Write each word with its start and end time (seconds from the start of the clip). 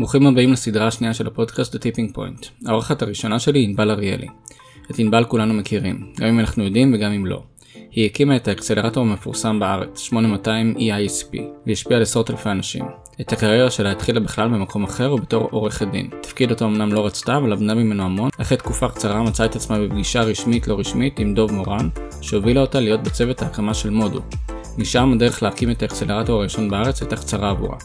ברוכים 0.00 0.26
הבאים 0.26 0.52
לסדרה 0.52 0.86
השנייה 0.86 1.14
של 1.14 1.26
הפודקאסט 1.26 1.74
The 1.74 1.78
Tipping 1.78 2.16
Point. 2.16 2.46
האורחת 2.66 3.02
הראשונה 3.02 3.38
שלי 3.38 3.58
היא 3.58 3.68
ענבל 3.68 3.90
אריאלי. 3.90 4.26
את 4.90 4.98
ענבל 4.98 5.24
כולנו 5.24 5.54
מכירים, 5.54 6.12
גם 6.20 6.26
אם 6.26 6.40
אנחנו 6.40 6.64
יודעים 6.64 6.94
וגם 6.94 7.12
אם 7.12 7.26
לא. 7.26 7.42
היא 7.90 8.06
הקימה 8.06 8.36
את 8.36 8.48
האקסלרטור 8.48 9.02
המפורסם 9.02 9.60
בארץ, 9.60 9.98
8200 9.98 10.74
EISP, 10.76 11.38
והשפיעה 11.66 11.96
על 11.96 12.02
עשרות 12.02 12.30
אלפי 12.30 12.50
אנשים. 12.50 12.84
את 13.20 13.32
הקריירה 13.32 13.70
שלה 13.70 13.90
התחילה 13.90 14.20
בכלל 14.20 14.48
במקום 14.48 14.84
אחר 14.84 15.12
ובתור 15.14 15.48
עורכת 15.50 15.88
דין. 15.88 16.10
תפקיד 16.22 16.50
אותו 16.50 16.64
אמנם 16.64 16.92
לא 16.92 17.06
רצתה, 17.06 17.36
אבל 17.36 17.52
עבדה 17.52 17.74
ממנו 17.74 18.02
המון. 18.02 18.30
אחרי 18.40 18.56
תקופה 18.56 18.88
קצרה 18.88 19.22
מצאה 19.22 19.46
את 19.46 19.56
עצמה 19.56 19.78
בפגישה 19.78 20.22
רשמית 20.22 20.68
לא 20.68 20.78
רשמית 20.78 21.18
עם 21.18 21.34
דוב 21.34 21.52
מורן, 21.52 21.88
שהובילה 22.20 22.60
אותה 22.60 22.80
להיות 22.80 23.02
בצוות 23.02 23.42
ההקמה 23.42 23.74
של 23.74 23.90
מודו. 23.90 24.20
משם 24.78 25.12
הדרך 25.12 25.42
להקים 25.42 25.70
את 25.70 25.82
האקסלרטור 25.82 26.40
הראשון 26.40 26.70
בארץ 26.70 27.02
הייתה 27.02 27.16
קצרה 27.16 27.50
עבורה. 27.50 27.76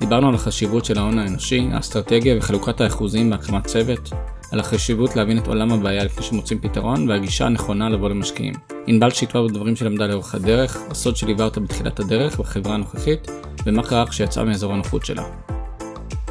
דיברנו 0.00 0.28
על 0.28 0.34
החשיבות 0.34 0.84
של 0.84 0.98
ההון 0.98 1.18
האנושי, 1.18 1.68
האסטרטגיה 1.72 2.34
וחלוקת 2.38 2.80
האחוזים 2.80 3.30
בהקמת 3.30 3.66
צוות, 3.66 4.10
על 4.52 4.60
החשיבות 4.60 5.16
להבין 5.16 5.38
את 5.38 5.46
עולם 5.46 5.72
הבעיה 5.72 6.04
לפני 6.04 6.24
שמוצאים 6.24 6.58
פתרון, 6.58 7.08
והגישה 7.08 7.46
הנכונה 7.46 7.88
לבוא 7.88 8.08
למשקיעים. 8.08 8.54
ענבל 8.86 9.10
שיתפה 9.10 9.42
בדברים 9.48 9.76
שלמדה 9.76 10.06
לאורך 10.06 10.34
הדרך, 10.34 10.78
הסוד 10.90 11.16
שליווה 11.16 11.44
אותה 11.44 11.60
בתחילת 11.60 12.00
הדרך 12.00 12.40
בחברה 12.40 12.74
הנוכחית, 12.74 13.30
ומה 13.66 13.82
קרה 13.82 14.06
כשיצאה 14.06 14.44
מאזור 14.44 14.72
הנוחות 14.72 15.06
שלה. 15.06 15.24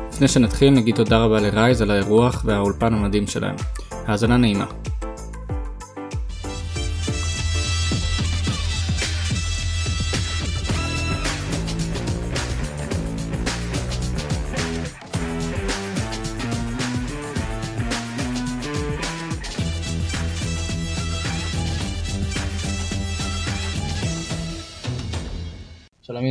לפני 0.10 0.28
שנתחיל 0.28 0.70
נגיד 0.70 0.96
תודה 0.96 1.18
רבה 1.18 1.40
לרייז 1.40 1.82
על 1.82 1.92
האירוח 1.92 2.42
והאולפן 2.46 2.94
המדהים 2.94 3.28
שלהם. 3.28 3.56
האזנה 3.92 4.38
נעימה. 4.38 4.66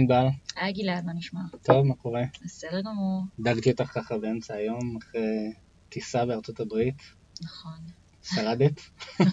ענבל. 0.06 0.26
היי 0.56 0.72
גלעד, 0.72 1.04
מה 1.04 1.12
נשמע? 1.12 1.40
טוב, 1.62 1.86
מה 1.86 1.94
קורה? 1.94 2.22
בסדר 2.44 2.80
גמור. 2.80 3.22
דגתי 3.40 3.70
אותך 3.70 3.84
ככה 3.84 4.18
באמצע 4.18 4.54
היום, 4.54 4.96
אחרי 4.96 5.52
טיסה 5.88 6.26
בארצות 6.26 6.60
הברית. 6.60 7.02
נכון. 7.42 7.78
שרדת? 8.22 8.80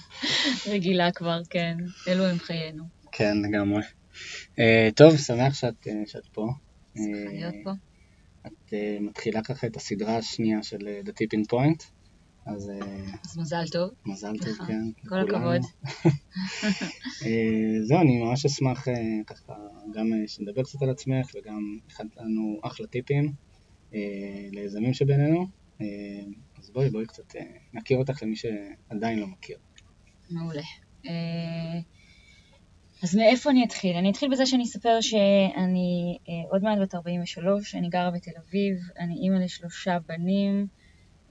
רגילה 0.73 1.11
כבר, 1.11 1.41
כן. 1.49 1.77
אלו 2.07 2.25
הם 2.25 2.37
חיינו. 2.37 2.83
כן, 3.11 3.37
לגמרי. 3.37 3.81
Uh, 4.55 4.59
טוב, 4.95 5.17
שמח 5.17 5.53
שאת, 5.53 5.87
uh, 5.87 5.89
שאת 6.11 6.27
פה. 6.31 6.47
שמחה 6.95 7.31
להיות 7.31 7.55
פה. 7.63 7.71
את 8.47 8.69
uh, 8.69 9.01
מתחילה 9.01 9.43
ככה 9.43 9.67
את 9.67 9.75
הסדרה 9.75 10.17
השנייה 10.17 10.63
של 10.63 10.77
uh, 10.77 11.07
The 11.07 11.11
Tipping 11.11 11.53
Point. 11.53 11.83
אז, 12.45 12.69
uh, 12.69 13.17
אז 13.25 13.37
מזל 13.37 13.67
טוב. 13.71 13.89
מזל 14.05 14.33
טוב. 14.37 14.67
כן. 14.67 15.07
כל. 15.09 15.19
הכבוד. 15.19 15.61
אה, 17.25 17.83
זהו, 17.83 18.01
אני 18.01 18.23
ממש 18.23 18.45
אשמח 18.45 18.87
אה, 18.87 18.93
ככה 19.27 19.53
גם 19.93 20.13
אה, 20.13 20.27
שנדבר 20.27 20.63
קצת 20.63 20.81
על 20.81 20.89
עצמך 20.89 21.31
וגם 21.35 21.77
הכנת 21.87 22.17
לנו 22.17 22.59
אחלה 22.63 22.87
טיפים 22.87 23.33
אה, 23.93 23.99
ליזמים 24.51 24.93
שבינינו. 24.93 25.47
אה, 25.81 25.85
אז 26.59 26.69
בואי, 26.69 26.89
בואי 26.89 27.05
קצת 27.05 27.35
אה, 27.35 27.41
נכיר 27.73 27.97
אותך 27.97 28.23
למי 28.23 28.35
שעדיין 28.35 29.19
לא 29.19 29.27
מכיר. 29.27 29.57
מעולה. 30.29 30.61
אה, 31.05 31.79
אז 33.03 33.15
מאיפה 33.15 33.49
אני 33.49 33.63
אתחיל? 33.65 33.95
אני 33.95 34.11
אתחיל 34.11 34.31
בזה 34.31 34.45
שאני 34.45 34.63
אספר 34.63 35.01
שאני 35.01 36.17
אה, 36.29 36.49
עוד 36.51 36.63
מעט 36.63 36.77
בת 36.81 36.95
43, 36.95 37.75
אני 37.75 37.89
גרה 37.89 38.11
בתל 38.11 38.31
אביב, 38.37 38.77
אני 38.99 39.13
אימא 39.13 39.35
לשלושה 39.35 39.97
בנים. 40.07 40.67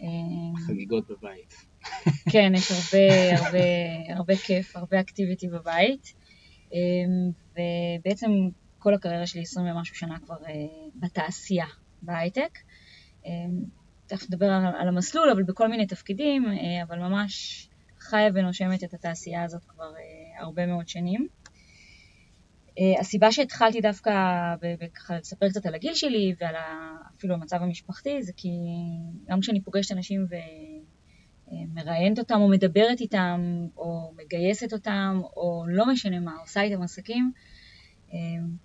אה, 0.02 0.66
חגיגות 0.66 1.10
בבית. 1.10 1.54
כן, 2.32 2.52
יש 2.54 2.70
הרבה, 2.70 3.06
הרבה, 3.44 3.58
הרבה 4.16 4.36
כיף, 4.36 4.76
הרבה 4.76 5.00
אקטיביטי 5.00 5.48
בבית. 5.48 6.14
אמ, 6.72 7.30
ובעצם 7.52 8.30
כל 8.78 8.94
הקריירה 8.94 9.26
שלי 9.26 9.42
20 9.42 9.66
ומשהו 9.66 9.96
שנה 9.96 10.18
כבר 10.18 10.36
אה, 10.46 10.52
בתעשייה, 10.94 11.66
בהייטק. 12.02 12.58
תכף 14.12 14.30
נדבר 14.30 14.46
על, 14.78 14.88
המסלול, 14.88 15.30
אבל 15.30 15.42
בכל 15.42 15.68
מיני 15.68 15.86
תפקידים, 15.86 16.44
אה, 16.46 16.82
אבל 16.82 16.98
ממש 16.98 17.68
חיה 18.00 18.30
ונושמת 18.34 18.84
את 18.84 18.94
התעשייה 18.94 19.44
הזאת 19.44 19.64
כבר 19.64 19.92
אה, 19.96 20.42
הרבה 20.42 20.66
מאוד 20.66 20.88
שנים. 20.88 21.28
אה, 22.78 23.00
הסיבה 23.00 23.32
שהתחלתי 23.32 23.80
דווקא 23.80 24.10
ב- 24.62 24.84
ב- 24.84 24.88
ככה 24.94 25.18
לספר 25.18 25.48
קצת 25.48 25.66
על 25.66 25.74
הגיל 25.74 25.94
שלי 25.94 26.34
ועל 26.40 26.54
אפילו 27.16 27.34
המצב 27.34 27.56
המשפחתי, 27.60 28.22
זה 28.22 28.32
כי 28.36 28.48
גם 29.28 29.40
כשאני 29.40 29.60
פוגשת 29.60 29.92
אנשים 29.92 30.26
ו... 30.30 30.34
מראיינת 31.74 32.18
אותם 32.18 32.40
או 32.40 32.48
מדברת 32.48 33.00
איתם 33.00 33.40
או 33.76 34.12
מגייסת 34.16 34.72
אותם 34.72 35.20
או 35.36 35.64
לא 35.68 35.86
משנה 35.86 36.20
מה, 36.20 36.36
עושה 36.40 36.62
איתם 36.62 36.82
עסקים. 36.82 37.32
אה, 38.12 38.18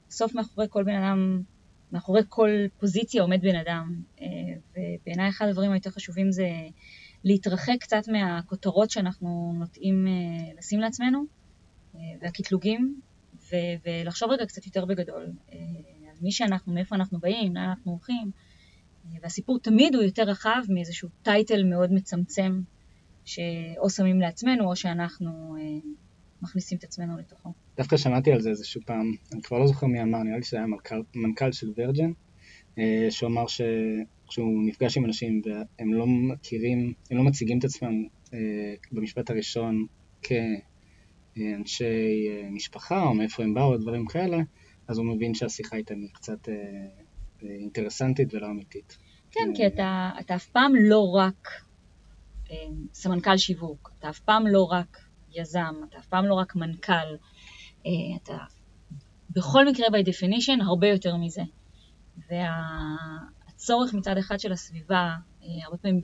בסוף 0.09 0.35
מאחורי 0.35 0.67
כל 0.69 0.84
בן 0.84 0.96
אדם, 0.96 1.41
מאחורי 1.91 2.22
כל 2.29 2.50
פוזיציה 2.79 3.22
עומד 3.22 3.41
בן 3.41 3.56
אדם. 3.56 4.01
אה, 4.22 4.28
ובעיניי 4.72 5.29
אחד 5.29 5.47
הדברים 5.47 5.72
היותר 5.72 5.90
חשובים 5.90 6.31
זה 6.31 6.50
להתרחק 7.23 7.75
קצת 7.79 8.07
מהכותרות 8.07 8.90
שאנחנו 8.90 9.53
נוטים 9.56 10.07
אה, 10.07 10.53
לשים 10.57 10.79
לעצמנו 10.79 11.23
והקטלוגים 12.22 13.01
ו- 13.52 13.78
ולחשוב 13.85 14.31
רגע 14.31 14.46
קצת 14.46 14.66
יותר 14.66 14.85
בגדול 14.85 15.25
על 16.18 16.18
מי 16.22 16.31
שאנחנו, 16.31 16.74
מאיפה 16.74 16.96
אנחנו 16.96 17.19
באים, 17.19 17.56
לאן 17.56 17.63
אנחנו 17.63 17.91
הולכים. 17.91 18.31
והסיפור 19.22 19.59
תמיד 19.59 19.96
הוא 19.96 20.03
יותר 20.03 20.24
רחב 20.24 20.62
מאיזשהו 20.69 21.09
טייטל 21.24 21.63
מאוד 21.63 21.94
מצמצם 21.94 22.62
שאו 23.25 23.90
שמים 23.90 24.19
לעצמנו 24.19 24.69
או 24.69 24.75
שאנחנו 24.75 25.56
אה, 25.59 25.90
מכניסים 26.41 26.78
את 26.78 26.84
עצמנו 26.84 27.18
לתוכו. 27.18 27.53
דווקא 27.78 27.97
שמעתי 27.97 28.31
על 28.31 28.41
זה 28.41 28.50
איזשהו 28.50 28.81
פעם, 28.85 29.16
אני 29.34 29.41
כבר 29.41 29.59
לא 29.59 29.68
זוכר 29.68 29.88
מי 29.88 30.02
אמר, 30.02 30.24
נראה 30.24 30.38
לי 30.38 30.44
שזה 30.44 30.58
היה 30.58 30.66
מנכ"ל, 30.66 31.02
מנכ"ל 31.16 31.52
של 31.52 31.68
ורג'ן, 31.78 32.12
אה, 32.78 33.08
שהוא 33.09 33.29
אמר 33.29 33.46
שכשהוא 33.47 34.68
נפגש 34.68 34.97
עם 34.97 35.06
אנשים 35.06 35.41
והם 35.46 35.94
לא 35.94 36.08
מכירים, 36.08 36.94
הם 37.12 37.18
לא 37.18 37.24
מציגים 37.24 37.59
את 37.59 37.64
עצמם 37.64 38.06
אה, 38.34 38.40
במשפט 38.91 39.29
הראשון 39.29 39.85
כאנשי 40.22 40.62
אה, 41.38 42.50
משפחה 42.52 43.03
או 43.03 43.14
מאיפה 43.14 43.44
הם 43.44 43.53
באו 43.53 43.74
או 43.74 43.78
דברים 43.78 44.06
כאלה, 44.06 44.38
אז 44.88 44.98
הוא 44.98 45.06
מבין 45.06 45.34
שהשיחה 45.34 45.75
איתם 45.75 45.96
היא 45.96 46.09
קצת 46.14 46.50
אה, 46.50 46.53
אה, 47.44 47.56
אינטרסנטית 47.59 48.34
ולא 48.34 48.48
אמיתית. 48.48 48.98
כן, 49.31 49.50
כי 49.56 49.68
אתה, 49.68 50.09
אתה 50.20 50.36
אף 50.36 50.46
פעם 50.46 50.72
לא 50.76 51.16
רק 51.16 51.47
אה, 52.52 52.56
סמנכ"ל 52.94 53.38
שיווק, 53.38 53.92
אתה 54.00 54.09
אף 54.09 54.20
פעם 54.20 54.47
לא 54.47 54.64
רק 54.64 54.97
יזם, 55.36 55.76
אתה 55.90 55.97
אף 55.97 56.06
פעם 56.08 56.26
לא 56.26 56.34
רק 56.34 56.56
מנכ"ל, 56.56 57.16
אה, 57.86 57.92
אתה 58.24 58.38
בכל 59.30 59.68
מקרה 59.68 59.88
by 59.88 60.06
definition 60.08 60.64
הרבה 60.64 60.88
יותר 60.88 61.16
מזה. 61.16 61.42
והצורך 62.30 63.94
מצד 63.94 64.18
אחד 64.18 64.40
של 64.40 64.52
הסביבה, 64.52 65.16
אה, 65.44 65.47
הרבה 65.66 65.78
פעמים 65.78 66.02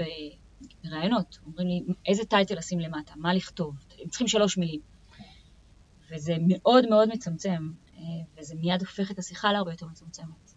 ברעיונות, 0.83 1.39
אומרים 1.45 1.67
לי 1.67 1.93
איזה 2.07 2.25
טייטל 2.25 2.55
לשים 2.57 2.79
למטה, 2.79 3.13
מה 3.15 3.33
לכתוב, 3.33 3.75
הם 4.01 4.09
צריכים 4.09 4.27
שלוש 4.27 4.57
מילים. 4.57 4.92
וזה 6.11 6.35
מאוד 6.47 6.89
מאוד 6.89 7.09
מצמצם, 7.09 7.71
אה, 7.97 8.01
וזה 8.37 8.55
מיד 8.55 8.81
הופך 8.81 9.11
את 9.11 9.19
השיחה 9.19 9.51
להרבה 9.51 9.71
יותר 9.71 9.85
מצומצמת. 9.85 10.53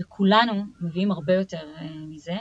וכולנו 0.00 0.64
מביאים 0.80 1.12
הרבה 1.12 1.34
יותר 1.34 1.74
uh, 1.76 1.82
מזה, 2.08 2.36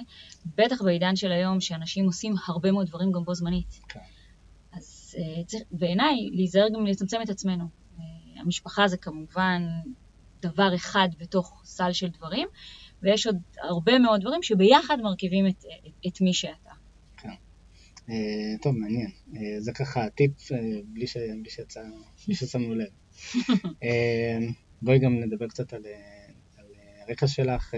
בטח 0.57 0.81
בעידן 0.81 1.16
של 1.16 1.31
היום 1.31 1.61
שאנשים 1.61 2.05
עושים 2.05 2.35
הרבה 2.47 2.72
מאוד 2.72 2.88
דברים 2.88 3.11
גם 3.11 3.23
בו 3.23 3.35
זמנית. 3.35 3.79
כן. 3.89 4.00
אז 4.73 5.16
uh, 5.17 5.45
צריך 5.45 5.63
בעיניי 5.72 6.29
להיזהר 6.31 6.67
גם 6.73 6.85
לצמצם 6.85 7.22
את 7.22 7.29
עצמנו. 7.29 7.67
המשפחה 8.35 8.88
זה 8.88 8.97
כמובן 8.97 9.63
דבר 10.41 10.75
אחד 10.75 11.09
בתוך 11.19 11.61
סל 11.66 11.91
של 11.91 12.07
דברים, 12.07 12.47
ויש 13.01 13.28
עוד 13.28 13.38
הרבה 13.61 14.00
מאוד 14.00 14.22
דברים 14.22 14.43
שביחד 14.43 14.97
מרכיבים 15.02 15.47
את, 15.47 15.66
את, 15.87 15.91
את 16.08 16.22
מי 16.22 16.34
שאתה. 16.34 16.65
Uh, 18.07 18.11
טוב, 18.61 18.75
מעניין. 18.78 19.09
Uh, 19.34 19.37
זה 19.59 19.72
ככה 19.73 20.09
טיפ 20.09 20.31
uh, 20.52 20.55
בלי, 20.85 21.07
ש... 21.07 21.17
בלי, 21.17 21.49
שיצא... 21.49 21.81
בלי 22.25 22.35
ששמנו 22.35 22.75
לב. 22.75 22.90
בואי 24.81 24.99
גם 24.99 25.19
נדבר 25.19 25.47
קצת 25.47 25.73
על, 25.73 25.81
על 26.57 26.66
הרקע 27.07 27.28
שלך, 27.28 27.73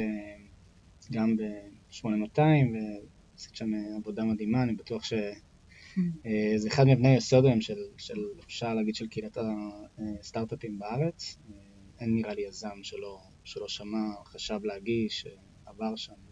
גם 1.11 1.37
ב-8200, 1.37 2.39
ועשית 2.39 3.55
שם 3.55 3.71
עבודה 3.95 4.23
מדהימה, 4.23 4.63
אני 4.63 4.73
בטוח 4.73 5.03
שזה 5.03 5.31
uh, 6.67 6.67
אחד 6.67 6.83
מבני 6.87 7.07
היסוד 7.07 7.45
היום 7.45 7.61
של, 7.61 7.77
של, 7.97 8.19
אפשר 8.45 8.73
להגיד, 8.73 8.95
של 8.95 9.07
קהילת 9.07 9.37
הסטארט-אפים 10.19 10.79
בארץ. 10.79 11.37
אין 11.99 12.15
נראה 12.15 12.33
לי 12.33 12.41
יזם 12.41 12.83
שלא, 12.83 13.19
שלא 13.43 13.67
שמע, 13.67 14.07
חשב 14.25 14.59
להגיש, 14.63 15.27
עבר 15.65 15.95
שם. 15.95 16.26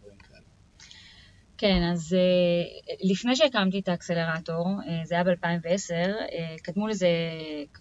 כן, 1.57 1.89
אז 1.93 2.15
uh, 2.15 2.95
לפני 3.11 3.35
שהקמתי 3.35 3.79
את 3.79 3.87
האקסלרטור, 3.87 4.67
uh, 4.67 5.07
זה 5.07 5.15
היה 5.15 5.23
ב-2010, 5.23 5.29
uh, 5.29 6.61
קדמו 6.63 6.87
לזה 6.87 7.07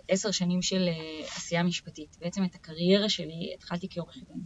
עשר 0.08 0.30
שנים 0.30 0.62
של 0.62 0.88
עשייה 1.36 1.62
משפטית. 1.62 2.16
בעצם 2.20 2.44
את 2.44 2.54
הקריירה 2.54 3.08
שלי 3.08 3.52
התחלתי 3.54 3.86
כעורך 3.90 4.16
דין. 4.16 4.42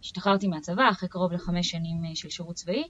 השתחררתי 0.00 0.48
מהצבא 0.48 0.90
אחרי 0.90 1.08
קרוב 1.08 1.32
לחמש 1.32 1.70
שנים 1.70 2.14
של 2.14 2.30
שירות 2.30 2.56
צבאי, 2.56 2.84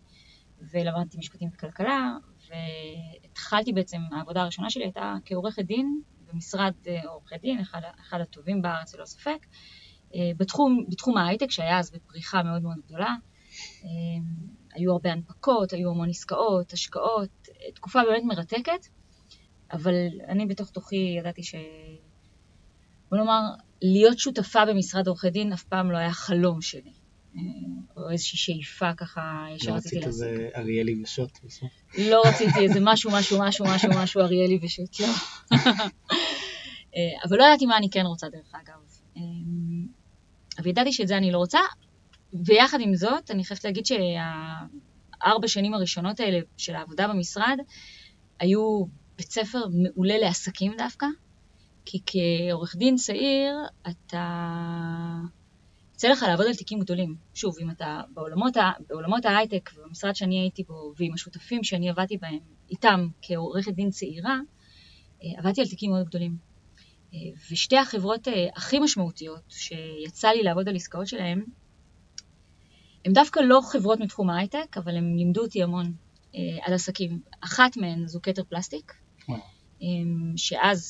ולמדתי 0.73 1.19
משפטים 1.19 1.49
וכלכלה, 1.55 2.17
והתחלתי 2.49 3.73
בעצם, 3.73 3.99
העבודה 4.12 4.43
הראשונה 4.43 4.71
שלי 4.71 4.85
הייתה 4.85 5.15
כעורכת 5.25 5.62
דין 5.62 6.00
במשרד 6.27 6.73
עורכי 7.06 7.39
דין, 7.39 7.61
אחד, 7.61 7.81
אחד 8.00 8.21
הטובים 8.21 8.62
בארץ 8.62 8.94
ללא 8.94 9.05
ספק, 9.05 9.47
בתחום, 10.37 10.85
בתחום 10.89 11.17
ההייטק 11.17 11.50
שהיה 11.50 11.79
אז 11.79 11.91
בפריחה 11.91 12.43
מאוד 12.43 12.62
מאוד 12.62 12.77
גדולה. 12.87 13.15
היו 14.76 14.93
הרבה 14.93 15.12
הנפקות, 15.12 15.73
היו 15.73 15.90
המון 15.90 16.08
עסקאות, 16.08 16.73
השקעות, 16.73 17.49
תקופה 17.75 18.00
באמת 18.08 18.23
מרתקת, 18.25 18.87
אבל 19.73 19.94
אני 20.28 20.46
בתוך 20.46 20.70
תוכי 20.70 21.17
ידעתי 21.19 21.43
ש... 21.43 21.55
בוא 23.11 23.19
נאמר, 23.19 23.40
להיות 23.82 24.19
שותפה 24.19 24.64
במשרד 24.64 25.06
עורכי 25.06 25.31
דין 25.31 25.52
אף 25.52 25.62
פעם 25.62 25.90
לא 25.90 25.99
היה 25.99 26.12
חלום 26.12 26.62
שלי. 26.62 26.93
או 27.96 28.11
איזושהי 28.11 28.38
שאיפה 28.38 28.94
ככה 28.96 29.46
שרציתי 29.58 29.67
לעשות. 29.67 29.73
לא 29.73 29.76
רצית 29.78 30.06
איזה 30.06 30.49
אריאלי 30.56 31.02
ושוט 31.02 31.31
בסוף? 31.44 31.69
לא 31.99 32.22
רציתי 32.26 32.61
איזה 32.61 32.79
משהו, 32.82 33.11
משהו, 33.11 33.38
משהו, 33.40 33.64
משהו, 33.69 33.90
משהו 33.96 34.20
אריאלי 34.20 34.58
ושוט, 34.62 35.00
לא. 35.00 35.06
אבל 37.29 37.38
לא 37.38 37.44
ידעתי 37.44 37.67
מה 37.67 37.76
אני 37.76 37.90
כן 37.90 38.06
רוצה 38.06 38.29
דרך 38.29 38.52
אגב. 38.55 39.22
אבל 40.58 40.69
ידעתי 40.69 40.93
שאת 40.93 41.08
זה 41.08 41.17
אני 41.17 41.32
לא 41.32 41.38
רוצה, 41.38 41.58
ויחד 42.44 42.81
עם 42.81 42.94
זאת, 42.94 43.31
אני 43.31 43.44
חייבת 43.44 43.65
להגיד 43.65 43.85
שהארבע 43.87 45.49
שנים 45.49 45.75
הראשונות 45.75 46.21
האלה 46.21 46.38
של 46.56 46.75
העבודה 46.75 47.09
במשרד 47.09 47.56
היו 48.41 48.85
בית 49.17 49.31
ספר 49.31 49.65
מעולה 49.73 50.19
לעסקים 50.19 50.73
דווקא, 50.79 51.06
כי 51.85 51.99
כעורך 52.06 52.77
דין 52.77 52.97
צעיר 52.97 53.56
אתה... 53.88 54.27
יוצא 55.97 56.09
לך 56.09 56.23
לעבוד 56.23 56.47
על 56.47 56.55
תיקים 56.55 56.81
גדולים. 56.81 57.17
שוב, 57.35 57.56
אם 57.61 57.71
אתה 57.71 58.00
בעולמות, 58.15 58.56
בעולמות 58.89 59.25
ההייטק 59.25 59.71
ובמשרד 59.77 60.17
שאני 60.17 60.41
הייתי 60.41 60.62
בו, 60.62 60.93
ועם 60.97 61.15
השותפים 61.15 61.65
שאני 61.65 61.91
עבדתי 61.91 62.17
בהם, 62.17 62.39
איתם 62.71 63.09
כעורכת 63.23 63.73
דין 63.73 63.91
צעירה, 63.91 64.39
אה, 65.23 65.39
עבדתי 65.39 65.61
על 65.61 65.67
תיקים 65.67 65.91
מאוד 65.91 66.06
גדולים. 66.06 66.37
אה, 67.15 67.19
ושתי 67.50 67.79
החברות 67.79 68.29
אה, 68.29 68.49
הכי 68.56 68.79
משמעותיות 68.79 69.43
שיצא 69.49 70.29
לי 70.29 70.43
לעבוד 70.43 70.69
על 70.69 70.77
עסקאות 70.77 71.06
שלהן, 71.06 71.44
הן 73.06 73.12
דווקא 73.12 73.41
לא 73.41 73.61
חברות 73.73 74.00
מתחום 74.00 74.31
ההייטק, 74.31 74.76
אבל 74.76 74.97
הן 74.97 75.17
לימדו 75.17 75.43
אותי 75.43 75.62
המון 75.62 75.93
אה, 76.35 76.41
על 76.62 76.75
עסקים. 76.75 77.20
אחת 77.41 77.76
מהן 77.76 78.06
זו 78.06 78.20
כתר 78.23 78.44
פלסטיק, 78.44 78.93
אה, 79.82 79.87
שאז 80.37 80.82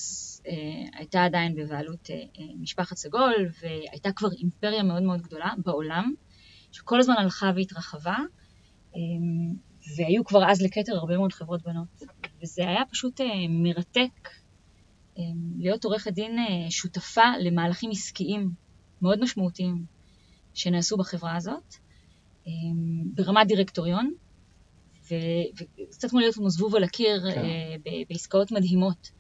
אה, 0.46 0.52
הייתה 0.98 1.24
עדיין 1.24 1.54
בבעלות 1.54 2.10
אה, 2.10 2.14
אה, 2.14 2.44
משפחת 2.60 2.96
סגול, 2.96 3.50
והייתה 3.62 4.12
כבר 4.12 4.28
אימפריה 4.32 4.82
מאוד 4.82 5.02
מאוד 5.02 5.22
גדולה 5.22 5.50
בעולם, 5.64 6.14
שכל 6.72 7.00
הזמן 7.00 7.14
הלכה 7.18 7.50
והתרחבה, 7.56 8.16
אה, 8.96 9.00
והיו 9.96 10.24
כבר 10.24 10.50
אז 10.50 10.62
לכתר 10.62 10.96
הרבה 10.96 11.16
מאוד 11.16 11.32
חברות 11.32 11.62
בנות. 11.62 12.02
וזה 12.42 12.68
היה 12.68 12.82
פשוט 12.90 13.20
אה, 13.20 13.26
מרתק 13.48 14.28
אה, 15.18 15.22
להיות 15.58 15.84
עורכת 15.84 16.12
דין 16.12 16.38
אה, 16.38 16.70
שותפה 16.70 17.36
למהלכים 17.40 17.90
עסקיים 17.90 18.50
מאוד 19.02 19.22
משמעותיים 19.22 19.84
שנעשו 20.54 20.96
בחברה 20.96 21.36
הזאת. 21.36 21.85
אמ, 22.46 23.02
ברמת 23.14 23.46
דירקטוריון, 23.46 24.12
וקצת 25.08 26.10
כמו 26.10 26.20
להיות 26.20 26.34
כמו 26.34 26.50
זבוב 26.50 26.76
על 26.76 26.84
הקיר 26.84 27.32
כן. 27.34 27.44
אה, 27.44 28.02
בעסקאות 28.08 28.52
מדהימות. 28.52 29.10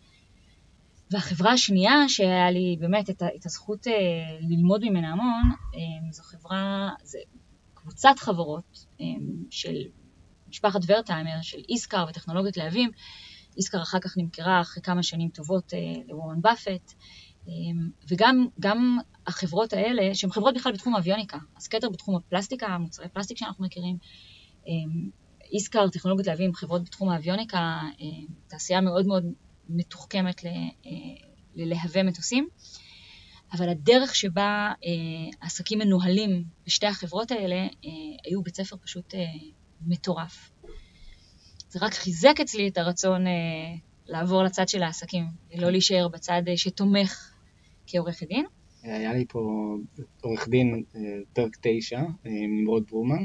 והחברה 1.10 1.52
השנייה 1.52 2.08
שהיה 2.08 2.50
לי 2.50 2.76
באמת 2.80 3.10
את, 3.10 3.22
את 3.36 3.46
הזכות 3.46 3.86
אה, 3.86 3.92
ללמוד 4.40 4.84
ממנה 4.84 5.12
המון, 5.12 5.50
אמ, 5.74 6.12
זו 6.12 6.22
חברה, 6.22 6.90
זו 7.04 7.18
קבוצת 7.74 8.14
חברות 8.18 8.86
אמ, 9.00 9.44
של 9.50 9.74
משפחת 10.48 10.80
ורטהיימר, 10.86 11.42
של 11.42 11.58
איסקר 11.68 12.04
וטכנולוגיות 12.08 12.56
להבים. 12.56 12.90
איסקר 13.56 13.82
אחר 13.82 13.98
כך 13.98 14.18
נמכרה 14.18 14.60
אחרי 14.60 14.82
כמה 14.82 15.02
שנים 15.02 15.28
טובות 15.28 15.74
אה, 15.74 15.78
לוורן 16.08 16.40
באפט. 16.40 16.92
אמ, 17.48 17.90
וגם 18.10 18.46
גם 18.60 18.98
החברות 19.26 19.72
האלה, 19.72 20.14
שהן 20.14 20.30
חברות 20.30 20.54
בכלל 20.54 20.72
בתחום 20.72 20.94
האביוניקה, 20.94 21.38
אז 21.56 21.68
כתר 21.68 21.90
בתחום 21.90 22.16
הפלסטיקה, 22.16 22.78
מוצרי 22.78 23.08
פלסטיק 23.08 23.38
שאנחנו 23.38 23.64
מכירים, 23.64 23.96
אמ, 24.66 25.10
איסקר, 25.52 25.88
טכנולוגיות 25.88 26.26
להבים, 26.26 26.54
חברות 26.54 26.84
בתחום 26.84 27.08
האביוניקה, 27.08 27.80
אמ, 28.00 28.26
תעשייה 28.48 28.80
מאוד 28.80 29.06
מאוד 29.06 29.24
מתוחכמת 29.68 30.44
אה, 30.44 30.50
ללהווה 31.54 32.02
מטוסים, 32.02 32.48
אבל 33.52 33.68
הדרך 33.68 34.14
שבה 34.14 34.72
אה, 34.84 34.90
העסקים 35.42 35.78
מנוהלים 35.78 36.44
בשתי 36.66 36.86
החברות 36.86 37.30
האלה 37.30 37.56
אה, 37.56 37.90
היו 38.24 38.42
בית 38.42 38.56
ספר 38.56 38.76
פשוט 38.76 39.14
מטורף. 39.80 40.50
זה 41.68 41.78
רק 41.82 41.94
חיזק 41.94 42.34
אצלי 42.42 42.68
את 42.68 42.78
הרצון 42.78 43.24
לעבור 44.06 44.42
לצד 44.42 44.68
של 44.68 44.82
העסקים, 44.82 45.26
ולא 45.50 45.70
להישאר 45.70 46.08
בצד 46.08 46.42
שתומך 46.56 47.35
כעורכת 47.86 48.28
דין. 48.28 48.44
היה 48.82 49.12
לי 49.12 49.24
פה 49.28 49.74
עורך 50.20 50.48
דין, 50.48 50.82
אה, 50.96 51.00
פרק 51.32 51.56
תשע, 51.60 52.00
אה, 52.00 52.30
נמרוד 52.48 52.84
ברומן, 52.90 53.24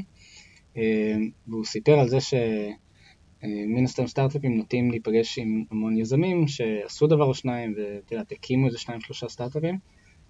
אה, 0.76 1.16
והוא 1.46 1.64
סיפר 1.64 1.98
על 1.98 2.08
זה 2.08 2.18
שמן 2.20 3.84
הסתם 3.84 4.06
סטארט-אפים 4.06 4.56
נוטים 4.56 4.90
להיפגש 4.90 5.38
עם 5.38 5.64
המון 5.70 5.98
יזמים 5.98 6.48
שעשו 6.48 7.06
דבר 7.06 7.24
או 7.24 7.34
שניים 7.34 7.74
ואת 7.76 8.12
יודעת, 8.12 8.32
הקימו 8.32 8.66
איזה 8.66 8.78
שניים 8.78 9.00
שלושה 9.00 9.28
סטארט-אפים. 9.28 9.78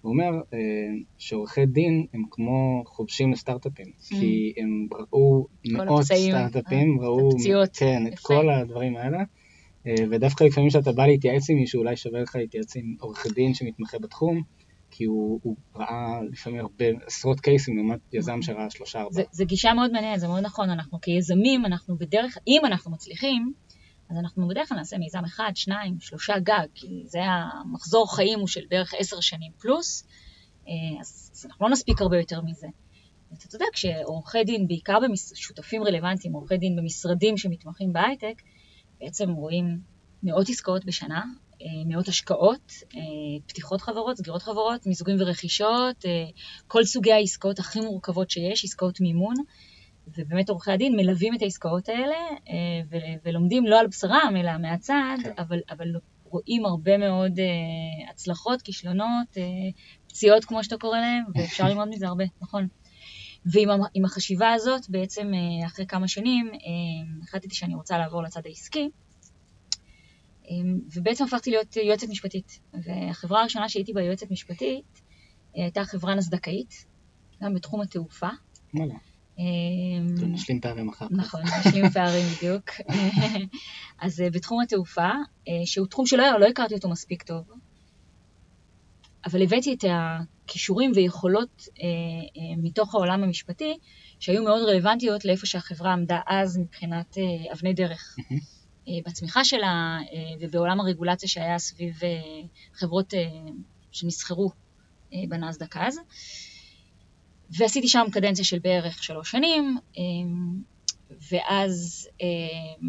הוא 0.01 0.11
אומר 0.11 0.41
שעורכי 1.17 1.65
דין 1.65 2.05
הם 2.13 2.23
כמו 2.31 2.83
חובשים 2.85 3.31
לסטארט-אפים, 3.31 3.85
mm. 3.85 4.15
כי 4.19 4.53
הם 4.57 4.87
ראו 4.91 5.47
מאות 5.65 6.03
סטארט-אפים, 6.03 7.01
ראו 7.01 7.29
כן, 7.73 8.07
את 8.07 8.19
כל 8.19 8.49
הדברים 8.49 8.95
האלה. 8.97 9.23
אה, 9.87 9.93
ודווקא 10.11 10.43
לפעמים 10.43 10.69
כשאתה 10.69 10.91
בא 10.91 11.05
להתייעץ 11.05 11.49
עם 11.49 11.57
מישהו, 11.57 11.79
אולי 11.79 11.95
שווה 11.95 12.21
לך 12.21 12.35
להתייעץ 12.35 12.75
עם 12.75 12.95
עורך 12.99 13.27
דין 13.35 13.53
שמתמחה 13.53 13.99
בתחום, 13.99 14.41
כי 14.91 15.03
הוא, 15.03 15.39
הוא 15.43 15.55
ראה 15.75 16.19
לפעמים 16.31 16.59
הרבה, 16.59 16.85
עשרות 17.05 17.39
קייסים 17.39 17.77
לעומת 17.77 17.99
יזם 18.13 18.41
שראה 18.41 18.69
שלושה 18.69 19.01
ארבעה. 19.01 19.23
זה 19.31 19.45
גישה 19.45 19.73
מאוד 19.73 19.91
מעניינת, 19.91 20.19
זה 20.19 20.27
מאוד 20.27 20.43
נכון, 20.43 20.69
אנחנו 20.69 21.01
כיזמים, 21.01 21.65
אנחנו 21.65 21.97
בדרך, 21.97 22.37
אם 22.47 22.61
אנחנו 22.65 22.91
מצליחים, 22.91 23.53
אז 24.09 24.17
אנחנו 24.17 24.47
בדרך 24.47 24.69
כלל 24.69 24.77
נעשה 24.77 24.97
מיזם 24.97 25.25
אחד, 25.25 25.51
שניים, 25.55 25.99
שלושה 25.99 26.39
גג, 26.39 26.67
כי 26.73 26.87
זה 27.05 27.19
המחזור 27.23 28.15
חיים 28.15 28.39
הוא 28.39 28.47
של 28.47 28.61
בערך 28.69 28.93
עשר 28.97 29.19
שנים 29.19 29.51
פלוס, 29.59 30.07
אה, 30.67 30.73
אז, 31.01 31.31
אז 31.33 31.45
אנחנו 31.45 31.65
לא 31.65 31.71
נספיק 31.71 32.01
הרבה 32.01 32.17
יותר 32.17 32.41
מזה. 32.41 32.67
אתה 33.37 33.47
צודק 33.47 33.75
שעורכי 33.75 34.43
דין, 34.43 34.67
בעיקר 34.67 34.97
בשותפים 35.33 35.83
רלוונטיים, 35.83 36.33
עורכי 36.33 36.57
דין 36.57 36.75
במשרדים 36.75 37.37
שמתמחים 37.37 37.93
בהייטק, 37.93 38.41
בעצם 39.03 39.29
רואים 39.29 39.79
מאות 40.23 40.49
עסקאות 40.49 40.85
בשנה, 40.85 41.21
אה, 41.61 41.67
מאות 41.85 42.07
השקעות, 42.07 42.71
אה, 42.95 42.99
פתיחות 43.47 43.81
חברות, 43.81 44.17
סגירות 44.17 44.43
חברות, 44.43 44.87
מיזוגים 44.87 45.15
ורכישות, 45.19 46.05
אה, 46.05 46.25
כל 46.67 46.83
סוגי 46.83 47.11
העסקאות 47.11 47.59
הכי 47.59 47.79
מורכבות 47.79 48.29
שיש, 48.29 48.65
עסקאות 48.65 49.01
מימון, 49.01 49.35
ובאמת 50.17 50.49
עורכי 50.49 50.71
הדין 50.71 50.95
מלווים 50.95 51.35
את 51.35 51.41
העסקאות 51.41 51.89
האלה 51.89 52.15
ולומדים 53.25 53.65
לא 53.65 53.79
על 53.79 53.87
בשרם 53.87 54.33
אלא 54.37 54.57
מהצד, 54.57 55.17
כן. 55.23 55.31
אבל, 55.37 55.59
אבל 55.69 55.87
רואים 56.23 56.65
הרבה 56.65 56.97
מאוד 56.97 57.39
הצלחות, 58.09 58.61
כישלונות, 58.61 59.37
פציעות 60.07 60.45
כמו 60.45 60.63
שאתה 60.63 60.77
קורא 60.77 60.99
להם, 60.99 61.23
ואפשר 61.35 61.63
ללמוד 61.69 61.87
מזה 61.89 62.07
הרבה, 62.07 62.23
נכון. 62.41 62.67
ועם 63.45 64.05
החשיבה 64.05 64.51
הזאת, 64.51 64.89
בעצם 64.89 65.31
אה, 65.33 65.67
אחרי 65.67 65.85
כמה 65.85 66.07
שנים, 66.07 66.51
אה, 66.53 67.23
החלטתי 67.23 67.55
שאני 67.55 67.75
רוצה 67.75 67.97
לעבור 67.97 68.23
לצד 68.23 68.41
העסקי, 68.45 68.89
אה, 70.45 70.55
ובעצם 70.95 71.23
הפכתי 71.23 71.51
להיות 71.51 71.75
יועצת 71.75 72.09
משפטית. 72.09 72.59
והחברה 72.73 73.41
הראשונה 73.41 73.69
שהייתי 73.69 73.93
בה 73.93 74.01
יועצת 74.01 74.31
משפטית, 74.31 75.01
הייתה 75.53 75.85
חברה 75.85 76.15
נסדקאית, 76.15 76.85
גם 77.43 77.53
בתחום 77.53 77.81
התעופה. 77.81 78.29
וואלה. 78.73 78.95
נשלים 80.21 80.61
פערים 80.61 80.89
אחר 80.89 81.05
כך. 81.05 81.11
נכון, 81.11 81.41
נשלים 81.59 81.89
פערים 81.89 82.25
בדיוק. 82.37 82.69
אז 84.03 84.23
בתחום 84.31 84.61
התעופה, 84.61 85.09
שהוא 85.65 85.87
תחום 85.87 86.05
שלא 86.05 86.39
לא 86.39 86.45
הכרתי 86.45 86.73
אותו 86.73 86.89
מספיק 86.89 87.23
טוב, 87.23 87.43
אבל 89.25 89.43
הבאתי 89.43 89.73
את 89.73 89.83
הכישורים 90.45 90.91
ויכולות 90.95 91.67
אה, 91.81 91.85
אה, 92.37 92.55
מתוך 92.57 92.95
העולם 92.95 93.23
המשפטי, 93.23 93.77
שהיו 94.19 94.43
מאוד 94.43 94.69
רלוונטיות 94.69 95.25
לאיפה 95.25 95.45
שהחברה 95.45 95.93
עמדה 95.93 96.19
אז 96.27 96.57
מבחינת 96.57 97.17
אה, 97.17 97.53
אבני 97.53 97.73
דרך. 97.73 98.15
אה, 98.87 98.93
בצמיחה 99.05 99.43
שלה 99.43 99.97
אה, 100.13 100.35
ובעולם 100.39 100.79
הרגולציה 100.79 101.29
שהיה 101.29 101.59
סביב 101.59 101.99
אה, 102.03 102.09
חברות 102.73 103.13
אה, 103.13 103.19
שנסחרו 103.91 104.51
אה, 105.13 105.19
בנסדק 105.29 105.77
אז. 105.77 105.99
ועשיתי 107.57 107.87
שם 107.87 108.05
קדנציה 108.11 108.45
של 108.45 108.59
בערך 108.59 109.03
שלוש 109.03 109.31
שנים, 109.31 109.77
אה, 109.97 110.03
ואז 111.31 112.07
אה, 112.21 112.87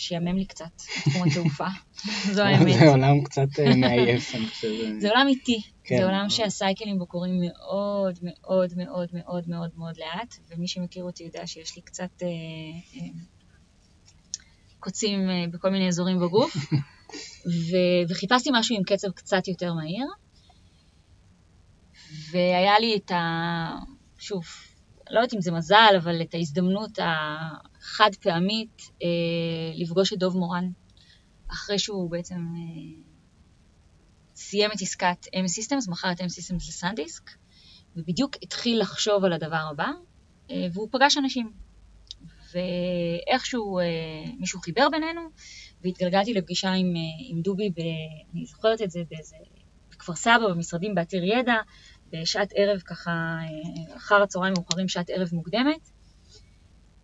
שיאמם 0.00 0.36
לי 0.36 0.44
קצת 0.44 0.82
בתחום 1.06 1.28
התעופה, 1.28 1.66
זו 2.34 2.42
האמת. 2.42 2.78
זה 2.78 2.88
עולם 2.88 3.24
קצת 3.24 3.48
אה, 3.58 3.76
מעייף, 3.76 4.34
אני 4.34 4.46
חושב. 4.46 4.68
זה 4.98 5.08
עולם 5.08 5.26
איטי, 5.28 5.62
כן. 5.84 5.96
זה 5.96 6.04
עולם 6.04 6.26
שהסייקלים 6.28 6.98
בו 6.98 7.06
קורים 7.06 7.40
מאוד 7.40 8.18
מאוד 8.22 8.72
מאוד 8.76 9.08
מאוד 9.12 9.48
מאוד 9.48 9.70
מאוד 9.76 9.94
לאט, 9.98 10.34
ומי 10.50 10.68
שמכיר 10.68 11.04
אותי 11.04 11.24
יודע 11.24 11.46
שיש 11.46 11.76
לי 11.76 11.82
קצת 11.82 12.22
אה, 12.22 12.28
אה, 12.96 13.06
קוצים 14.78 15.30
אה, 15.30 15.44
בכל 15.52 15.70
מיני 15.70 15.88
אזורים 15.88 16.20
בגוף, 16.20 16.56
ו- 17.70 18.02
וחיפשתי 18.10 18.50
משהו 18.52 18.76
עם 18.76 18.82
קצב 18.82 19.10
קצת 19.10 19.48
יותר 19.48 19.72
מהיר, 19.74 20.06
והיה 22.32 22.78
לי 22.78 22.96
את 22.96 23.10
ה... 23.10 23.18
שוב, 24.18 24.44
לא 25.10 25.18
יודעת 25.18 25.34
אם 25.34 25.40
זה 25.40 25.52
מזל, 25.52 25.94
אבל 25.98 26.22
את 26.22 26.34
ההזדמנות 26.34 26.98
החד 27.80 28.10
פעמית 28.22 28.82
אה, 29.02 29.08
לפגוש 29.74 30.12
את 30.12 30.18
דוב 30.18 30.36
מורן, 30.36 30.70
אחרי 31.48 31.78
שהוא 31.78 32.10
בעצם 32.10 32.34
אה, 32.34 33.02
סיים 34.34 34.70
את 34.76 34.82
עסקת 34.82 35.26
M-Systems, 35.26 35.90
מכר 35.90 36.12
את 36.12 36.20
M-Systems 36.20 36.68
לסנדיסק, 36.68 37.30
ובדיוק 37.96 38.36
התחיל 38.42 38.80
לחשוב 38.80 39.24
על 39.24 39.32
הדבר 39.32 39.68
הבא, 39.70 39.88
אה, 40.50 40.66
והוא 40.72 40.88
פגש 40.92 41.18
אנשים. 41.18 41.52
ואיכשהו 42.54 43.78
אה, 43.78 43.84
מישהו 44.38 44.60
חיבר 44.60 44.88
בינינו, 44.90 45.20
והתגלגלתי 45.84 46.34
לפגישה 46.34 46.72
עם, 46.72 46.86
אה, 46.96 47.00
עם 47.28 47.40
דובי, 47.40 47.70
ב, 47.70 47.80
אני 48.34 48.46
זוכרת 48.46 48.82
את 48.82 48.90
זה 48.90 49.02
באיזה, 49.10 49.36
בכפר 49.90 50.14
סבא, 50.14 50.48
במשרדים 50.48 50.94
בעתיר 50.94 51.24
ידע, 51.24 51.54
בשעת 52.12 52.52
ערב 52.56 52.80
ככה, 52.80 53.10
אה, 53.10 53.96
אחר 53.96 54.22
הצהריים 54.22 54.54
מאוחרים, 54.56 54.88
שעת 54.88 55.10
ערב 55.10 55.28
מוקדמת, 55.32 55.90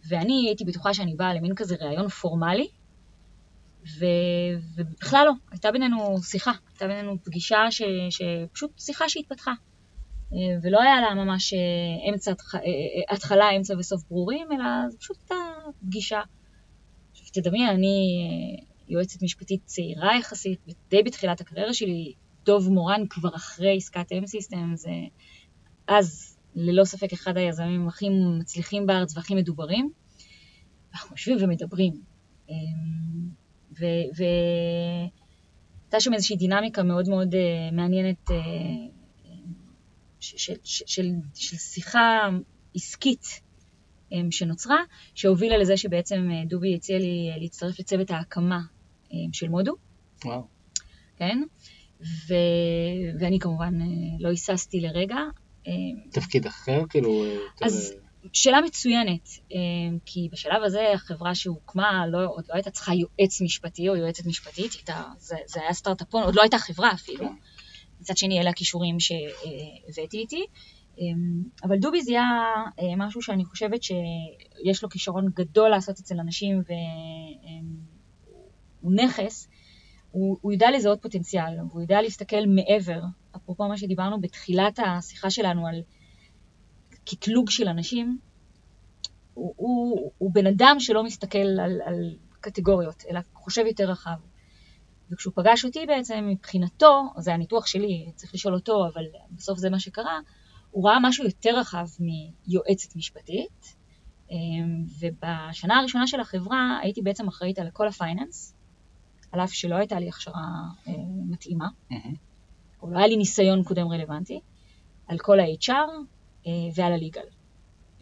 ואני 0.08 0.44
הייתי 0.46 0.64
בטוחה 0.64 0.94
שאני 0.94 1.14
באה 1.14 1.34
למין 1.34 1.54
כזה 1.54 1.76
ראיון 1.80 2.08
פורמלי, 2.08 2.68
ו... 3.98 4.04
ובכלל 4.76 5.24
לא, 5.26 5.32
הייתה 5.50 5.72
בינינו 5.72 6.18
שיחה, 6.22 6.52
הייתה 6.70 6.86
בינינו 6.86 7.16
פגישה 7.24 7.70
ש... 7.70 7.82
שפשוט 8.10 8.70
שיחה 8.78 9.08
שהתפתחה. 9.08 9.52
אה, 10.32 10.58
ולא 10.62 10.82
היה 10.82 11.00
לה 11.00 11.14
ממש 11.14 11.54
אה, 11.54 12.10
אמצע, 12.12 12.32
התחלה, 13.08 13.50
אמצע 13.56 13.74
וסוף 13.78 14.02
ברורים, 14.08 14.52
אלא 14.52 14.64
זו 14.90 14.98
פשוט 14.98 15.16
הייתה 15.20 15.34
פגישה. 15.80 16.20
עכשיו 17.10 17.42
תדמיין, 17.42 17.68
אני 17.68 17.96
יועצת 18.88 19.22
משפטית 19.22 19.60
צעירה 19.64 20.18
יחסית, 20.18 20.60
די 20.90 21.02
בתחילת 21.02 21.40
הקריירה 21.40 21.74
שלי, 21.74 22.14
דוב 22.44 22.68
מורן 22.68 23.06
כבר 23.10 23.36
אחרי 23.36 23.76
עסקת 23.76 24.12
M-Systems, 24.12 24.88
אז 25.88 26.35
ללא 26.56 26.84
ספק 26.84 27.12
אחד 27.12 27.36
היזמים 27.36 27.88
הכי 27.88 28.08
מצליחים 28.38 28.86
בארץ 28.86 29.16
והכי 29.16 29.34
מדוברים. 29.34 29.90
אנחנו 30.92 31.14
יושבים 31.16 31.36
ומדברים. 31.40 31.92
והייתה 33.80 35.10
שם 36.00 36.14
איזושהי 36.14 36.36
דינמיקה 36.36 36.82
מאוד 36.82 37.08
מאוד 37.08 37.34
uh, 37.34 37.74
מעניינת 37.74 38.30
של, 40.20 40.36
של, 40.38 40.54
של, 40.64 41.10
של 41.34 41.56
שיחה 41.56 42.28
עסקית 42.74 43.24
um, 44.10 44.14
שנוצרה, 44.30 44.78
שהובילה 45.14 45.58
לזה 45.58 45.76
שבעצם 45.76 46.28
uh, 46.30 46.48
דובי 46.48 46.74
הציע 46.74 46.98
לי 46.98 47.30
להצטרף 47.40 47.80
לצוות 47.80 48.10
ההקמה 48.10 48.60
של 49.32 49.48
מודו. 49.48 49.74
וואו. 50.24 50.46
כן? 51.16 51.42
ו... 52.00 52.34
ואני 53.20 53.38
כמובן 53.38 53.74
לא 54.20 54.28
היססתי 54.28 54.80
לרגע. 54.80 55.16
תפקיד 56.10 56.46
אחר? 56.46 56.82
כאילו... 56.88 57.24
אז 57.62 57.94
שאלה 58.32 58.60
מצוינת, 58.60 59.28
אמ, 59.50 59.98
כי 60.06 60.28
בשלב 60.32 60.62
הזה 60.62 60.92
החברה 60.92 61.34
שהוקמה 61.34 62.06
לא, 62.06 62.18
עוד 62.28 62.44
לא 62.48 62.54
הייתה 62.54 62.70
צריכה 62.70 62.92
יועץ 62.94 63.40
משפטי 63.40 63.88
או 63.88 63.96
יועצת 63.96 64.26
משפטית, 64.26 64.72
הייתה, 64.72 65.02
זה, 65.18 65.36
זה 65.46 65.60
היה 65.60 65.72
סטארט-אפון, 65.72 66.22
עוד 66.22 66.34
לא 66.34 66.42
הייתה 66.42 66.58
חברה 66.58 66.92
אפילו. 66.92 67.28
מצד 68.00 68.16
שני 68.16 68.40
אלה 68.40 68.50
הכישורים 68.50 69.00
שהבאתי 69.00 70.18
איתי. 70.18 70.44
אמ, 70.98 71.42
אבל 71.62 71.78
דובי 71.78 72.02
זיהה 72.02 72.64
אה, 72.80 72.96
משהו 72.96 73.22
שאני 73.22 73.44
חושבת 73.44 73.82
שיש 73.82 74.82
לו 74.82 74.88
כישרון 74.88 75.28
גדול 75.34 75.68
לעשות 75.68 75.98
אצל 75.98 76.20
אנשים 76.20 76.62
והוא 78.82 78.92
נכס, 78.94 79.48
הוא, 80.10 80.38
הוא 80.40 80.52
יודע 80.52 80.70
לזהות 80.70 81.02
פוטנציאל, 81.02 81.58
הוא 81.72 81.80
יודע 81.80 82.02
להסתכל 82.02 82.46
מעבר, 82.46 83.00
אפרופו 83.36 83.68
מה 83.68 83.78
שדיברנו 83.78 84.20
בתחילת 84.20 84.78
השיחה 84.86 85.30
שלנו 85.30 85.66
על 85.66 85.82
קטלוג 87.04 87.50
של 87.50 87.68
אנשים, 87.68 88.18
הוא, 89.34 89.54
הוא, 89.56 90.10
הוא 90.18 90.30
בן 90.32 90.46
אדם 90.46 90.76
שלא 90.78 91.04
מסתכל 91.04 91.38
על, 91.38 91.80
על 91.84 92.16
קטגוריות, 92.40 93.02
אלא 93.10 93.20
חושב 93.34 93.66
יותר 93.66 93.90
רחב. 93.90 94.16
וכשהוא 95.10 95.32
פגש 95.36 95.64
אותי 95.64 95.86
בעצם, 95.86 96.26
מבחינתו, 96.28 97.02
זה 97.18 97.34
הניתוח 97.34 97.66
שלי, 97.66 98.10
צריך 98.14 98.34
לשאול 98.34 98.54
אותו, 98.54 98.86
אבל 98.94 99.04
בסוף 99.30 99.58
זה 99.58 99.70
מה 99.70 99.80
שקרה, 99.80 100.18
הוא 100.70 100.88
ראה 100.88 100.98
משהו 101.02 101.24
יותר 101.24 101.58
רחב 101.58 101.86
מיועצת 102.00 102.96
משפטית, 102.96 103.76
אמ, 104.30 104.84
ובשנה 104.98 105.78
הראשונה 105.78 106.06
של 106.06 106.20
החברה 106.20 106.78
הייתי 106.82 107.02
בעצם 107.02 107.28
אחראית 107.28 107.58
על 107.58 107.70
כל 107.72 107.88
הפייננס, 107.88 108.54
על 109.32 109.40
אף 109.40 109.52
שלא 109.52 109.74
הייתה 109.74 110.00
לי 110.00 110.08
הכשרה 110.08 110.42
אה, 110.88 110.92
מתאימה. 111.28 111.68
או 112.82 112.90
לא 112.90 112.98
היה 112.98 113.06
לי 113.06 113.16
ניסיון 113.16 113.62
קודם 113.62 113.88
רלוונטי, 113.88 114.40
על 115.06 115.18
כל 115.18 115.40
ה-HR, 115.40 115.70
אה, 116.46 116.52
ועל 116.74 116.92
הליגל. 116.92 117.22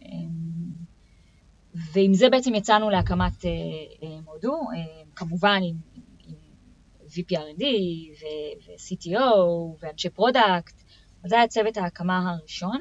אה, 0.02 0.08
ועם 1.92 2.14
זה 2.14 2.30
בעצם 2.30 2.54
יצאנו 2.54 2.90
להקמת 2.90 3.44
אה, 3.44 3.50
מודו, 4.24 4.60
כמובן 5.16 5.60
עם, 5.62 5.76
עם 6.26 6.34
VP 7.08 7.31
R&D 7.31 7.64
ו-CTO 8.20 9.20
ואנשי 9.80 10.10
product, 10.10 10.82
זה 11.24 11.36
היה 11.36 11.48
צוות 11.48 11.76
ההקמה 11.76 12.32
הראשון. 12.32 12.80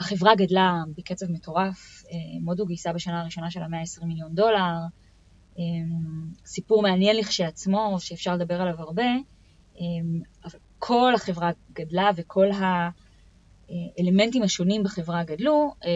החברה 0.00 0.34
גדלה 0.34 0.82
בקצב 0.96 1.26
מטורף, 1.30 2.04
מודו 2.40 2.66
גייסה 2.66 2.92
בשנה 2.92 3.20
הראשונה 3.20 3.50
של 3.50 3.62
ה-120 3.62 4.04
מיליון 4.04 4.34
דולר, 4.34 4.74
סיפור 6.46 6.82
מעניין 6.82 7.16
לכשעצמו, 7.16 7.96
שאפשר 8.00 8.34
לדבר 8.34 8.60
עליו 8.60 8.80
הרבה, 8.80 9.06
אבל 10.44 10.58
כל 10.78 11.14
החברה 11.14 11.50
גדלה 11.72 12.10
וכל. 12.16 12.46
האלמנטים 13.98 14.42
השונים 14.42 14.82
בחברה 14.82 15.24
גדלו, 15.24 15.74
אה, 15.84 15.90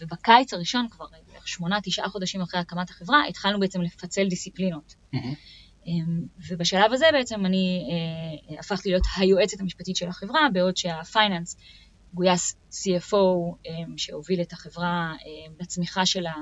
ובקיץ 0.00 0.54
הראשון, 0.54 0.88
כבר 0.90 1.06
שמונה, 1.44 1.78
תשעה 1.82 2.08
חודשים 2.08 2.40
אחרי 2.40 2.60
הקמת 2.60 2.90
החברה, 2.90 3.26
התחלנו 3.28 3.60
בעצם 3.60 3.82
לפצל 3.82 4.28
דיסציפלינות. 4.28 4.94
Mm-hmm. 5.14 5.88
ובשלב 6.48 6.92
הזה 6.92 7.06
בעצם 7.12 7.46
אני 7.46 7.88
אה, 8.50 8.58
הפכתי 8.58 8.88
להיות 8.88 9.02
היועצת 9.16 9.60
המשפטית 9.60 9.96
של 9.96 10.08
החברה, 10.08 10.40
בעוד 10.52 10.76
שהפייננס 10.76 11.56
גויס 12.14 12.56
CFO 12.70 13.16
שהוביל 13.96 14.40
את 14.40 14.52
החברה 14.52 15.14
לצמיחה 15.60 16.06
שלה 16.06 16.34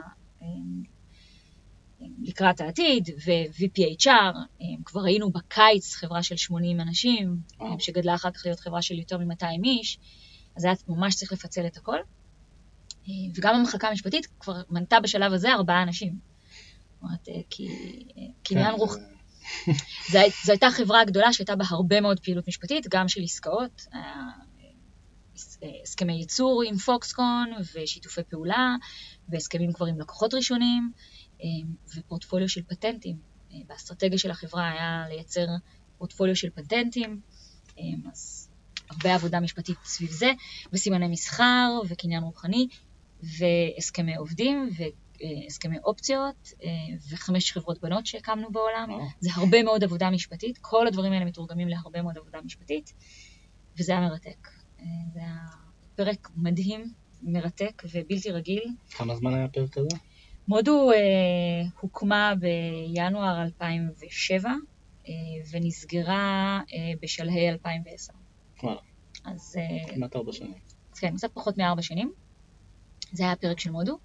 לקראת 2.22 2.60
העתיד, 2.60 3.08
ו-VPHR, 3.26 4.36
כבר 4.84 5.04
היינו 5.04 5.30
בקיץ 5.30 5.94
חברה 5.94 6.22
של 6.22 6.36
80 6.36 6.80
אנשים, 6.80 7.36
oh. 7.60 7.64
שגדלה 7.78 8.14
אחר 8.14 8.30
כך 8.30 8.42
להיות 8.44 8.60
חברה 8.60 8.82
של 8.82 8.98
יותר 8.98 9.18
מ-200 9.18 9.64
איש. 9.64 9.98
אז 10.56 10.64
היה 10.64 10.74
ממש 10.88 11.14
צריך 11.14 11.32
לפצל 11.32 11.66
את 11.66 11.76
הכל. 11.76 11.96
אה, 13.08 13.14
וגם 13.34 13.54
המחלקה 13.54 13.88
המשפטית 13.88 14.26
כבר 14.40 14.62
מנתה 14.70 15.00
בשלב 15.00 15.32
הזה 15.32 15.52
ארבעה 15.52 15.82
אנשים. 15.82 16.18
זאת 16.92 17.02
אומרת, 17.02 17.28
אה, 17.28 17.40
כי 17.50 17.68
כן, 18.44 18.58
עניין 18.58 18.74
רוח... 18.74 18.96
זו 20.12 20.52
הייתה 20.52 20.70
חברה 20.70 21.04
גדולה 21.04 21.32
שהייתה 21.32 21.56
בה 21.56 21.64
הרבה 21.68 22.00
מאוד 22.00 22.20
פעילות 22.20 22.48
משפטית, 22.48 22.86
גם 22.90 23.08
של 23.08 23.22
עסקאות, 23.22 23.86
אה, 23.94 24.28
הסכמי 25.82 26.12
ייצור 26.12 26.62
עם 26.66 26.76
פוקסקון 26.76 27.52
ושיתופי 27.74 28.22
פעולה, 28.30 28.76
והסכמים 29.28 29.72
כבר 29.72 29.86
עם 29.86 30.00
לקוחות 30.00 30.34
ראשונים, 30.34 30.92
ופורטפוליו 31.96 32.48
של 32.48 32.62
פטנטים. 32.62 33.16
באסטרטגיה 33.66 34.18
של 34.18 34.30
החברה 34.30 34.70
היה 34.70 35.04
לייצר 35.08 35.46
פורטפוליו 35.98 36.36
של 36.36 36.50
פטנטים, 36.50 37.20
אז 38.12 38.48
הרבה 38.90 39.14
עבודה 39.14 39.40
משפטית 39.40 39.76
סביב 39.84 40.10
זה, 40.10 40.30
וסימני 40.72 41.08
מסחר, 41.08 41.80
וקניין 41.88 42.22
רוחני, 42.22 42.68
והסכמי 43.22 44.16
עובדים, 44.16 44.70
והסכמי 44.76 45.78
אופציות, 45.84 46.52
וחמש 47.10 47.52
חברות 47.52 47.80
בנות 47.80 48.06
שהקמנו 48.06 48.52
בעולם. 48.52 48.88
זה 49.20 49.30
הרבה 49.34 49.62
מאוד 49.62 49.84
עבודה 49.84 50.10
משפטית, 50.10 50.58
כל 50.58 50.86
הדברים 50.86 51.12
האלה 51.12 51.24
מתורגמים 51.24 51.68
להרבה 51.68 52.02
מאוד 52.02 52.18
עבודה 52.18 52.38
משפטית, 52.44 52.92
וזה 53.78 53.92
היה 53.92 54.00
מרתק. 54.00 54.48
זה 55.12 55.20
היה 55.20 55.36
פרק 55.94 56.28
מדהים, 56.36 56.92
מרתק 57.22 57.82
ובלתי 57.94 58.30
רגיל. 58.30 58.62
כמה 58.90 59.16
זמן 59.16 59.34
היה 59.34 59.44
הפרק 59.44 59.78
הזה? 59.78 59.96
מודו 60.48 60.92
אה, 60.92 60.98
הוקמה 61.80 62.32
בינואר 62.40 63.42
2007 63.42 64.50
אה, 65.08 65.14
ונסגרה 65.52 66.60
אה, 66.74 66.92
בשלהי 67.02 67.48
2010. 67.48 68.12
אז... 69.24 69.56
אה, 69.58 69.94
כמעט 69.94 70.16
ארבע 70.16 70.32
שנים. 70.32 70.54
כן, 71.00 71.16
קצת 71.16 71.30
פחות 71.34 71.58
מארבע 71.58 71.82
שנים. 71.82 72.12
זה 73.12 73.22
היה 73.22 73.32
הפרק 73.32 73.60
של 73.60 73.70
מודו. 73.70 73.98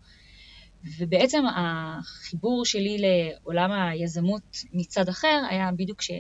ובעצם 0.98 1.44
החיבור 1.56 2.66
שלי 2.66 2.98
לעולם 2.98 3.72
היזמות 3.72 4.58
מצד 4.74 5.10
אחר 5.10 5.44
היה 5.50 5.72
בדיוק, 5.72 6.02
ש... 6.02 6.12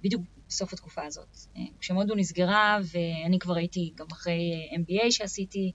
בדיוק 0.00 0.22
בסוף 0.48 0.72
התקופה 0.72 1.04
הזאת. 1.04 1.36
כשמודו 1.80 2.14
נסגרה, 2.14 2.78
ואני 2.92 3.38
כבר 3.38 3.56
הייתי 3.56 3.92
גם 3.94 4.06
אחרי 4.12 4.70
MBA 4.72 5.10
שעשיתי, 5.10 5.72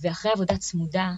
ואחרי 0.00 0.32
עבודה 0.32 0.56
צמודה 0.56 1.14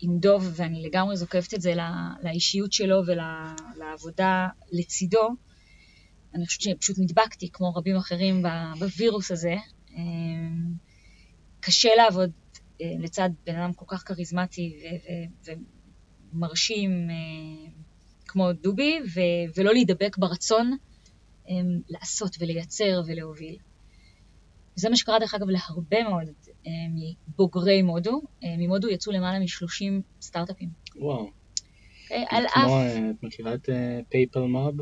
עם 0.00 0.18
דוב, 0.18 0.52
ואני 0.56 0.82
לגמרי 0.82 1.16
זוקפת 1.16 1.54
את 1.54 1.60
זה 1.60 1.74
לאישיות 2.22 2.72
שלו 2.72 3.02
ולעבודה 3.06 4.48
לצידו, 4.72 5.28
אני 6.34 6.46
חושבת 6.46 6.62
שפשוט 6.62 6.96
נדבקתי, 6.98 7.50
כמו 7.52 7.74
רבים 7.74 7.96
אחרים, 7.96 8.42
בווירוס 8.78 9.30
הזה. 9.30 9.54
קשה 11.60 11.88
לעבוד 11.96 12.30
אה, 12.82 12.86
לצד 12.98 13.30
בן 13.46 13.56
אדם 13.56 13.72
כל 13.72 13.84
כך 13.88 14.02
כריזמטי 14.06 14.76
ומרשים 16.34 16.90
אה, 17.10 17.70
כמו 18.26 18.52
דובי, 18.52 18.98
ולא 19.56 19.72
להידבק 19.72 20.16
ברצון 20.18 20.76
אה, 21.48 21.54
לעשות 21.88 22.36
ולייצר 22.40 23.00
ולהוביל. 23.06 23.56
זה 24.74 24.88
מה 24.88 24.96
שקרה 24.96 25.18
דרך 25.18 25.34
אגב 25.34 25.46
להרבה 25.48 26.02
מאוד 26.02 26.24
מבוגרי 27.28 27.82
מודו. 27.82 28.22
ממודו 28.58 28.88
יצאו 28.88 29.12
למעלה 29.12 29.38
מ-30 29.38 30.02
סטארט-אפים. 30.20 30.68
וואו. 30.96 31.30
אוקיי? 32.02 32.24
על 32.28 32.46
אף... 32.46 32.52
כמו, 32.54 32.80
את 33.10 33.22
מכירה 33.22 33.54
את 33.54 33.68
PayPal 34.08 34.40
mob? 34.40 34.74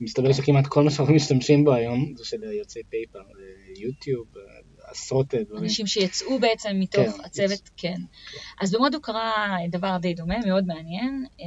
מסתבר 0.00 0.32
שכמעט 0.32 0.66
כל 0.66 0.84
מה 0.84 0.90
שאנחנו 0.90 1.14
משתמשים 1.14 1.64
בו 1.64 1.72
היום 1.72 2.14
זה 2.16 2.24
של 2.24 2.42
יוצאי 2.42 2.82
PayPal, 2.90 3.18
YouTube, 3.76 4.26
עשרות 4.90 5.34
אה, 5.34 5.42
דברים. 5.44 5.62
אנשים 5.64 5.86
שיצאו 5.86 6.38
בעצם 6.38 6.70
מתוך 6.74 7.16
כן, 7.16 7.24
הצוות, 7.24 7.50
יצ... 7.50 7.70
כן. 7.76 7.94
כן. 7.94 8.00
אז 8.60 8.74
במודו 8.74 9.00
קרה 9.00 9.56
דבר 9.70 9.96
די 10.00 10.14
דומה, 10.14 10.38
מאוד 10.46 10.66
מעניין, 10.66 11.26
אה, 11.40 11.46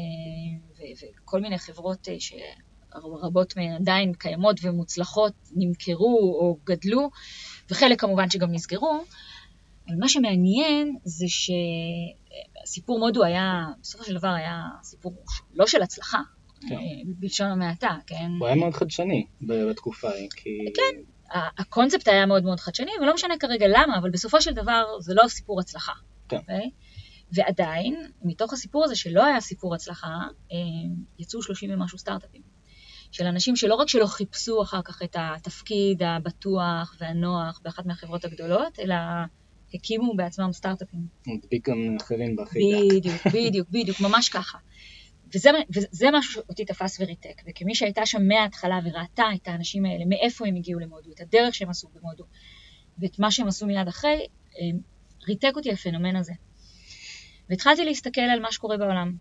וכל 1.23 1.41
מיני 1.41 1.57
חברות 1.57 2.09
אה, 2.09 2.15
שרבות 2.19 3.57
מהן 3.57 3.71
עדיין 3.71 4.13
קיימות 4.13 4.59
ומוצלחות 4.63 5.33
נמכרו 5.55 6.37
או 6.39 6.57
גדלו, 6.63 7.09
וחלק 7.71 8.01
כמובן 8.01 8.29
שגם 8.29 8.51
נסגרו. 8.51 9.03
אבל 9.87 9.95
מה 9.99 10.09
שמעניין 10.09 10.97
זה 11.03 11.25
שסיפור 12.65 12.99
מודו 12.99 13.23
היה, 13.23 13.65
בסופו 13.81 14.03
של 14.03 14.17
דבר 14.17 14.27
היה 14.27 14.63
סיפור 14.83 15.13
לא 15.53 15.67
של 15.67 15.81
הצלחה, 15.81 16.19
כן. 16.69 16.75
בלשון 17.05 17.47
המעטה, 17.47 17.97
כן? 18.07 18.31
הוא 18.39 18.47
היה 18.47 18.55
מאוד 18.55 18.73
חדשני 18.73 19.25
בתקופה 19.41 20.09
ההיא, 20.09 20.29
כי... 20.35 20.49
כן, 20.73 21.01
הקונספט 21.57 22.07
היה 22.07 22.25
מאוד 22.25 22.43
מאוד 22.43 22.59
חדשני, 22.59 22.91
ולא 23.01 23.13
משנה 23.13 23.37
כרגע 23.39 23.65
למה, 23.67 23.97
אבל 23.97 24.09
בסופו 24.09 24.41
של 24.41 24.53
דבר 24.53 24.83
זה 24.99 25.13
לא 25.13 25.27
סיפור 25.27 25.59
הצלחה. 25.59 25.93
כן. 26.29 26.37
Okay? 26.37 26.39
אוקיי? 26.39 26.69
ועדיין, 27.31 28.11
מתוך 28.21 28.53
הסיפור 28.53 28.83
הזה 28.83 28.95
שלא 28.95 29.25
היה 29.25 29.41
סיפור 29.41 29.75
הצלחה, 29.75 30.17
אה, 30.51 30.57
יצאו 31.19 31.41
30 31.41 31.73
ומשהו 31.73 31.97
סטארט-אפים. 31.97 32.41
של 33.11 33.25
אנשים 33.25 33.55
שלא 33.55 33.75
רק 33.75 33.89
שלא 33.89 34.05
חיפשו 34.05 34.61
אחר 34.61 34.81
כך 34.81 35.03
את 35.03 35.15
התפקיד 35.19 36.03
הבטוח 36.03 36.95
והנוח 36.99 37.59
באחת 37.63 37.85
מהחברות 37.85 38.25
הגדולות, 38.25 38.79
אלא 38.79 38.95
הקימו 39.73 40.15
בעצמם 40.15 40.53
סטארט-אפים. 40.53 40.99
מדביק 41.27 41.69
גם 41.69 41.97
אחרים 42.01 42.35
בחידה. 42.35 42.77
בדיוק, 42.89 43.27
בדיוק, 43.33 43.67
בדיוק, 43.69 43.99
ממש 44.01 44.29
ככה. 44.29 44.57
וזה, 45.35 45.49
וזה 45.69 46.07
משהו 46.13 46.33
שאותי 46.33 46.65
תפס 46.65 46.99
וריתק, 46.99 47.41
וכמי 47.49 47.75
שהייתה 47.75 48.05
שם 48.05 48.27
מההתחלה 48.27 48.79
וראתה 48.83 49.23
את 49.35 49.47
האנשים 49.47 49.85
האלה, 49.85 50.05
מאיפה 50.05 50.47
הם 50.47 50.55
הגיעו 50.55 50.79
למודו, 50.79 51.11
את 51.11 51.21
הדרך 51.21 51.55
שהם 51.55 51.69
עשו 51.69 51.87
במודו, 51.95 52.23
ואת 52.99 53.19
מה 53.19 53.31
שהם 53.31 53.47
עשו 53.47 53.65
מיד 53.65 53.87
אחרי, 53.87 54.27
ריתק 55.27 55.51
אותי 55.55 55.71
הפנומן 55.71 56.15
הזה. 56.15 56.33
והתחלתי 57.49 57.85
להסתכל 57.85 58.21
על 58.21 58.39
מה 58.39 58.51
שקורה 58.51 58.77
בעולם. 58.77 59.15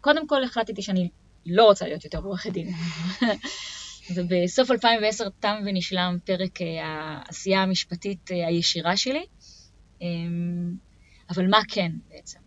קודם 0.00 0.26
כל 0.26 0.44
החלטתי 0.44 0.82
שאני 0.82 1.08
לא 1.50 1.64
רוצה 1.64 1.86
להיות 1.86 2.04
יותר 2.04 2.18
עורכת 2.18 2.50
דין. 2.50 2.68
ובסוף 4.14 4.70
2010 4.70 5.28
תם 5.40 5.56
ונשלם 5.66 6.18
פרק 6.24 6.62
אה, 6.62 6.66
העשייה 6.84 7.62
המשפטית 7.62 8.30
אה, 8.32 8.46
הישירה 8.46 8.96
שלי. 8.96 9.24
אמ, 10.00 10.74
אבל 11.30 11.50
מה 11.50 11.60
כן 11.68 11.92
בעצם? 12.08 12.38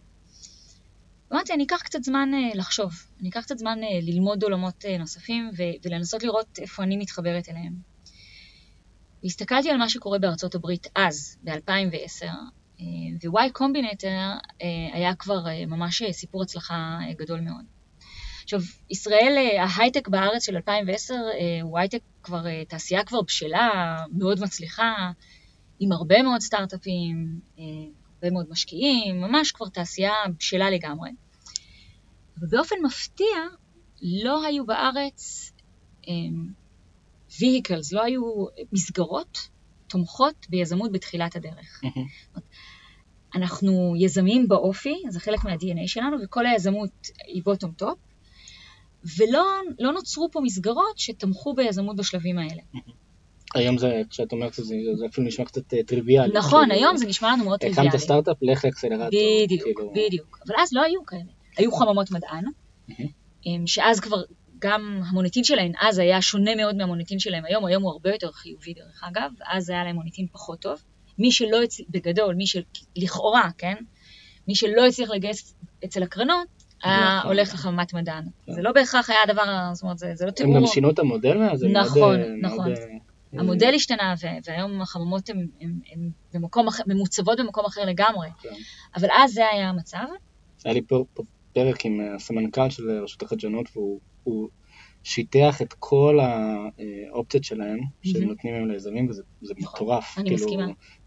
אמרתי, 1.33 1.53
אני 1.53 1.63
אקח 1.63 1.81
קצת 1.81 2.03
זמן 2.03 2.29
uh, 2.33 2.57
לחשוב, 2.57 2.91
אני 3.19 3.29
אקח 3.29 3.41
קצת 3.41 3.57
זמן 3.57 3.79
ללמוד 4.01 4.43
עולמות 4.43 4.85
נוספים 4.99 5.49
ולנסות 5.83 6.23
לראות 6.23 6.59
איפה 6.59 6.83
אני 6.83 6.97
מתחברת 6.97 7.49
אליהם. 7.49 7.73
והסתכלתי 9.23 9.69
על 9.69 9.77
מה 9.77 9.89
שקורה 9.89 10.19
בארצות 10.19 10.55
הברית 10.55 10.87
אז, 10.95 11.37
ב-2010, 11.43 12.25
uh, 12.77 12.81
ו-Y 13.23 13.59
Combinator 13.59 14.41
היה 14.93 15.15
כבר 15.15 15.45
ממש 15.67 16.03
סיפור 16.11 16.43
הצלחה 16.43 16.99
גדול 17.17 17.39
מאוד. 17.41 17.65
עכשיו, 18.53 18.69
ישראל, 18.89 19.37
uh, 19.37 19.61
ההייטק 19.61 20.07
בארץ 20.07 20.45
של 20.45 20.55
2010 20.55 21.13
uh, 21.13 21.17
הוא 21.63 21.79
הייטק 21.79 21.99
כבר, 22.23 22.45
uh, 22.45 22.69
תעשייה 22.69 23.03
כבר 23.03 23.21
בשלה, 23.21 23.95
מאוד 24.11 24.39
מצליחה, 24.43 25.11
עם 25.79 25.91
הרבה 25.91 26.23
מאוד 26.23 26.41
סטארט-אפים, 26.41 27.39
הרבה 28.15 28.31
מאוד 28.31 28.45
משקיעים, 28.49 29.21
ממש 29.21 29.51
כבר 29.51 29.69
תעשייה 29.69 30.13
בשלה 30.37 30.69
לגמרי. 30.69 31.09
ובאופן 32.41 32.75
מפתיע, 32.83 33.37
לא 34.01 34.45
היו 34.45 34.65
בארץ 34.65 35.51
um, 36.03 36.07
vehicles, 37.31 37.89
לא 37.91 38.03
היו 38.03 38.21
מסגרות 38.73 39.49
תומכות 39.87 40.35
ביזמות 40.49 40.91
בתחילת 40.91 41.35
הדרך. 41.35 41.81
אנחנו 43.35 43.93
יזמים 43.99 44.47
באופי, 44.47 44.95
זה 45.09 45.19
חלק 45.19 45.43
מה-DNA 45.43 45.87
שלנו, 45.87 46.17
וכל 46.23 46.45
היזמות 46.45 47.07
היא 47.27 47.43
bottom 47.43 47.71
top, 47.71 47.97
ולא 49.17 49.45
לא 49.79 49.91
נוצרו 49.91 50.29
פה 50.31 50.39
מסגרות 50.43 50.97
שתמכו 50.97 51.53
ביזמות 51.53 51.95
בשלבים 51.95 52.37
האלה. 52.37 52.61
היום 53.55 53.77
זה, 53.77 54.01
כשאת 54.09 54.31
אומרת 54.31 54.59
את 54.59 54.65
זה, 54.65 54.75
זה 54.95 55.05
אפילו 55.05 55.27
נשמע 55.27 55.45
קצת 55.45 55.73
אה, 55.73 55.83
טריוויאלי. 55.83 56.33
נכון, 56.33 56.65
כאילו, 56.69 56.79
היום 56.79 56.97
זה 56.97 57.05
נשמע 57.05 57.31
לנו 57.31 57.43
מאוד 57.43 57.59
טריוויאלי. 57.59 57.87
הקמת 57.87 58.01
סטארט-אפ, 58.01 58.37
לך 58.41 58.65
לאקסלרטור. 58.65 59.07
בדיוק, 59.07 59.63
כאילו... 59.63 59.93
בדיוק. 59.95 60.39
אבל 60.47 60.55
אז 60.63 60.73
לא 60.73 60.83
היו 60.83 61.05
כאלה. 61.05 61.21
היו 61.57 61.71
חממות 61.71 62.11
מדען, 62.11 62.43
אמ, 63.45 63.67
שאז 63.67 63.99
כבר 63.99 64.21
גם 64.59 65.01
המוניטין 65.09 65.43
שלהן, 65.43 65.71
אז 65.81 65.99
היה 65.99 66.21
שונה 66.21 66.55
מאוד 66.55 66.75
מהמוניטין 66.75 67.19
שלהם 67.19 67.45
היום, 67.45 67.65
היום 67.65 67.83
הוא 67.83 67.91
הרבה 67.91 68.09
יותר 68.09 68.31
חיובי 68.31 68.73
דרך 68.73 69.03
אגב, 69.03 69.31
אז 69.51 69.69
היה 69.69 69.83
להם 69.83 69.95
מוניטין 69.95 70.27
פחות 70.31 70.59
טוב. 70.59 70.83
מי 71.19 71.31
שלא 71.31 71.57
בגדול, 71.89 72.35
מי 72.35 72.45
שלכאורה, 72.47 73.49
כן? 73.57 73.75
מי 74.47 74.55
שלא 74.55 74.85
הצליח 74.87 75.09
לגייס 75.09 75.55
אצל 75.85 76.03
הקרנות, 76.03 76.47
היה 76.83 77.17
נכון. 77.17 77.31
הולך 77.31 77.53
לחממת 77.53 77.93
מדען. 77.93 78.23
זה 78.47 78.61
לא 78.61 78.71
בהכרח 78.71 79.09
היה 79.09 79.19
הדבר, 79.23 79.69
זאת 79.73 79.83
אומרת, 79.83 79.97
זה 79.97 80.25
לא 80.25 80.31
תיאור. 80.31 80.55
הם 80.55 80.61
גם 80.61 80.67
שינו 80.67 80.89
את 80.89 80.99
המודל 80.99 81.37
מאז, 81.37 81.63
נכון, 81.63 82.19
נכון. 82.41 82.73
המודל 83.33 83.71
השתנה, 83.75 84.13
והיום 84.45 84.81
החממות 84.81 85.29
הן 85.29 85.47
במקום 86.33 86.67
אחר, 86.67 86.83
ממוצבות 86.87 87.39
במקום 87.39 87.65
אחר 87.65 87.85
לגמרי. 87.85 88.27
כן. 88.41 88.49
אבל 88.95 89.07
אז 89.11 89.33
זה 89.33 89.49
היה 89.51 89.69
המצב. 89.69 90.05
היה 90.65 90.73
לי 90.73 90.81
פרק 91.53 91.85
עם 91.85 92.01
הסמנכ"ל 92.15 92.69
של 92.69 93.03
רשות 93.03 93.21
החדשנות, 93.21 93.69
והוא 93.75 94.49
שיטח 95.03 95.61
את 95.61 95.73
כל 95.79 96.19
האופציות 97.11 97.43
שלהם, 97.43 97.79
שהם 98.03 98.23
נותנים 98.23 98.53
להם 98.53 98.71
ליזמים, 98.71 99.09
וזה 99.09 99.23
נכון, 99.41 99.75
מטורף. 99.75 100.17
אני 100.17 100.29
כאילו, 100.29 100.45
מסכימה. 100.45 100.65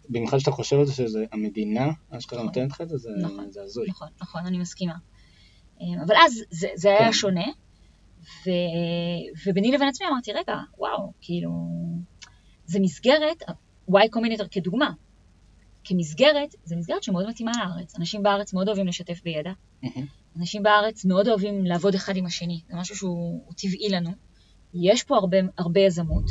במיוחד 0.09 0.39
שאתה 0.39 0.51
חושב 0.51 0.79
על 0.79 0.87
זה 0.87 0.93
שזה 0.93 1.25
המדינה, 1.33 1.91
אשכרה 2.11 2.39
נכון. 2.39 2.47
נותנת 2.47 2.71
לך 2.71 2.81
את 2.81 2.89
זה, 2.89 2.97
זה 3.51 3.63
הזוי. 3.63 3.87
נכון, 3.89 4.09
נכון, 4.23 4.47
אני 4.47 4.59
מסכימה. 4.59 4.95
אבל 6.07 6.15
אז 6.27 6.43
זה, 6.51 6.69
זה 6.75 6.89
היה 6.89 7.07
כן. 7.07 7.13
שונה, 7.13 7.47
ו, 8.21 8.51
וביני 9.47 9.73
לבין 9.73 9.89
עצמי 9.89 10.07
אמרתי, 10.09 10.33
רגע, 10.33 10.57
וואו, 10.79 11.13
כאילו, 11.21 11.51
זה 12.65 12.81
מסגרת, 12.81 13.43
Y 13.91 14.09
קומבינטר 14.11 14.47
כדוגמה, 14.51 14.91
כמסגרת, 15.85 16.55
זה 16.65 16.77
מסגרת 16.77 17.03
שמאוד 17.03 17.29
מתאימה 17.29 17.53
לארץ. 17.59 17.97
אנשים 17.99 18.23
בארץ 18.23 18.53
מאוד 18.53 18.69
אוהבים 18.69 18.87
לשתף 18.87 19.23
בידע, 19.25 19.53
אנשים 20.37 20.63
בארץ 20.63 21.05
מאוד 21.05 21.29
אוהבים 21.29 21.65
לעבוד 21.65 21.95
אחד 21.95 22.17
עם 22.17 22.27
השני, 22.27 22.61
זה 22.69 22.77
משהו 22.77 22.97
שהוא 22.97 23.53
טבעי 23.57 23.89
לנו. 23.89 24.11
יש 24.75 25.03
פה 25.03 25.17
הרבה, 25.17 25.37
הרבה 25.59 25.81
יזמות, 25.81 26.25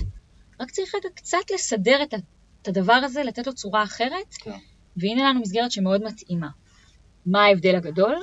רק 0.59 0.71
צריך 0.71 0.95
רגע 0.95 1.09
קצת 1.15 1.51
לסדר 1.53 2.03
את, 2.03 2.13
את 2.61 2.67
הדבר 2.67 2.93
הזה, 2.93 3.23
לתת 3.23 3.47
לו 3.47 3.53
צורה 3.53 3.83
אחרת, 3.83 4.33
כן. 4.39 4.57
והנה 4.97 5.29
לנו 5.29 5.39
מסגרת 5.41 5.71
שמאוד 5.71 6.03
מתאימה. 6.03 6.49
מה 7.25 7.43
ההבדל 7.43 7.75
הגדול? 7.75 8.15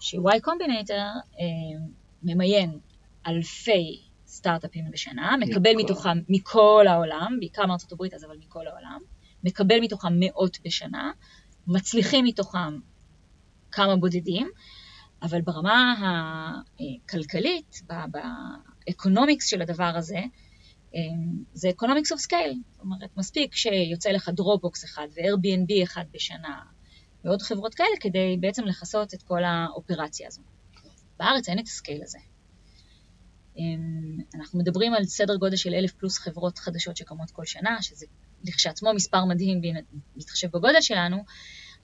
ש-Y 0.00 0.40
קומבינטר 0.42 0.94
אה, 0.94 1.84
ממיין 2.22 2.78
אלפי 3.26 4.02
סטארט-אפים 4.26 4.90
בשנה, 4.90 5.36
מקבל 5.40 5.70
מכל. 5.70 5.82
מתוכם 5.82 6.18
מכל 6.28 6.86
העולם, 6.88 7.36
בעיקר 7.40 7.66
מארצות 7.66 7.92
הברית 7.92 8.14
אז 8.14 8.24
אבל 8.24 8.36
מכל 8.38 8.66
העולם, 8.66 8.98
מקבל 9.44 9.80
מתוכם 9.80 10.12
מאות 10.20 10.58
בשנה, 10.64 11.12
מצליחים 11.66 12.24
מתוכם 12.24 12.78
כמה 13.72 13.96
בודדים, 13.96 14.48
אבל 15.22 15.40
ברמה 15.40 15.94
הכלכלית, 17.04 17.82
ב 18.86 18.92
economics 18.92 19.46
של 19.46 19.62
הדבר 19.62 19.92
הזה, 19.96 20.20
אמ, 20.94 21.44
זה 21.52 21.70
economics 21.70 22.12
of 22.12 22.20
scale. 22.20 22.54
זאת 22.72 22.80
אומרת, 22.80 23.16
מספיק 23.16 23.54
שיוצא 23.54 24.10
לך 24.10 24.28
Dropbox 24.28 24.84
אחד 24.84 25.06
ו-Airbnb 25.16 25.82
אחד 25.82 26.04
בשנה, 26.12 26.62
ועוד 27.28 27.42
חברות 27.42 27.74
כאלה, 27.74 27.96
כדי 28.00 28.36
בעצם 28.40 28.64
לכסות 28.64 29.14
את 29.14 29.22
כל 29.22 29.44
האופרציה 29.44 30.26
הזו. 30.28 30.42
בארץ 31.18 31.48
אין 31.48 31.58
את 31.58 31.66
ה 31.66 31.72
scale 31.72 32.02
הזה. 32.02 32.18
אמ, 33.56 34.18
אנחנו 34.34 34.58
מדברים 34.58 34.94
על 34.94 35.04
סדר 35.04 35.36
גודל 35.36 35.56
של 35.56 35.74
אלף 35.74 35.92
פלוס 35.92 36.18
חברות 36.18 36.58
חדשות 36.58 36.96
שקמות 36.96 37.30
כל 37.30 37.44
שנה, 37.44 37.82
שזה 37.82 38.06
לכשעצמו 38.44 38.94
מספר 38.94 39.24
מדהים 39.24 39.60
בהתחשב 40.16 40.48
בגודל 40.48 40.80
שלנו, 40.80 41.24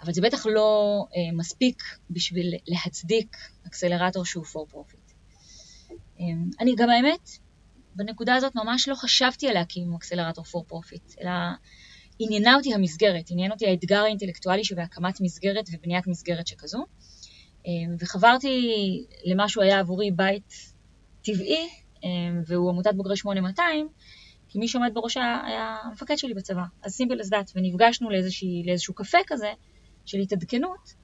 אבל 0.01 0.13
זה 0.13 0.21
בטח 0.23 0.47
לא 0.47 1.01
אה, 1.17 1.37
מספיק 1.37 1.83
בשביל 2.11 2.55
להצדיק 2.67 3.37
אקסלרטור 3.67 4.25
שהוא 4.25 4.45
for 4.45 4.73
profit. 4.73 5.15
אמ, 6.19 6.51
אני 6.61 6.75
גם 6.77 6.91
האמת, 6.91 7.31
בנקודה 7.95 8.35
הזאת 8.35 8.55
ממש 8.55 8.89
לא 8.89 8.95
חשבתי 8.95 9.49
על 9.49 9.55
להקים 9.55 9.95
אקסלרטור 9.95 10.45
for 10.45 10.73
profit, 10.73 11.21
אלא 11.21 11.31
עניינה 12.19 12.55
אותי 12.55 12.75
המסגרת, 12.75 13.31
עניין 13.31 13.53
אותי 13.53 13.67
האתגר 13.67 14.03
האינטלקטואלי 14.03 14.65
שבהקמת 14.65 15.21
מסגרת 15.21 15.65
ובניית 15.73 16.07
מסגרת 16.07 16.47
שכזו. 16.47 16.85
אמ, 17.67 17.97
וחברתי 17.99 18.61
למה 19.25 19.49
שהוא 19.49 19.65
היה 19.65 19.81
עבורי 19.81 20.11
בית 20.11 20.55
טבעי, 21.23 21.69
אמ, 22.05 22.43
והוא 22.47 22.71
עמותת 22.71 22.95
בוגרי 22.95 23.17
8200, 23.17 23.89
כי 24.49 24.59
מי 24.59 24.69
שעומד 24.69 24.91
בראשה 24.95 25.41
היה 25.47 25.77
המפקד 25.83 26.19
שלי 26.19 26.35
בצבא, 26.35 26.63
אז 26.83 26.93
סימפל 26.93 27.21
as 27.21 27.25
that, 27.25 27.53
ונפגשנו 27.55 28.11
לאיזושהי, 28.11 28.63
לאיזשהו 28.67 28.95
קפה 28.95 29.19
כזה 29.27 29.53
של 30.05 30.19
התעדכנות, 30.19 30.95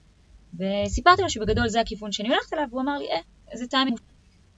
וסיפרתי 0.54 1.22
לו 1.22 1.30
שבגדול 1.30 1.68
זה 1.68 1.80
הכיוון 1.80 2.12
שאני 2.12 2.28
הולכת 2.28 2.52
אליו, 2.52 2.64
והוא 2.70 2.80
אמר 2.80 2.98
לי, 2.98 3.10
אה, 3.10 3.20
איזה 3.52 3.66
טעמים. 3.66 3.94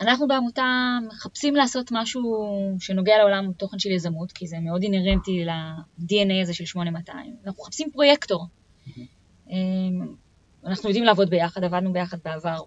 אנחנו 0.02 0.28
בעמותה 0.28 0.98
מחפשים 1.08 1.56
לעשות 1.56 1.88
משהו 1.92 2.46
שנוגע 2.80 3.18
לעולם 3.18 3.52
תוכן 3.52 3.78
של 3.78 3.90
יזמות, 3.90 4.32
כי 4.32 4.46
זה 4.46 4.56
מאוד 4.60 4.82
אינהרנטי 4.82 5.44
ל-DNA 5.44 6.42
הזה 6.42 6.54
של 6.54 6.64
8200. 6.64 7.36
אנחנו 7.46 7.62
מחפשים 7.62 7.90
פרויקטור. 7.92 8.46
Mm-hmm. 8.86 9.50
אנחנו 10.66 10.88
יודעים 10.88 11.04
לעבוד 11.04 11.30
ביחד, 11.30 11.64
עבדנו 11.64 11.92
ביחד 11.92 12.18
בעבר, 12.24 12.60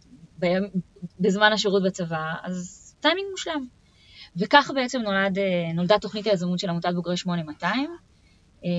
בזמן 1.19 1.53
השירות 1.53 1.83
בצבא, 1.83 2.33
אז 2.43 2.85
טיימינג 2.99 3.27
מושלם. 3.31 3.65
וככה 4.37 4.73
בעצם 4.73 5.01
נולד, 5.01 5.39
אה, 5.39 5.73
נולדה 5.73 5.99
תוכנית 5.99 6.27
היזמות 6.27 6.59
של 6.59 6.69
עמותת 6.69 6.89
בוגרי 6.95 7.17
8200, 7.17 7.89
אה, 8.65 8.69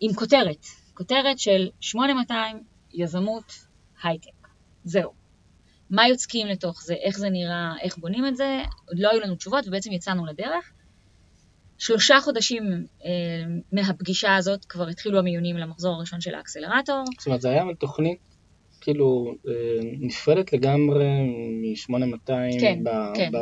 עם 0.00 0.14
כותרת, 0.14 0.66
כותרת 0.94 1.38
של 1.38 1.68
8200 1.80 2.62
יזמות 2.94 3.66
הייטק. 4.02 4.48
זהו. 4.84 5.23
מה 5.90 6.08
יוצקים 6.08 6.46
לתוך 6.46 6.82
זה, 6.82 6.94
איך 6.94 7.18
זה 7.18 7.30
נראה, 7.30 7.72
איך 7.82 7.98
בונים 7.98 8.26
את 8.26 8.36
זה, 8.36 8.62
עוד 8.88 8.98
לא 8.98 9.10
היו 9.10 9.20
לנו 9.20 9.34
תשובות 9.34 9.68
ובעצם 9.68 9.92
יצאנו 9.92 10.26
לדרך. 10.26 10.72
שלושה 11.78 12.20
חודשים 12.20 12.86
אה, 13.04 13.10
מהפגישה 13.72 14.36
הזאת 14.36 14.64
כבר 14.64 14.88
התחילו 14.88 15.18
המיונים 15.18 15.56
למחזור 15.56 15.94
הראשון 15.94 16.20
של 16.20 16.34
האקסלרטור. 16.34 17.04
זאת 17.18 17.26
אומרת, 17.26 17.40
זה 17.40 17.48
היה 17.50 17.64
תוכנית 17.78 18.18
כאילו 18.80 19.34
אה, 19.48 19.52
נפרדת 20.00 20.52
לגמרי 20.52 21.06
מ-8200 21.62 22.60
כן, 22.60 22.84
ב, 22.84 22.88
כן, 23.14 23.30
ב... 23.32 23.36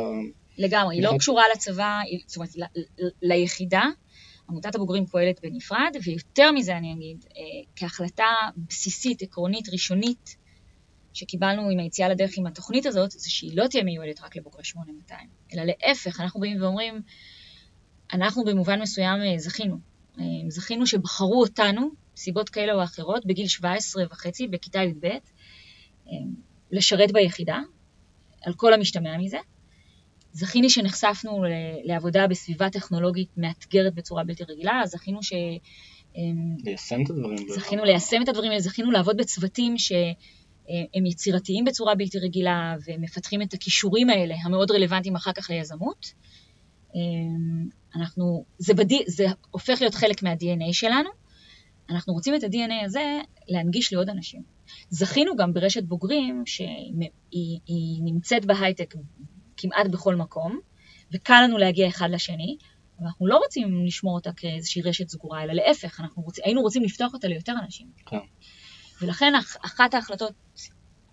לגמרי, 0.57 0.95
היא 0.95 1.03
לא 1.03 1.17
קשורה 1.17 1.43
לצבא, 1.55 1.99
זאת 2.27 2.37
אומרת, 2.37 2.49
ליחידה. 3.21 3.83
עמותת 4.49 4.75
הבוגרים 4.75 5.05
פועלת 5.05 5.39
בנפרד, 5.43 5.95
ויותר 6.03 6.51
מזה 6.51 6.77
אני 6.77 6.93
אגיד, 6.93 7.25
אה, 7.37 7.41
כהחלטה 7.75 8.25
בסיסית, 8.69 9.21
עקרונית, 9.21 9.69
ראשונית, 9.69 10.35
שקיבלנו 11.13 11.69
עם 11.69 11.79
היציאה 11.79 12.09
לדרך 12.09 12.31
עם 12.37 12.47
התוכנית 12.47 12.85
הזאת, 12.85 13.11
זה 13.11 13.29
שהיא 13.29 13.57
לא 13.57 13.67
תהיה 13.67 13.83
מיועדת 13.83 14.21
רק 14.21 14.35
לבוגרי 14.35 14.63
8200, 14.63 15.29
אלא 15.53 15.63
להפך, 15.63 16.19
אנחנו 16.21 16.39
באים 16.39 16.61
ואומרים, 16.61 17.01
אנחנו 18.13 18.43
במובן 18.43 18.81
מסוים 18.81 19.21
אה, 19.21 19.37
זכינו. 19.37 19.77
זכינו 20.47 20.87
שבחרו 20.87 21.41
אותנו, 21.41 21.89
סיבות 22.15 22.49
כאלה 22.49 22.73
או 22.73 22.83
אחרות, 22.83 23.25
בגיל 23.25 23.47
17 23.47 24.03
וחצי, 24.11 24.47
בכיתה 24.47 24.79
י"ב, 24.79 25.07
לשרת 26.71 27.11
ביחידה, 27.11 27.59
על 28.41 28.53
כל 28.53 28.73
המשתמע 28.73 29.17
מזה. 29.17 29.37
זכיני 30.33 30.69
שנחשפנו 30.69 31.43
לעבודה 31.83 32.27
בסביבה 32.27 32.69
טכנולוגית 32.69 33.29
מאתגרת 33.37 33.93
בצורה 33.93 34.23
בלתי 34.23 34.43
רגילה, 34.43 34.81
זכינו 34.85 35.23
ש... 35.23 35.33
ליישם 36.63 37.01
את 37.05 37.09
הדברים. 37.09 37.37
זכינו 37.49 37.83
ליישם 37.83 38.21
את 38.23 38.29
הדברים 38.29 38.51
האלה, 38.51 38.61
זכינו 38.61 38.91
לעבוד 38.91 39.17
בצוותים 39.17 39.77
שהם 40.67 41.05
יצירתיים 41.05 41.65
בצורה 41.65 41.95
בלתי 41.95 42.19
רגילה 42.19 42.75
ומפתחים 42.87 43.41
את 43.41 43.53
הכישורים 43.53 44.09
האלה, 44.09 44.35
המאוד 44.43 44.71
רלוונטיים 44.71 45.15
אחר 45.15 45.33
כך 45.33 45.49
ליזמות. 45.49 46.13
אנחנו, 47.95 48.45
זה, 48.57 48.73
בדי, 48.73 49.03
זה 49.07 49.25
הופך 49.51 49.81
להיות 49.81 49.95
חלק 49.95 50.23
מה-DNA 50.23 50.73
שלנו. 50.73 51.09
אנחנו 51.89 52.13
רוצים 52.13 52.35
את 52.35 52.43
ה-DNA 52.43 52.85
הזה 52.85 53.19
להנגיש 53.47 53.93
לעוד 53.93 54.09
אנשים. 54.09 54.43
זכינו 54.89 55.35
גם 55.35 55.53
ברשת 55.53 55.83
בוגרים 55.83 56.43
שהיא 56.45 58.01
נמצאת 58.03 58.45
בהייטק 58.45 58.95
כמעט 59.57 59.87
בכל 59.91 60.15
מקום, 60.15 60.59
וקל 61.13 61.41
לנו 61.43 61.57
להגיע 61.57 61.87
אחד 61.87 62.09
לשני, 62.11 62.57
אבל 62.97 63.07
אנחנו 63.07 63.27
לא 63.27 63.37
רוצים 63.37 63.85
לשמור 63.85 64.15
אותה 64.15 64.31
כאיזושהי 64.31 64.81
רשת 64.81 65.09
סגורה, 65.09 65.43
אלא 65.43 65.53
להפך, 65.53 65.99
אנחנו 65.99 66.23
רוצ... 66.23 66.39
היינו 66.39 66.61
רוצים 66.61 66.83
לפתוח 66.83 67.13
אותה 67.13 67.27
ליותר 67.27 67.53
אנשים. 67.63 67.87
כן. 68.05 68.17
ולכן 69.03 69.33
אחת 69.61 69.93
ההחלטות, 69.93 70.33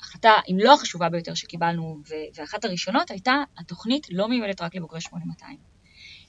החלטה, 0.00 0.32
אם 0.50 0.56
לא 0.58 0.74
החשובה 0.74 1.08
ביותר 1.08 1.34
שקיבלנו, 1.34 1.98
ואחת 2.34 2.64
הראשונות 2.64 3.10
הייתה, 3.10 3.34
התוכנית 3.58 4.06
לא 4.10 4.28
מיועדת 4.28 4.60
רק 4.60 4.74
לבוגרי 4.74 5.00
8200, 5.00 5.56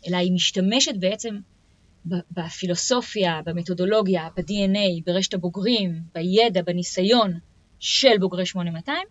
אלא 0.08 0.18
היא 0.18 0.32
משתמשת 0.34 0.96
בעצם 1.00 1.40
בפילוסופיה, 2.06 3.42
במתודולוגיה, 3.46 4.30
ב-DNA, 4.38 5.04
ברשת 5.06 5.34
הבוגרים, 5.34 6.02
בידע, 6.14 6.62
בניסיון 6.62 7.40
של 7.80 8.18
בוגרי 8.20 8.46
8200, 8.46 9.08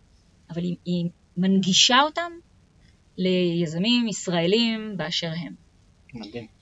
אבל 0.49 0.61
היא, 0.61 0.75
היא 0.85 1.09
מנגישה 1.37 2.01
אותם 2.01 2.31
ליזמים 3.17 4.07
ישראלים 4.07 4.97
באשר 4.97 5.31
הם. 5.37 5.55
מדהים. 6.13 6.60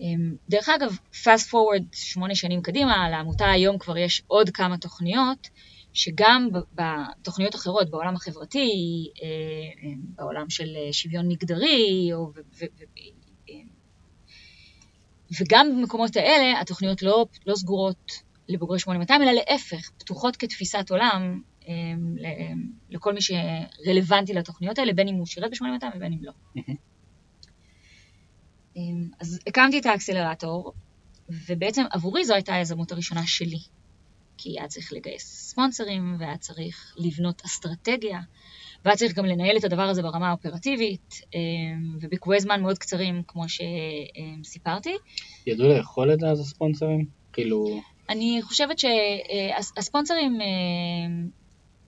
אמ, 0.00 0.36
דרך 0.48 0.68
אגב, 0.68 0.96
fast 1.12 1.48
forward 1.50 1.84
שמונה 1.92 2.34
שנים 2.34 2.62
קדימה, 2.62 3.10
לעמותה 3.10 3.50
היום 3.50 3.78
כבר 3.78 3.98
יש 3.98 4.22
עוד 4.26 4.50
כמה 4.50 4.78
תוכניות, 4.78 5.48
שגם 5.92 6.48
בתוכניות 6.74 7.54
אחרות, 7.54 7.90
בעולם 7.90 8.14
החברתי, 8.14 8.68
אה, 9.22 9.28
אה, 9.28 9.94
בעולם 10.16 10.50
של 10.50 10.76
שוויון 10.92 11.28
מגדרי, 11.28 12.10
או, 12.12 12.32
וגם 15.40 15.76
במקומות 15.76 16.16
האלה 16.16 16.60
התוכניות 16.60 17.02
לא, 17.02 17.26
לא 17.46 17.54
סגורות 17.54 18.12
לבוגרי 18.48 18.78
8200, 18.78 19.22
אלא 19.22 19.32
להפך, 19.32 19.90
פתוחות 19.98 20.36
כתפיסת 20.36 20.90
עולם 20.90 21.40
לכל 22.90 23.14
מי 23.14 23.20
שרלוונטי 23.20 24.34
לתוכניות 24.34 24.78
האלה, 24.78 24.92
בין 24.92 25.08
אם 25.08 25.14
הוא 25.14 25.26
שירת 25.26 25.50
ב-8200 25.50 25.96
ובין 25.96 26.12
אם 26.12 26.18
לא. 26.22 26.32
אמ, 28.76 29.08
אז 29.20 29.38
הקמתי 29.46 29.78
את 29.78 29.86
האקסלרטור, 29.86 30.72
ובעצם 31.48 31.82
עבורי 31.90 32.24
זו 32.24 32.34
הייתה 32.34 32.54
היזמות 32.54 32.92
הראשונה 32.92 33.26
שלי. 33.26 33.58
כי 34.38 34.50
היה 34.50 34.68
צריך 34.68 34.92
לגייס 34.92 35.50
ספונסרים, 35.50 36.16
והיה 36.18 36.36
צריך 36.36 36.94
לבנות 36.98 37.42
אסטרטגיה, 37.44 38.20
והיה 38.84 38.96
צריך 38.96 39.14
גם 39.14 39.24
לנהל 39.24 39.56
את 39.56 39.64
הדבר 39.64 39.82
הזה 39.82 40.02
ברמה 40.02 40.28
האופרטיבית, 40.28 41.14
אמ, 41.34 41.98
ובקבועי 42.00 42.40
זמן 42.40 42.62
מאוד 42.62 42.78
קצרים, 42.78 43.22
כמו 43.26 43.44
שסיפרתי. 43.48 44.94
ידעו 45.46 45.68
לאכול 45.68 46.12
את 46.12 46.20
זה 46.20 46.26
אז 46.28 46.40
הספונסרים? 46.40 47.06
כאילו... 47.32 47.80
אני 48.08 48.40
חושבת 48.42 48.78
שהספונסרים, 48.78 50.40
אה, 50.40 50.46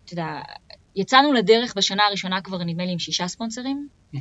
אתה 0.04 0.12
יודע, 0.12 0.40
יצאנו 0.96 1.32
לדרך 1.32 1.74
בשנה 1.76 2.02
הראשונה 2.06 2.40
כבר 2.40 2.64
נדמה 2.64 2.84
לי 2.84 2.92
עם 2.92 2.98
שישה 2.98 3.28
ספונסרים, 3.28 3.88
אמ, 4.14 4.20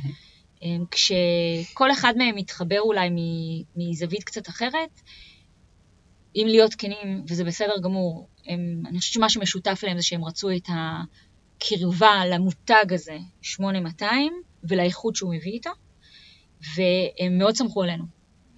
כשכל 0.90 1.92
אחד 1.92 2.14
מהם 2.16 2.34
מתחבר 2.36 2.80
אולי 2.80 3.08
מזווית 3.76 4.24
קצת 4.24 4.48
אחרת. 4.48 5.00
אם 6.36 6.46
להיות 6.48 6.74
כנים, 6.74 7.24
וזה 7.28 7.44
בסדר 7.44 7.78
גמור, 7.82 8.28
הם, 8.46 8.82
אני 8.86 8.98
חושבת 8.98 9.14
שמה 9.14 9.28
שמשותף 9.28 9.80
להם 9.82 9.96
זה 9.96 10.02
שהם 10.02 10.24
רצו 10.24 10.50
את 10.50 10.68
הקרבה 10.68 12.26
למותג 12.26 12.92
הזה, 12.92 13.16
8200, 13.42 14.32
ולאיכות 14.64 15.16
שהוא 15.16 15.34
מביא 15.34 15.52
איתו, 15.52 15.70
והם 16.76 17.38
מאוד 17.38 17.56
סמכו 17.56 17.82
עלינו. 17.82 18.04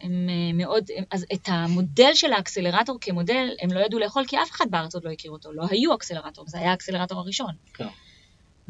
הם 0.00 0.28
אה, 0.30 0.52
מאוד, 0.54 0.84
הם, 0.96 1.04
אז 1.10 1.26
את 1.34 1.48
המודל 1.48 2.14
של 2.14 2.32
האקסלרטור 2.32 2.98
כמודל, 3.00 3.48
הם 3.62 3.72
לא 3.72 3.80
ידעו 3.80 3.98
לאכול, 3.98 4.24
כי 4.26 4.36
אף 4.42 4.50
אחד 4.50 4.66
בארץ 4.70 4.94
עוד 4.94 5.04
לא 5.04 5.10
הכיר 5.10 5.30
אותו, 5.30 5.52
לא 5.52 5.64
היו 5.70 5.94
אקסלרטור, 5.94 6.44
זה 6.48 6.58
היה 6.58 6.70
האקסלרטור 6.70 7.18
הראשון. 7.18 7.54
כן. 7.74 7.86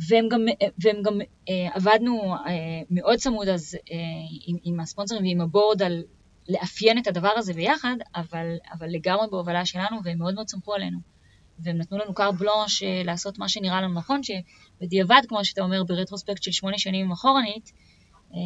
והם 0.09 0.29
גם, 0.29 0.41
והם 0.85 1.03
גם 1.03 1.21
אה, 1.49 1.69
עבדנו 1.75 2.35
אה, 2.35 2.83
מאוד 2.91 3.19
צמוד 3.19 3.49
אז 3.49 3.75
אה, 3.75 3.97
עם, 4.47 4.57
עם 4.65 4.81
הספונסרים 4.81 5.23
ועם 5.23 5.41
הבורד 5.41 5.83
על 5.83 6.03
לאפיין 6.49 6.99
את 6.99 7.07
הדבר 7.07 7.33
הזה 7.37 7.55
ביחד, 7.55 7.97
אבל, 8.17 8.57
אבל 8.73 8.89
לגמרי 8.89 9.27
בהובלה 9.31 9.67
שלנו, 9.67 9.97
והם 10.05 10.19
מאוד 10.19 10.35
מאוד 10.35 10.49
סמכו 10.49 10.75
עלינו. 10.75 10.99
והם 11.59 11.79
נתנו 11.79 11.99
לנו 11.99 12.15
קארט 12.15 12.35
בלונש 12.35 12.83
אה, 12.83 13.03
לעשות 13.05 13.39
מה 13.39 13.49
שנראה 13.49 13.81
לנו 13.81 13.95
נכון, 13.95 14.21
שבדיעבד, 14.23 15.23
כמו 15.29 15.45
שאתה 15.45 15.63
אומר, 15.63 15.85
ברטרוספקט 15.85 16.43
של 16.43 16.53
שמונה 16.53 16.79
שנים 16.79 17.13
אחורנית, 17.13 17.73
אה, 18.35 18.39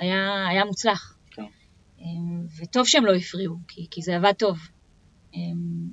היה, 0.00 0.46
היה 0.48 0.64
מוצלח. 0.64 1.18
כן. 1.30 1.42
אה, 2.00 2.06
וטוב 2.58 2.86
שהם 2.86 3.04
לא 3.04 3.14
הפריעו, 3.14 3.56
כי, 3.68 3.86
כי 3.90 4.02
זה 4.02 4.16
עבד 4.16 4.32
טוב. 4.32 4.58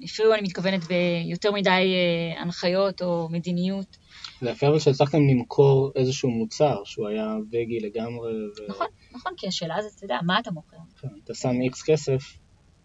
הפריעו, 0.03 0.33
אני 0.33 0.41
מתכוונת, 0.41 0.83
ביותר 0.83 1.51
מדי 1.51 1.69
אה, 1.69 2.41
הנחיות 2.41 3.01
או 3.01 3.27
מדיניות. 3.31 3.97
זה 4.45 4.51
יפה 4.51 4.67
אבל 4.67 4.79
שהצלחתם 4.79 5.17
למכור 5.17 5.91
איזשהו 5.95 6.29
מוצר 6.29 6.81
שהוא 6.83 7.07
היה 7.07 7.35
וגי 7.47 7.79
לגמרי. 7.79 8.33
ו... 8.33 8.69
נכון, 8.69 8.87
נכון, 9.11 9.33
כי 9.37 9.47
השאלה 9.47 9.75
זה, 9.81 9.87
אתה 9.95 10.05
יודע, 10.05 10.19
מה 10.23 10.39
אתה 10.39 10.51
מוכר? 10.51 10.77
כן, 11.01 11.07
אתה 11.23 11.33
שם 11.33 11.61
איקס 11.61 11.83
כסף. 11.83 12.37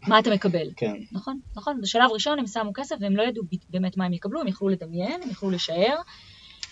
מה 0.08 0.18
אתה 0.18 0.30
מקבל? 0.30 0.70
כן. 0.76 0.94
נכון, 1.12 1.40
נכון. 1.56 1.80
בשלב 1.80 2.10
ראשון 2.12 2.38
הם 2.38 2.46
שמו 2.46 2.70
כסף 2.74 2.96
והם 3.00 3.16
לא 3.16 3.22
ידעו 3.22 3.44
באמת 3.70 3.96
מה 3.96 4.04
הם 4.04 4.12
יקבלו, 4.12 4.40
הם 4.40 4.46
יכלו 4.46 4.68
לדמיין, 4.68 5.22
הם 5.22 5.30
יכלו 5.30 5.50
לשער. 5.50 5.96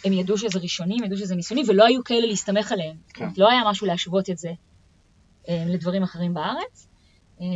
הם 0.04 0.12
ידעו 0.12 0.38
שזה 0.38 0.58
ראשוני, 0.58 0.96
הם 0.98 1.04
ידעו 1.04 1.18
שזה 1.18 1.34
ניסיוני, 1.34 1.62
ולא 1.68 1.84
היו 1.86 2.04
כאלה 2.04 2.26
להסתמך 2.26 2.72
עליהם. 2.72 2.96
כן. 3.14 3.28
לא 3.36 3.50
היה 3.50 3.62
משהו 3.66 3.86
להשוות 3.86 4.30
את 4.30 4.38
זה 4.38 4.52
אה, 5.48 5.64
לדברים 5.66 6.02
אחרים 6.02 6.34
בארץ. 6.34 6.88
אה, 7.40 7.46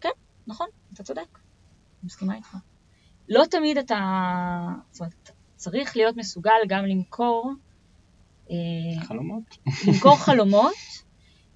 כן, 0.00 0.08
נכון, 0.46 0.66
אתה 0.94 1.02
צודק, 1.02 1.20
אני 1.32 2.02
מסכימה 2.02 2.36
איתך. 2.36 2.56
לא 3.28 3.44
תמיד 3.50 3.78
אתה, 3.78 3.98
זאת 4.90 5.00
אומרת, 5.00 5.30
צריך 5.58 5.96
להיות 5.96 6.16
מסוגל 6.16 6.60
גם 6.68 6.84
למכור... 6.84 7.52
אה, 8.50 9.02
חלומות. 9.02 9.42
למכור 9.88 10.16
חלומות, 10.26 10.74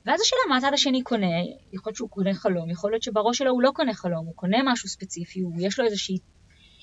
ואז 0.07 0.21
השאלה 0.21 0.41
מה 0.49 0.57
הצד 0.57 0.71
השני 0.75 1.03
קונה, 1.03 1.27
יכול 1.73 1.91
להיות 1.91 1.97
שהוא 1.97 2.09
קונה 2.09 2.35
חלום, 2.35 2.71
יכול 2.71 2.91
להיות 2.91 3.03
שבראש 3.03 3.38
שלו 3.38 3.51
הוא 3.51 3.62
לא 3.62 3.71
קונה 3.75 3.95
חלום, 3.95 4.27
הוא 4.27 4.35
קונה 4.35 4.57
משהו 4.65 4.88
ספציפי, 4.88 5.41
הוא, 5.41 5.53
יש 5.59 5.79
לו 5.79 5.85
איזושהי... 5.85 6.19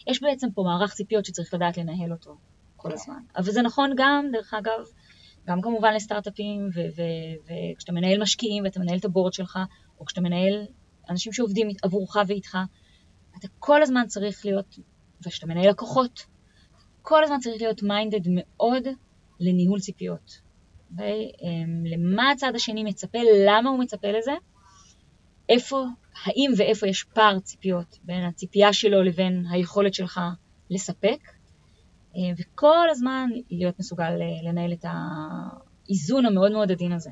יש 0.08 0.22
בעצם 0.22 0.48
פה 0.52 0.64
מערך 0.64 0.94
ציפיות 0.94 1.26
שצריך 1.26 1.54
לדעת 1.54 1.78
לנהל 1.78 2.12
אותו 2.12 2.38
כל 2.76 2.94
הזמן. 2.94 3.20
אבל 3.38 3.52
זה 3.52 3.62
נכון 3.62 3.94
גם, 3.98 4.26
דרך 4.32 4.54
אגב, 4.54 4.86
גם 5.48 5.62
כמובן 5.62 5.94
לסטארט-אפים, 5.94 6.70
וכשאתה 7.46 7.92
מנהל 7.92 8.22
משקיעים 8.22 8.64
ואתה 8.64 8.80
מנהל 8.80 8.98
את 8.98 9.06
הבורד 9.06 9.34
שלך, 9.34 9.60
או 10.00 10.06
כשאתה 10.06 10.22
מנהל 10.22 10.66
אנשים 11.10 11.34
שעובדים 11.34 11.68
עבורך 11.84 12.18
ואיתך, 12.28 12.58
אתה 13.40 13.48
כל 13.60 13.82
הזמן 13.82 14.08
צריך 14.08 14.46
להיות, 14.46 14.80
וכשאתה 15.26 15.48
מנהל 15.48 15.70
לקוחות, 15.70 16.26
כל 17.02 17.24
הזמן 17.24 17.40
צריך 17.40 17.62
להיות 17.62 17.84
מיינדד 17.84 18.22
מאוד 18.28 18.88
לניהול 19.40 19.80
ציפיות. 19.80 20.42
Okay? 20.96 21.02
אמ, 21.42 21.86
למה 21.86 22.32
הצד 22.32 22.52
השני 22.56 22.84
מצפה, 22.84 23.20
למה 23.48 23.70
הוא 23.70 23.80
מצפה 23.80 24.08
לזה, 24.12 24.32
איפה, 25.50 25.86
האם 26.26 26.52
ואיפה 26.58 26.88
יש 26.88 27.04
פער 27.04 27.40
ציפיות 27.40 28.00
בין 28.04 28.24
הציפייה 28.24 28.74
שלו 28.74 29.04
לבין 29.04 29.46
היכולת 29.52 29.94
שלך 29.94 30.20
לספק, 30.70 31.20
אה, 32.16 32.22
וכל 32.38 32.90
הזמן 32.90 33.30
להיות 33.52 33.80
מסוגל 33.80 34.04
אה, 34.22 34.50
לנהל 34.50 34.74
את 34.74 34.86
האיזון 35.88 36.26
המאוד 36.26 36.52
מאוד 36.52 36.72
עדין 36.72 36.92
הזה. 36.92 37.10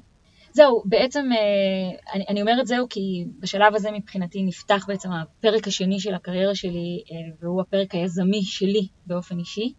זהו, 0.58 0.84
בעצם 0.86 1.30
אה, 1.32 2.13
אני, 2.13 2.26
אני 2.30 2.41
אומרת 2.41 2.67
זהו 2.67 2.88
כי 2.89 3.26
בשלב 3.39 3.76
הזה 3.76 3.91
מבחינתי 3.91 4.43
נפתח 4.43 4.86
בעצם 4.88 5.10
הפרק 5.12 5.67
השני 5.67 6.00
של 6.00 6.13
הקריירה 6.13 6.56
שלי, 6.56 7.04
והוא 7.41 7.62
הפרק 7.62 7.96
היזמי 7.96 8.43
שלי 8.43 8.88
באופן 9.06 9.39
אישי, 9.39 9.74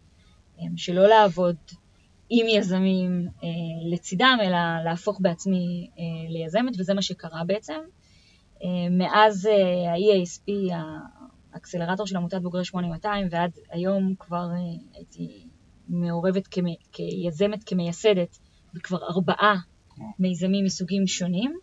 שלא 0.76 1.06
לעבוד 1.06 1.56
עם 2.30 2.46
יזמים 2.48 3.26
לצידם, 3.92 4.38
אלא 4.42 4.84
להפוך 4.84 5.18
בעצמי 5.20 5.90
ליזמת, 6.28 6.72
וזה 6.78 6.94
מה 6.94 7.02
שקרה 7.02 7.44
בעצם. 7.46 7.80
מאז 8.90 9.44
ה-EASP, 9.46 10.74
האקסלרטור 11.54 12.06
של 12.06 12.16
עמותת 12.16 12.42
בוגרי 12.42 12.64
8200, 12.64 13.28
ועד 13.30 13.50
היום 13.70 14.14
כבר 14.18 14.46
אה, 14.50 14.56
הייתי 14.94 15.46
מעורבת 15.88 16.46
כמי, 16.46 16.76
כיזמת, 16.92 17.64
כמייסדת, 17.64 18.38
בכבר 18.74 18.98
ארבעה 19.02 19.54
מיזמים 20.18 20.64
מסוגים 20.64 21.06
שונים. 21.06 21.58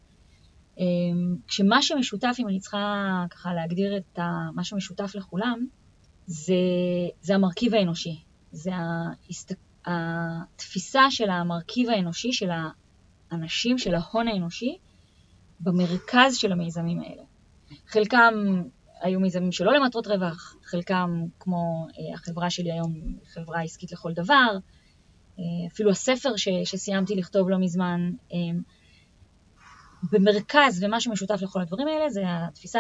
אמ, 0.78 1.36
כשמה 1.48 1.82
שמשותף, 1.82 2.36
אם 2.39 2.48
אני 2.48 2.60
צריכה 2.60 3.26
ככה 3.30 3.54
להגדיר 3.54 3.98
את 3.98 4.19
מה 4.56 4.63
שמשותף 4.63 5.12
לכולם, 5.15 5.67
זה, 6.26 6.54
זה 7.21 7.36
המרכיב 7.36 7.76
האנושי. 7.76 8.19
זה 8.52 8.71
ההסת... 8.74 9.56
התפיסה 9.86 11.02
של 11.10 11.30
המרכיב 11.30 11.89
האנושי, 11.89 12.34
של 12.34 12.50
האנשים, 13.32 13.78
של 13.78 13.95
ההון 13.95 14.28
האנושי, 14.28 14.78
במרכז 15.60 16.36
של 16.36 16.52
המיזמים 16.52 17.00
האלה. 17.00 17.24
חלקם 17.88 18.34
היו 19.02 19.19
מיזמים 19.19 19.52
שלא 19.52 19.74
למטרות 19.74 20.08
רווח, 20.08 20.56
חלקם, 20.63 21.24
כמו 21.39 21.88
אה, 21.88 22.13
החברה 22.13 22.50
שלי 22.50 22.71
היום, 22.71 22.93
חברה 23.34 23.62
עסקית 23.62 23.91
לכל 23.91 24.13
דבר, 24.13 24.58
אפילו 25.67 25.91
הספר 25.91 26.38
ש, 26.38 26.48
שסיימתי 26.63 27.15
לכתוב 27.15 27.50
לא 27.50 27.58
מזמן, 27.58 28.12
אה, 28.34 28.38
במרכז, 30.12 30.84
ומה 30.84 31.00
שמשותף 31.00 31.41
לכל 31.41 31.62
הדברים 31.62 31.88
האלה, 31.88 32.10
זה 32.10 32.21
התפיסה 32.28 32.80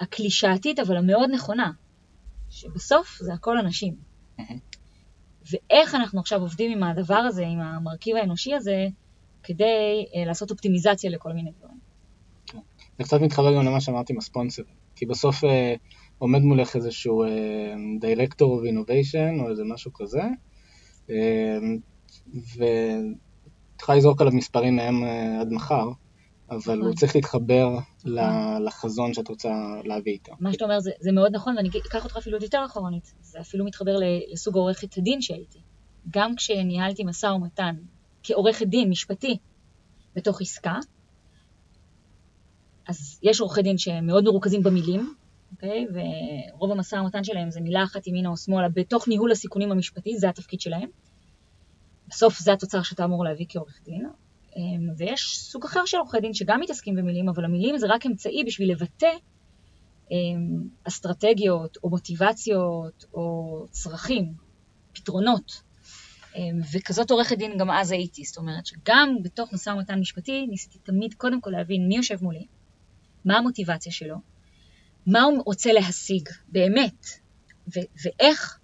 הקלישאתית, 0.00 0.78
אבל 0.78 0.96
המאוד 0.96 1.30
נכונה, 1.30 1.70
שבסוף 2.50 3.18
זה 3.20 3.34
הכל 3.34 3.58
אנשים. 3.58 3.94
ואיך 5.50 5.94
אנחנו 5.94 6.20
עכשיו 6.20 6.40
עובדים 6.40 6.72
עם 6.72 6.82
הדבר 6.82 7.14
הזה, 7.14 7.46
עם 7.46 7.60
המרכיב 7.60 8.16
האנושי 8.16 8.54
הזה, 8.54 8.86
כדי 9.42 10.04
לעשות 10.26 10.50
אופטימיזציה 10.50 11.10
לכל 11.10 11.32
מיני 11.32 11.50
דברים. 11.58 11.78
זה 12.98 13.04
קצת 13.04 13.20
מתחבר 13.20 13.54
גם 13.56 13.66
למה 13.66 13.80
שאמרתי 13.80 14.12
עם 14.12 14.18
הספונסר, 14.18 14.62
כי 14.96 15.06
בסוף 15.06 15.44
אה, 15.44 15.74
עומד 16.22 16.42
מולך 16.42 16.76
איזשהו 16.76 17.22
אה, 17.22 17.28
Director 18.00 18.42
of 18.42 18.72
Innovation 18.72 19.40
או 19.40 19.50
איזה 19.50 19.62
משהו 19.64 19.92
כזה, 19.92 20.22
אה, 21.10 21.58
ותוכל 23.76 23.94
לזרוק 23.94 24.20
עליו 24.20 24.32
מספרים 24.32 24.76
מהם 24.76 25.04
אה, 25.04 25.40
עד 25.40 25.52
מחר, 25.52 25.88
אבל 26.50 26.74
הוא 26.74 26.84
נכון. 26.84 26.94
צריך 26.94 27.16
להתחבר 27.16 27.78
נכון. 28.04 28.62
לחזון 28.64 29.14
שאת 29.14 29.28
רוצה 29.28 29.50
להביא 29.84 30.12
איתו. 30.12 30.32
מה 30.40 30.52
שאתה 30.52 30.64
אומר 30.64 30.80
זה, 30.80 30.90
זה 31.00 31.12
מאוד 31.12 31.34
נכון, 31.34 31.56
ואני 31.56 31.68
אקח 31.68 32.04
אותך 32.04 32.16
אפילו 32.16 32.36
עוד 32.36 32.42
יותר 32.42 32.62
אחרונית. 32.66 33.14
זה 33.20 33.40
אפילו 33.40 33.64
מתחבר 33.64 33.96
לסוג 34.32 34.54
עורכת 34.54 34.98
הדין 34.98 35.22
שהייתי. 35.22 35.58
גם 36.10 36.36
כשניהלתי 36.36 37.04
משא 37.04 37.26
ומתן 37.26 37.76
כעורכת 38.22 38.66
דין 38.66 38.90
משפטי 38.90 39.36
בתוך 40.16 40.40
עסקה, 40.40 40.78
אז 42.88 43.18
יש 43.22 43.40
עורכי 43.40 43.62
דין 43.62 43.78
שהם 43.78 44.06
מאוד 44.06 44.24
מרוכזים 44.24 44.62
במילים, 44.62 45.14
אוקיי? 45.52 45.86
ורוב 46.54 46.72
המשא 46.72 46.96
ומתן 46.96 47.24
שלהם 47.24 47.50
זה 47.50 47.60
מילה 47.60 47.84
אחת 47.84 48.06
ימינה 48.06 48.28
או 48.28 48.36
שמאלה 48.36 48.68
בתוך 48.68 49.08
ניהול 49.08 49.32
הסיכונים 49.32 49.72
המשפטי, 49.72 50.18
זה 50.18 50.28
התפקיד 50.28 50.60
שלהם. 50.60 50.88
בסוף 52.08 52.38
זה 52.38 52.52
התוצר 52.52 52.82
שאתה 52.82 53.04
אמור 53.04 53.24
להביא 53.24 53.46
כעורך 53.48 53.80
דין. 53.84 54.06
אמ, 54.56 54.88
ויש 54.96 55.38
סוג 55.38 55.64
אחר 55.64 55.84
של 55.86 55.96
עורכי 55.96 56.20
דין 56.20 56.34
שגם 56.34 56.60
מתעסקים 56.60 56.96
במילים, 56.96 57.28
אבל 57.28 57.44
המילים 57.44 57.78
זה 57.78 57.86
רק 57.88 58.06
אמצעי 58.06 58.44
בשביל 58.44 58.70
לבטא 58.70 59.12
אמ, 60.10 60.68
אסטרטגיות 60.84 61.78
או 61.84 61.90
מוטיבציות 61.90 63.04
או 63.14 63.66
צרכים, 63.70 64.34
פתרונות. 64.92 65.62
אמ, 66.36 66.60
וכזאת 66.72 67.10
עורכת 67.10 67.38
דין 67.38 67.58
גם 67.58 67.70
אז 67.70 67.90
הייתי, 67.90 68.24
זאת 68.24 68.36
אומרת 68.36 68.66
שגם 68.66 69.16
בתוך 69.22 69.52
משא 69.52 69.70
ומתן 69.70 70.00
משפטי 70.00 70.46
ניסיתי 70.46 70.78
תמיד 70.78 71.14
קודם 71.14 71.40
כל 71.40 71.50
להבין 71.50 71.88
מי 71.88 71.96
יושב 71.96 72.24
מולי, 72.24 72.46
מה 73.24 73.38
המוטיבציה 73.38 73.92
שלו, 73.92 74.16
מה 75.06 75.22
הוא 75.22 75.42
רוצה 75.46 75.72
להשיג 75.72 76.28
באמת, 76.48 77.06
ו- 77.68 77.88
ואיך 78.02 78.58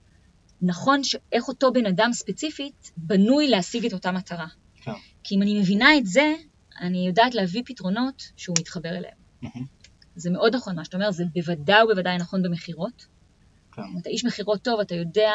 נכון, 0.62 1.04
ש- 1.04 1.16
איך 1.32 1.48
אותו 1.48 1.72
בן 1.72 1.86
אדם 1.86 2.12
ספציפית 2.12 2.92
בנוי 2.96 3.48
להשיג 3.48 3.86
את 3.86 3.92
אותה 3.92 4.12
מטרה. 4.12 4.46
כן. 4.74 4.92
כי 5.24 5.34
אם 5.34 5.42
אני 5.42 5.60
מבינה 5.60 5.96
את 5.96 6.06
זה, 6.06 6.34
אני 6.80 7.06
יודעת 7.06 7.34
להביא 7.34 7.62
פתרונות 7.66 8.22
שהוא 8.36 8.56
מתחבר 8.58 8.88
אליהם. 8.88 9.16
Mm-hmm. 9.44 9.64
זה 10.16 10.30
מאוד 10.30 10.54
נכון 10.54 10.76
מה 10.76 10.84
שאתה 10.84 10.96
אומר, 10.96 11.10
זה 11.10 11.24
בוודאי 11.34 11.82
ובוודאי 11.82 12.18
נכון 12.18 12.42
במכירות. 12.42 13.06
כן. 13.72 13.82
אם 13.82 13.98
אתה 13.98 14.08
איש 14.08 14.24
מכירות 14.24 14.62
טוב, 14.62 14.80
אתה 14.80 14.94
יודע 14.94 15.32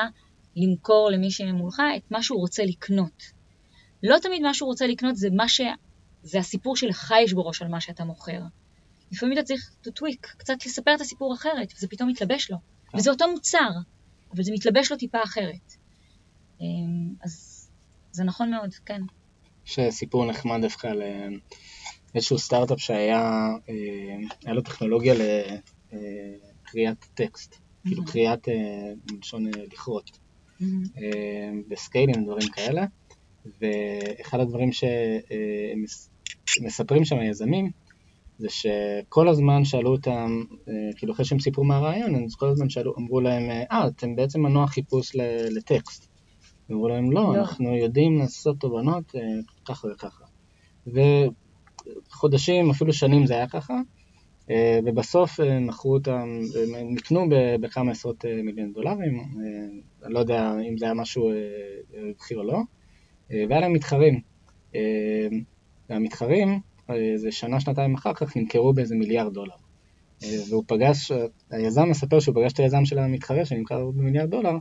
למכור 0.55 1.09
למי 1.11 1.31
שמולך 1.31 1.81
את 1.97 2.11
מה 2.11 2.23
שהוא 2.23 2.39
רוצה 2.39 2.65
לקנות. 2.65 3.23
לא 4.03 4.17
תמיד 4.21 4.41
מה 4.41 4.53
שהוא 4.53 4.67
רוצה 4.67 4.87
לקנות 4.87 5.15
זה 5.15 5.27
מה 5.31 5.49
ש... 5.49 5.61
זה 6.23 6.39
הסיפור 6.39 6.75
שלך 6.75 7.13
יש 7.23 7.33
בראש 7.33 7.61
על 7.61 7.67
מה 7.67 7.81
שאתה 7.81 8.03
מוכר. 8.03 8.39
לפעמים 9.13 9.37
אתה 9.37 9.43
צריך 9.43 9.71
to 9.87 9.89
tweak, 9.89 10.37
קצת 10.37 10.65
לספר 10.65 10.95
את 10.95 11.01
הסיפור 11.01 11.33
אחרת, 11.33 11.73
וזה 11.77 11.87
פתאום 11.87 12.09
מתלבש 12.09 12.51
לו. 12.51 12.57
וזה 12.97 13.09
אותו 13.09 13.31
מוצר, 13.31 13.69
אבל 14.35 14.43
זה 14.43 14.51
מתלבש 14.53 14.91
לו 14.91 14.97
טיפה 14.97 15.23
אחרת. 15.23 15.75
אמ, 16.61 17.13
אז 17.23 17.63
זה 18.11 18.23
נכון 18.23 18.51
מאוד, 18.51 18.73
כן. 18.85 19.01
יש 19.67 19.79
סיפור 19.89 20.25
נחמד 20.25 20.61
דווקא 20.61 20.87
על 20.87 21.01
אה, 21.01 21.27
איזשהו 22.15 22.39
סטארט-אפ 22.39 22.79
שהיה, 22.79 23.49
אה, 23.69 23.75
היה 24.45 24.53
לו 24.53 24.61
טכנולוגיה 24.61 25.13
לקריאת 26.63 27.05
טקסט, 27.13 27.55
כאילו 27.85 28.05
קריאת, 28.05 28.47
מלשון 29.11 29.47
אה, 29.47 29.51
לכרות, 29.71 30.19
בסקיילים, 31.67 32.25
דברים 32.25 32.49
כאלה, 32.49 32.85
ואחד 33.61 34.39
הדברים 34.39 34.69
שמספרים 36.45 37.05
שם 37.05 37.19
היזמים, 37.19 37.71
זה 38.43 38.49
שכל 38.49 39.27
הזמן 39.27 39.65
שאלו 39.65 39.91
אותם, 39.91 40.43
אה, 40.69 40.73
כאילו 40.97 41.13
אחרי 41.13 41.25
שהם 41.25 41.39
סיפרו 41.39 41.63
מהרעיון, 41.63 42.23
אז 42.23 42.35
כל 42.35 42.47
הזמן 42.47 42.69
שאלו, 42.69 42.93
אמרו 42.97 43.21
להם, 43.21 43.49
אה, 43.49 43.87
אתם 43.87 44.15
בעצם 44.15 44.41
מנוע 44.41 44.67
חיפוש 44.67 45.15
לטקסט. 45.49 46.13
אמרו 46.71 46.87
להם, 46.87 47.11
לא, 47.11 47.21
לא, 47.21 47.35
אנחנו 47.35 47.75
יודעים 47.75 48.17
לעשות 48.17 48.59
תובנות 48.59 49.15
אה, 49.15 49.21
ככה 49.65 49.87
וככה. 49.87 50.23
וחודשים, 52.07 52.69
אפילו 52.69 52.93
שנים 52.93 53.25
זה 53.25 53.33
היה 53.33 53.47
ככה, 53.47 53.73
אה, 54.49 54.79
ובסוף 54.85 55.39
אה, 55.39 55.59
מכרו 55.59 55.93
אותם, 55.93 56.39
הם 56.77 56.93
נקנו 56.93 57.25
בכמה 57.61 57.91
עשרות 57.91 58.25
מיליון 58.43 58.73
דולרים, 58.73 59.23
אני 60.05 60.13
לא 60.13 60.19
יודע 60.19 60.53
אם 60.69 60.77
זה 60.77 60.85
היה 60.85 60.93
משהו 60.93 61.31
רווחי 61.93 62.35
או 62.35 62.43
לא, 62.43 62.59
והיה 63.29 63.59
להם 63.59 63.73
מתחרים. 63.73 64.19
והמתחרים, 65.89 66.59
זה 67.15 67.31
שנה, 67.31 67.59
שנתיים 67.59 67.93
אחר 67.93 68.13
כך, 68.13 68.37
נמכרו 68.37 68.73
באיזה 68.73 68.95
מיליארד 68.95 69.33
דולר. 69.33 69.55
והוא 70.49 70.63
פגש, 70.67 71.11
היזם 71.51 71.89
מספר 71.89 72.19
שהוא 72.19 72.35
פגש 72.35 72.53
את 72.53 72.59
היזם 72.59 72.85
של 72.85 72.99
המתחרה 72.99 73.45
שנמכר 73.45 73.91
במיליארד 73.91 74.29
דולר, 74.29 74.57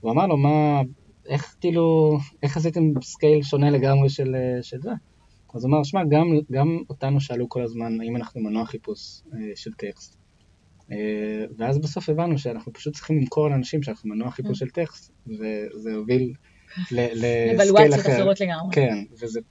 הוא 0.00 0.12
אמר 0.12 0.26
לו, 0.26 0.36
מה, 0.36 0.80
איך 1.28 1.56
כאילו, 1.60 2.18
איך 2.42 2.56
עשיתם 2.56 3.00
scale 3.02 3.42
שונה 3.42 3.70
לגמרי 3.70 4.08
של, 4.08 4.34
של 4.62 4.80
זה? 4.80 4.90
אז 5.54 5.64
הוא 5.64 5.70
אמר, 5.70 5.82
שמע, 5.84 6.04
גם, 6.04 6.26
גם 6.50 6.78
אותנו 6.90 7.20
שאלו 7.20 7.48
כל 7.48 7.62
הזמן 7.62 8.00
האם 8.00 8.16
אנחנו 8.16 8.40
מנוע 8.40 8.66
חיפוש 8.66 9.22
אה, 9.34 9.38
של 9.54 9.72
טקסט. 9.72 10.16
אה, 10.92 11.44
ואז 11.58 11.78
בסוף 11.78 12.08
הבנו 12.08 12.38
שאנחנו 12.38 12.72
פשוט 12.72 12.94
צריכים 12.94 13.18
למכור 13.18 13.50
לאנשים 13.50 13.82
שאנחנו 13.82 14.08
מנוע 14.10 14.30
חיפוש 14.30 14.58
של 14.58 14.68
טקסט, 14.68 15.12
וזה 15.26 15.94
הוביל 15.96 16.32
ל 16.90 17.07
scale 17.07 17.94
אחר. 17.94 18.16
אחרות 18.16 18.40
לגמרי. 18.40 18.74
כן, 18.74 18.96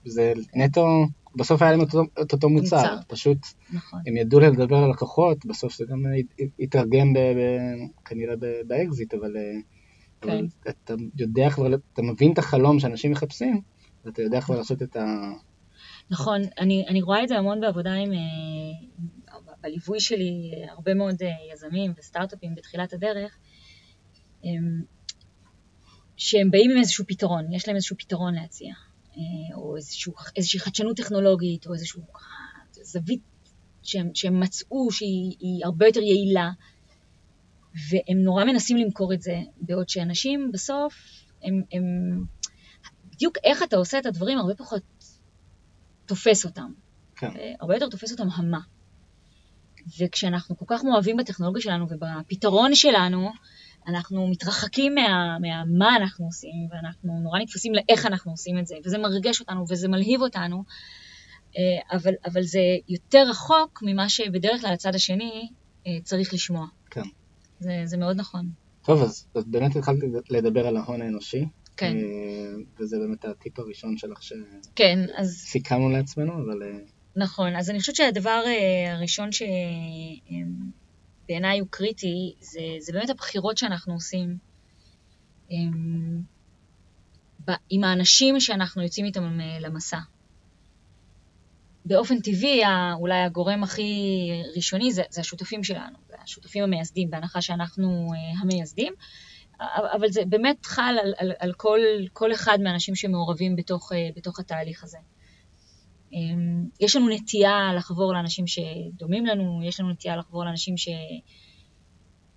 וזה 0.05 0.33
נטו, 0.55 1.05
בסוף 1.37 1.61
היה 1.61 1.71
להם 1.71 1.81
את 1.81 1.93
אותו, 1.93 2.21
את 2.21 2.33
אותו 2.33 2.49
מוצר, 2.49 2.77
מוצר, 2.77 2.97
פשוט 3.07 3.37
נכון. 3.73 3.99
הם 4.07 4.17
ידעו 4.17 4.39
לדבר 4.39 4.77
על 4.77 4.89
לקוחות, 4.89 5.45
בסוף 5.45 5.77
זה 5.77 5.85
גם 5.89 6.03
התרגם 6.59 7.13
ב, 7.13 7.19
ב, 7.19 7.39
כנראה 8.05 8.35
באקזיט, 8.67 9.13
אבל, 9.13 9.37
אה, 9.37 9.41
כן. 10.21 10.29
אבל 10.29 10.47
אתה 10.67 10.93
יודע 11.17 11.49
כבר, 11.49 11.67
אתה 11.93 12.01
מבין 12.01 12.33
את 12.33 12.37
החלום 12.37 12.79
שאנשים 12.79 13.11
מחפשים, 13.11 13.61
ואתה 14.05 14.21
יודע 14.21 14.41
כבר 14.41 14.57
לעשות 14.57 14.81
את 14.81 14.95
ה... 14.95 15.31
נכון, 16.11 16.41
אני, 16.59 16.85
אני 16.87 17.01
רואה 17.01 17.23
את 17.23 17.27
זה 17.27 17.37
המון 17.37 17.61
בעבודה 17.61 17.93
עם, 17.93 18.11
אה, 18.13 19.37
בליווי 19.61 19.99
שלי, 19.99 20.51
הרבה 20.69 20.93
מאוד 20.93 21.15
אה, 21.21 21.53
יזמים 21.53 21.93
וסטארט-אפים 21.99 22.55
בתחילת 22.55 22.93
הדרך, 22.93 23.37
שהם 26.17 26.51
באים 26.51 26.71
עם 26.71 26.77
איזשהו 26.77 27.05
פתרון, 27.07 27.53
יש 27.53 27.67
להם 27.67 27.75
איזשהו 27.75 27.97
פתרון 27.99 28.33
להציע, 28.33 28.73
או 29.55 29.75
איזשהו, 29.75 30.13
איזושהי 30.35 30.59
חדשנות 30.59 30.97
טכנולוגית, 30.97 31.67
או 31.67 31.73
איזושהי 31.73 32.01
זווית 32.83 33.21
שהם, 33.83 34.09
שהם 34.13 34.39
מצאו 34.39 34.91
שהיא 34.91 35.65
הרבה 35.65 35.85
יותר 35.87 36.01
יעילה, 36.01 36.51
והם 37.91 38.17
נורא 38.23 38.45
מנסים 38.45 38.77
למכור 38.77 39.13
את 39.13 39.21
זה, 39.21 39.41
בעוד 39.61 39.89
שאנשים 39.89 40.51
בסוף, 40.53 40.93
הם, 41.43 41.61
הם 41.71 41.83
בדיוק 43.05 43.37
איך 43.43 43.63
אתה 43.63 43.75
עושה 43.77 43.99
את 43.99 44.05
הדברים 44.05 44.37
הרבה 44.37 44.55
פחות 44.55 44.81
תופס 46.05 46.45
אותם. 46.45 46.71
כן. 47.15 47.27
אה, 47.27 47.53
הרבה 47.59 47.75
יותר 47.75 47.89
תופס 47.89 48.11
אותם 48.11 48.27
המה. 48.33 48.59
וכשאנחנו 49.99 50.57
כל 50.57 50.65
כך 50.67 50.83
מאוהבים 50.83 51.17
בטכנולוגיה 51.17 51.61
שלנו 51.61 51.85
ובפתרון 51.89 52.75
שלנו, 52.75 53.31
אנחנו 53.87 54.27
מתרחקים 54.27 54.95
מה, 54.95 55.37
מה 55.77 55.95
אנחנו 55.95 56.25
עושים, 56.25 56.67
ואנחנו 56.71 57.19
נורא 57.19 57.39
נתפסים 57.39 57.73
לאיך 57.75 58.05
אנחנו 58.05 58.31
עושים 58.31 58.59
את 58.59 58.67
זה, 58.67 58.75
וזה 58.85 58.97
מרגש 58.97 59.39
אותנו 59.39 59.65
וזה 59.69 59.87
מלהיב 59.87 60.21
אותנו, 60.21 60.63
אה, 61.57 61.97
אבל, 61.97 62.13
אבל 62.25 62.43
זה 62.43 62.59
יותר 62.89 63.23
רחוק 63.29 63.83
ממה 63.85 64.09
שבדרך 64.09 64.61
כלל 64.61 64.73
הצד 64.73 64.95
השני 64.95 65.49
אה, 65.87 65.97
צריך 66.03 66.33
לשמוע. 66.33 66.67
כן. 66.89 67.01
זה, 67.59 67.81
זה 67.85 67.97
מאוד 67.97 68.17
נכון. 68.17 68.49
טוב, 68.83 69.01
אז, 69.03 69.27
אז 69.35 69.43
באמת 69.45 69.75
התחלתי 69.75 70.05
לדבר 70.29 70.67
על 70.67 70.77
ההון 70.77 71.01
האנושי. 71.01 71.45
כן. 71.77 71.97
אה, 71.97 72.55
וזה 72.79 72.97
באמת 72.99 73.25
הטיפ 73.25 73.59
הראשון 73.59 73.97
שלך 73.97 74.23
שסיכמנו 74.23 74.67
כן, 74.75 74.99
אז... 75.15 75.55
לעצמנו, 75.91 76.33
אבל... 76.33 76.61
נכון, 77.15 77.55
אז 77.55 77.69
אני 77.69 77.79
חושבת 77.79 77.95
שהדבר 77.95 78.43
הראשון 78.87 79.29
שבעיניי 81.27 81.59
הוא 81.59 81.67
קריטי, 81.71 82.35
זה, 82.39 82.59
זה 82.79 82.93
באמת 82.93 83.09
הבחירות 83.09 83.57
שאנחנו 83.57 83.93
עושים 83.93 84.37
עם 87.69 87.83
האנשים 87.83 88.39
שאנחנו 88.39 88.83
יוצאים 88.83 89.05
איתם 89.05 89.39
למסע. 89.59 89.99
באופן 91.85 92.19
טבעי, 92.19 92.61
אולי 92.93 93.21
הגורם 93.21 93.63
הכי 93.63 93.91
ראשוני 94.55 94.91
זה, 94.91 95.03
זה 95.09 95.21
השותפים 95.21 95.63
שלנו, 95.63 95.97
זה 96.07 96.15
השותפים 96.23 96.63
המייסדים, 96.63 97.09
בהנחה 97.09 97.41
שאנחנו 97.41 98.11
המייסדים. 98.41 98.93
אבל 99.95 100.07
זה 100.09 100.21
באמת 100.25 100.65
חל 100.65 100.95
על, 101.03 101.13
על, 101.17 101.31
על 101.39 101.53
כל, 101.53 101.79
כל 102.13 102.33
אחד 102.33 102.57
מהאנשים 102.63 102.95
שמעורבים 102.95 103.55
בתוך, 103.55 103.91
אה, 103.91 104.09
בתוך 104.15 104.39
התהליך 104.39 104.83
הזה. 104.83 104.97
אמ, 106.17 106.65
יש 106.79 106.95
לנו 106.95 107.09
נטייה 107.09 107.73
לחבור 107.75 108.13
לאנשים 108.13 108.45
שדומים 108.47 109.25
לנו, 109.25 109.61
יש 109.63 109.79
לנו 109.79 109.89
נטייה 109.89 110.15
לחבור 110.15 110.45
לאנשים 110.45 110.75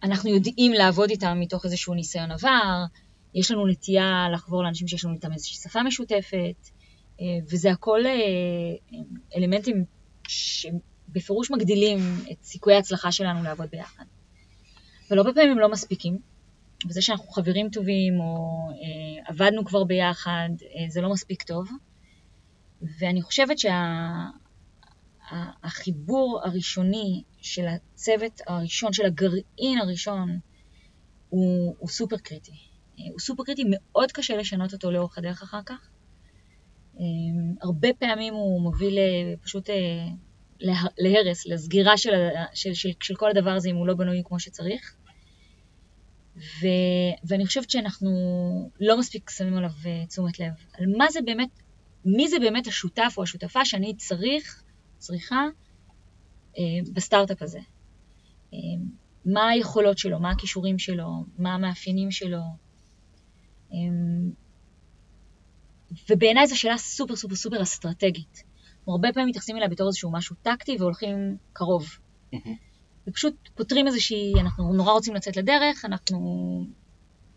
שאנחנו 0.01 0.31
יודעים 0.31 0.73
לעבוד 0.73 1.11
איתם 1.11 1.41
מתוך 1.41 1.65
איזשהו 1.65 1.95
ניסיון 1.95 2.31
עבר, 2.31 2.85
יש 3.35 3.51
לנו 3.51 3.67
נטייה 3.67 4.27
לחבור 4.33 4.63
לאנשים 4.63 4.89
שיש 4.89 5.05
לנו 5.05 5.15
איתם 5.15 5.33
איזושהי 5.33 5.57
שפה 5.57 5.83
משותפת, 5.83 6.71
אה, 7.21 7.27
וזה 7.51 7.71
הכל 7.71 8.01
אה, 8.07 8.13
אלמנטים 9.37 9.85
שבפירוש 10.29 11.51
מגדילים 11.51 11.99
את 12.33 12.45
סיכויי 12.45 12.77
ההצלחה 12.77 13.13
שלנו 13.13 13.43
לעבוד 13.43 13.71
ביחד. 13.71 14.05
אבל 15.09 15.19
הרבה 15.19 15.33
פעמים 15.33 15.51
הם 15.51 15.59
לא 15.59 15.69
מספיקים, 15.69 16.19
וזה 16.89 17.03
שאנחנו 17.03 17.29
חברים 17.29 17.69
טובים 17.71 18.21
או 18.21 18.37
אה, 18.71 19.23
עבדנו 19.27 19.65
כבר 19.65 19.85
ביחד, 19.85 20.49
זה 20.89 21.01
לא 21.01 21.11
מספיק 21.11 21.43
טוב. 21.43 21.69
ואני 22.99 23.23
חושבת 23.23 23.57
שהחיבור 25.29 26.41
שה, 26.43 26.49
הראשוני 26.49 27.23
של 27.41 27.67
הצוות 27.67 28.41
הראשון, 28.47 28.93
של 28.93 29.07
הגרעין 29.07 29.79
הראשון, 29.83 30.39
הוא, 31.29 31.77
הוא 31.79 31.89
סופר 31.89 32.17
קריטי. 32.17 32.53
הוא 33.11 33.21
סופר 33.21 33.45
קריטי, 33.45 33.63
מאוד 33.71 34.13
קשה 34.13 34.37
לשנות 34.37 34.73
אותו 34.73 34.91
לאורך 34.91 35.19
הדרך 35.19 35.43
אחר 35.43 35.61
כך. 35.67 35.91
אה, 37.01 37.05
הרבה 37.63 37.89
פעמים 37.99 38.35
הוא 38.35 38.63
מוביל 38.63 38.99
אה, 38.99 39.35
פשוט 39.43 39.71
אה, 39.71 40.07
להרס, 40.99 41.47
לסגירה 41.47 41.97
של, 41.97 42.11
של, 42.55 42.75
של, 42.75 42.89
של 43.03 43.15
כל 43.15 43.31
הדבר 43.31 43.51
הזה 43.51 43.69
אם 43.69 43.77
הוא 43.77 43.87
לא 43.87 43.95
בנוי 43.95 44.23
כמו 44.25 44.41
שצריך. 44.41 44.97
ו, 46.37 46.67
ואני 47.25 47.47
חושבת 47.47 47.71
שאנחנו 47.71 48.11
לא 48.81 48.99
מספיק 48.99 49.31
שמים 49.31 49.57
עליו 49.57 49.71
אה, 49.87 50.07
תשומת 50.07 50.41
לב. 50.41 50.53
על 50.79 50.85
מה 50.99 51.07
זה 51.11 51.21
באמת, 51.25 51.49
מי 52.05 52.29
זה 52.29 52.39
באמת 52.39 52.67
השותף 52.67 53.15
או 53.17 53.23
השותפה 53.23 53.65
שאני 53.65 53.97
צריך, 53.97 54.63
צריכה, 54.99 55.47
אה, 56.59 56.63
בסטארט-אפ 56.93 57.43
הזה. 57.43 57.59
אה, 58.55 58.59
מה 59.25 59.49
היכולות 59.49 59.99
שלו, 59.99 60.21
מה 60.21 60.31
הכישורים 60.31 60.79
שלו, 60.79 61.09
מה 61.39 61.55
המאפיינים 61.55 62.11
שלו. 62.11 62.41
אה, 63.73 63.79
ובעיניי 66.11 66.47
זו 66.47 66.59
שאלה 66.59 66.79
סופר 66.79 67.17
סופר 67.17 67.35
סופר 67.35 67.63
אסטרטגית. 67.63 68.43
הרבה 68.87 69.09
פעמים 69.13 69.29
מתייחסים 69.29 69.57
אליה 69.57 69.69
בתור 69.69 69.87
איזשהו 69.89 70.13
משהו 70.13 70.37
טקטי 70.43 70.77
והולכים 70.79 71.37
קרוב. 71.53 71.89
ופשוט 73.09 73.35
פותרים 73.55 73.87
איזושהי, 73.87 74.33
אנחנו 74.41 74.73
נורא 74.73 74.93
רוצים 74.93 75.15
לצאת 75.15 75.37
לדרך, 75.37 75.85
אנחנו 75.85 76.19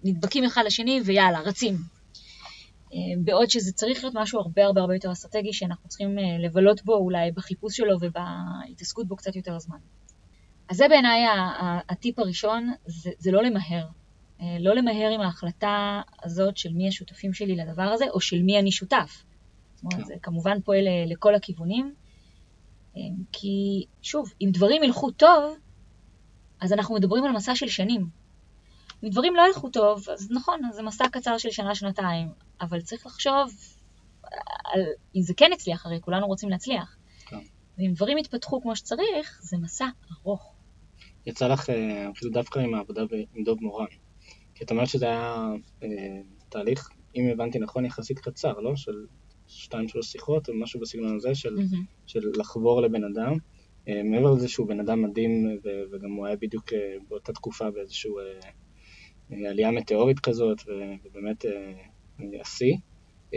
נדבקים 0.04 0.44
אחד 0.44 0.64
לשני 0.66 1.02
ויאללה, 1.06 1.40
רצים. 1.40 1.76
אה, 2.94 3.00
בעוד 3.24 3.50
שזה 3.50 3.72
צריך 3.74 4.04
להיות 4.04 4.16
משהו 4.18 4.40
הרבה 4.40 4.66
הרבה 4.66 4.82
הרבה 4.82 4.94
יותר 4.94 5.12
אסטרטגי, 5.12 5.54
שאנחנו 5.54 5.90
צריכים 5.90 6.20
אה, 6.20 6.24
לבלות 6.40 6.86
בו 6.86 6.96
אולי 6.96 7.32
בחיפוש 7.32 7.78
שלו 7.78 7.98
ובהתעסקות 8.02 9.08
בו 9.08 9.16
קצת 9.16 9.36
יותר 9.36 9.60
זמן. 9.60 9.78
אז 10.70 10.78
זה 10.78 10.86
בעיניי 10.90 11.26
הטיפ 11.90 12.20
הראשון, 12.20 12.74
זה, 12.86 13.10
זה 13.18 13.32
לא 13.32 13.44
למהר. 13.44 13.88
אה, 14.42 14.58
לא 14.60 14.76
למהר 14.76 15.12
עם 15.14 15.22
ההחלטה 15.22 16.02
הזאת 16.24 16.58
של 16.58 16.74
מי 16.74 16.88
השותפים 16.88 17.34
שלי 17.34 17.56
לדבר 17.56 17.84
הזה, 17.84 18.06
או 18.10 18.22
של 18.22 18.42
מי 18.42 18.60
אני 18.60 18.72
שותף. 18.72 19.24
זאת 19.76 19.84
אומרת, 19.84 20.00
כן. 20.00 20.04
זה 20.04 20.14
כמובן 20.22 20.62
פועל 20.62 20.84
לכל 21.08 21.36
הכיוונים. 21.36 21.94
כי 23.32 23.86
שוב, 24.02 24.34
אם 24.42 24.50
דברים 24.54 24.84
ילכו 24.84 25.12
טוב, 25.12 25.56
אז 26.62 26.74
אנחנו 26.74 26.96
מדברים 26.96 27.24
על 27.24 27.32
מסע 27.32 27.56
של 27.56 27.68
שנים. 27.68 28.23
אם 29.04 29.10
דברים 29.10 29.36
לא 29.36 29.44
ילכו 29.48 29.70
טוב, 29.70 30.10
אז 30.10 30.32
נכון, 30.32 30.62
זה 30.74 30.84
מסע 30.84 31.06
קצר 31.12 31.38
של 31.38 31.52
שנה-שנתיים, 31.52 32.28
אבל 32.62 32.82
צריך 32.82 33.06
לחשוב 33.06 33.52
על 34.74 34.82
אם 35.16 35.22
זה 35.22 35.34
כן 35.38 35.50
יצליח, 35.54 35.86
הרי 35.86 36.02
כולנו 36.02 36.28
רוצים 36.28 36.50
להצליח. 36.50 36.98
כן. 37.26 37.40
ואם 37.78 37.94
דברים 37.94 38.18
יתפתחו 38.18 38.62
כמו 38.62 38.76
שצריך, 38.76 39.40
זה 39.42 39.58
מסע 39.58 39.88
ארוך. 40.12 40.54
יצא 41.26 41.48
לך 41.48 41.70
אה, 41.70 42.10
אפילו 42.10 42.32
דווקא 42.32 42.60
עם 42.60 42.74
העבודה 42.74 43.02
עם 43.36 43.44
דוב 43.44 43.58
מורן. 43.62 43.86
כי 44.56 44.64
את 44.64 44.72
אומרת 44.72 44.88
שזה 44.88 45.06
היה 45.06 45.46
אה, 45.84 45.90
תהליך, 46.50 46.90
אם 47.16 47.30
הבנתי 47.32 47.60
נכון, 47.60 47.86
יחסית 47.86 48.20
קצר, 48.20 48.60
לא? 48.60 48.76
של 48.76 49.06
שתיים 49.48 49.88
שלוש 49.88 50.12
שיחות 50.12 50.50
או 50.50 50.54
משהו 50.56 50.80
בסגנון 50.80 51.16
הזה 51.16 51.36
של, 51.36 51.58
mm-hmm. 51.58 51.78
של 52.06 52.20
לחבור 52.36 52.82
לבן 52.82 53.04
אדם. 53.04 53.34
Uh, 53.34 53.92
מעבר 54.04 54.34
לזה 54.34 54.48
שהוא 54.48 54.68
בן 54.68 54.80
אדם 54.80 55.02
מדהים 55.02 55.60
וגם 55.92 56.12
הוא 56.12 56.26
היה 56.26 56.36
בדיוק 56.36 56.70
uh, 56.70 56.76
באותה 57.10 57.34
תקופה 57.34 57.72
באיזושהי 57.72 58.12
אה, 58.12 58.50
עלייה 59.50 59.72
מטאורית 59.72 60.20
כזאת 60.20 60.58
ובאמת 61.06 61.46
השיא. 62.42 62.76
אה, 63.32 63.36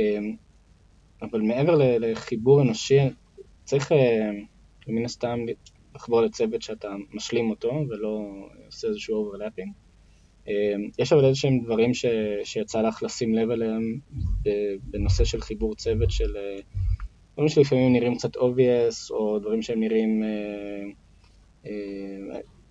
אבל 1.22 1.40
מעבר 1.40 1.74
לחיבור 1.98 2.62
אנושי 2.62 2.98
צריך 3.64 3.92
אה, 3.92 3.94
מן 4.86 5.04
הסתם 5.04 5.38
לחבור 5.94 6.20
לצוות 6.20 6.62
שאתה 6.62 6.88
משלים 7.12 7.50
אותו 7.50 7.72
ולא 7.88 8.20
עושה 8.66 8.88
איזשהו 8.88 9.16
overlapping. 9.16 9.72
יש 10.98 11.12
אבל 11.12 11.24
איזה 11.24 11.38
שהם 11.38 11.60
דברים 11.64 11.94
ש, 11.94 12.06
שיצא 12.44 12.80
לך 12.80 13.02
לשים 13.02 13.34
לב 13.34 13.50
אליהם 13.50 13.98
בנושא 14.82 15.24
של 15.24 15.40
חיבור 15.40 15.74
צוות 15.74 16.10
של 16.10 16.36
דברים 17.34 17.48
שלפעמים 17.48 17.92
נראים 17.92 18.14
קצת 18.14 18.36
obvious 18.36 19.10
או 19.10 19.38
דברים 19.38 19.62
שהם 19.62 19.80
נראים, 19.80 20.22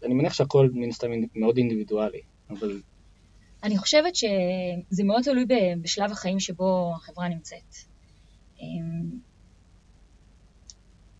אני 0.03 0.13
מניח 0.13 0.34
שהכל 0.34 0.69
מן 0.73 0.89
הסתם 0.89 1.11
מאוד 1.36 1.57
אינדיבידואלי, 1.57 2.21
אבל 2.49 2.80
אני 3.66 3.78
חושבת 3.78 4.16
שזה 4.16 5.03
מאוד 5.03 5.24
תלוי 5.24 5.45
בשלב 5.82 6.11
החיים 6.11 6.39
שבו 6.39 6.93
החברה 6.95 7.28
נמצאת. 7.28 7.76
אמ, 8.59 9.20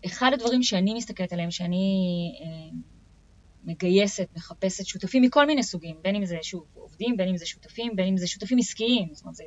אחד 0.06 0.32
הדברים 0.34 0.64
שאני 0.64 0.94
מסתכלת 0.94 1.34
עליהם, 1.34 1.52
שאני 1.52 1.86
אמ, 2.42 2.82
מגייסת, 3.64 4.28
מחפשת 4.36 4.86
שותפים 4.86 5.24
מכל 5.24 5.46
מיני 5.48 5.64
סוגים, 5.64 5.96
בין 6.02 6.16
אם 6.16 6.26
זה 6.26 6.38
שוב 6.42 6.66
עובדים, 6.74 7.18
בין 7.18 7.28
אם 7.30 7.38
זה 7.38 7.46
שותפים, 7.46 7.96
בין 7.96 8.08
אם 8.08 8.18
זה 8.18 8.28
שותפים 8.28 8.58
עסקיים, 8.58 9.10
זאת 9.14 9.24
אומרת, 9.24 9.36
זה, 9.36 9.44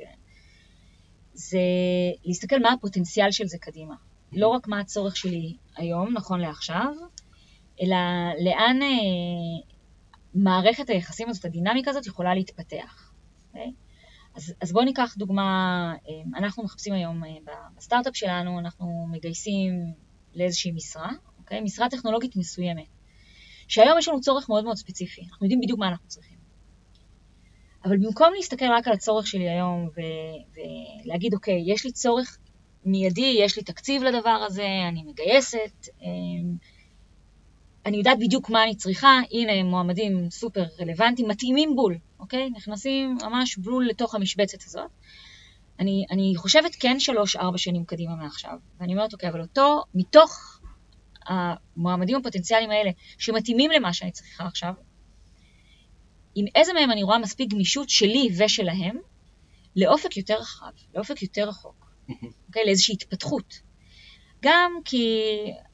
זה 1.33 1.59
להסתכל 2.23 2.59
מה 2.59 2.73
הפוטנציאל 2.73 3.31
של 3.31 3.47
זה 3.47 3.57
קדימה. 3.57 3.95
לא 4.33 4.47
רק 4.47 4.67
מה 4.67 4.79
הצורך 4.79 5.17
שלי 5.17 5.55
היום, 5.77 6.13
נכון 6.13 6.39
לעכשיו, 6.39 6.93
אלא 7.81 7.97
לאן, 8.43 8.81
אה, 8.81 9.68
מערכת 10.33 10.89
היחסים 10.89 11.29
הזאת, 11.29 11.45
הדינמיקה 11.45 11.91
הזאת, 11.91 12.07
יכולה 12.07 12.35
להתפתח. 12.35 13.11
Okay? 13.11 13.47
אוקיי? 13.47 13.71
אז, 14.35 14.53
אז 14.61 14.71
בואו 14.71 14.85
ניקח 14.85 15.15
דוגמה, 15.17 15.93
אה, 16.09 16.39
אנחנו 16.39 16.63
מחפשים 16.63 16.93
היום 16.93 17.23
אה, 17.23 17.29
בסטארט-אפ 17.77 18.15
שלנו, 18.15 18.59
אנחנו 18.59 19.07
מגייסים 19.11 19.93
לאיזושהי 20.35 20.71
משרה, 20.71 21.09
okay? 21.09 21.39
אוקיי? 21.39 21.61
משרה 21.61 21.89
טכנולוגית 21.89 22.35
מסוימת, 22.35 22.87
שהיום 23.67 23.97
יש 23.97 24.07
לנו 24.07 24.21
צורך 24.21 24.49
מאוד 24.49 24.63
מאוד 24.63 24.77
ספציפי, 24.77 25.21
אנחנו 25.31 25.45
יודעים 25.45 25.61
בדיוק 25.61 25.79
מה 25.79 25.87
אנחנו 25.87 26.07
צריכים. 26.07 26.37
אבל 27.85 27.97
במקום 27.97 28.33
להסתכל 28.35 28.65
רק 28.71 28.87
על 28.87 28.93
הצורך 28.93 29.27
שלי 29.27 29.49
היום 29.49 29.89
ו- 29.95 30.59
ולהגיד, 31.05 31.33
אוקיי, 31.33 31.63
יש 31.65 31.85
לי 31.85 31.91
צורך 31.91 32.37
מיידי, 32.85 33.35
יש 33.39 33.57
לי 33.57 33.63
תקציב 33.63 34.03
לדבר 34.03 34.43
הזה, 34.47 34.67
אני 34.87 35.03
מגייסת, 35.03 35.87
אה, 36.01 36.07
אני 37.85 37.97
יודעת 37.97 38.19
בדיוק 38.19 38.49
מה 38.49 38.63
אני 38.63 38.75
צריכה, 38.75 39.19
הנה 39.31 39.63
מועמדים 39.63 40.29
סופר 40.29 40.63
רלוונטיים, 40.79 41.27
מתאימים 41.27 41.75
בול, 41.75 41.97
אוקיי? 42.19 42.49
נכנסים 42.49 43.17
ממש 43.21 43.57
בול 43.57 43.87
לתוך 43.87 44.15
המשבצת 44.15 44.63
הזאת. 44.63 44.91
אני, 45.79 46.05
אני 46.11 46.33
חושבת 46.35 46.75
כן 46.79 46.99
שלוש-ארבע 46.99 47.57
שנים 47.57 47.85
קדימה 47.85 48.15
מעכשיו, 48.15 48.57
ואני 48.79 48.93
אומרת, 48.93 49.13
אוקיי, 49.13 49.29
אבל 49.29 49.41
אותו, 49.41 49.83
מתוך 49.95 50.59
המועמדים 51.27 52.17
הפוטנציאליים 52.17 52.71
האלה, 52.71 52.91
שמתאימים 53.17 53.71
למה 53.71 53.93
שאני 53.93 54.11
צריכה 54.11 54.45
עכשיו, 54.45 54.73
עם 56.35 56.45
איזה 56.55 56.73
מהם 56.73 56.91
אני 56.91 57.03
רואה 57.03 57.17
מספיק 57.19 57.49
גמישות 57.51 57.89
שלי 57.89 58.29
ושלהם, 58.37 58.97
לאופק 59.75 60.17
יותר 60.17 60.35
רחב, 60.39 60.71
לאופק 60.95 61.21
יותר 61.21 61.49
רחוק, 61.49 61.91
אוקיי? 62.47 62.65
לאיזושהי 62.65 62.93
התפתחות. 62.93 63.61
גם 64.41 64.71
כי 64.85 65.25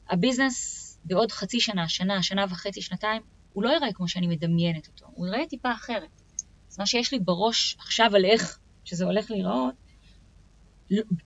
הביזנס 0.08 0.85
בעוד 1.06 1.32
חצי 1.32 1.60
שנה, 1.60 1.88
שנה, 1.88 2.22
שנה 2.22 2.44
וחצי, 2.50 2.82
שנתיים, 2.82 3.22
הוא 3.52 3.64
לא 3.64 3.68
ייראה 3.68 3.92
כמו 3.92 4.08
שאני 4.08 4.26
מדמיינת 4.26 4.88
אותו, 4.88 5.06
הוא 5.14 5.26
ייראה 5.26 5.46
טיפה 5.46 5.72
אחרת. 5.72 6.22
אז 6.70 6.78
מה 6.78 6.86
שיש 6.86 7.12
לי 7.12 7.18
בראש 7.18 7.76
עכשיו 7.78 8.16
על 8.16 8.24
איך 8.24 8.58
שזה 8.84 9.04
הולך 9.04 9.30
להיראות, 9.30 9.74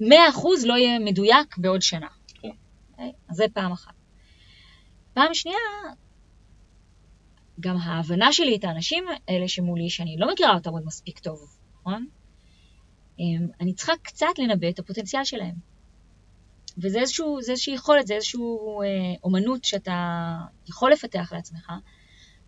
מאה 0.01 0.28
אחוז 0.31 0.64
לא 0.64 0.74
יהיה 0.74 0.99
מדויק 0.99 1.59
בעוד 1.59 1.83
שנה. 1.83 2.07
כן. 2.28 2.49
Okay. 2.49 2.53
אוקיי? 2.93 3.12
אז 3.28 3.37
זה 3.37 3.45
פעם 3.55 3.72
אחת. 3.72 3.93
פעם 5.14 5.35
שנייה, 5.35 5.59
גם 7.61 7.76
ההבנה 7.76 8.33
שלי 8.33 8.57
את 8.57 8.64
האנשים 8.64 9.05
האלה 9.28 9.49
שמולי, 9.49 9.91
שאני 9.91 10.16
לא 10.18 10.33
מכירה 10.33 10.55
אותם 10.55 10.70
עוד 10.70 10.83
מספיק 10.87 11.18
טוב, 11.18 11.57
נכון? 11.81 12.07
אמ, 13.18 13.47
אני 13.61 13.74
צריכה 13.74 13.93
קצת 14.03 14.39
לנבא 14.39 14.68
את 14.68 14.78
הפוטנציאל 14.78 15.24
שלהם. 15.24 15.55
וזה 16.79 17.01
איזשהו, 17.01 17.43
זה 17.43 17.53
איזושהי 17.53 17.75
יכולת, 17.75 18.07
זה 18.07 18.14
איזושהי 18.14 18.41
אה, 18.41 19.14
אומנות 19.25 19.64
שאתה 19.64 20.37
יכול 20.68 20.93
לפתח 20.93 21.33
לעצמך. 21.33 21.73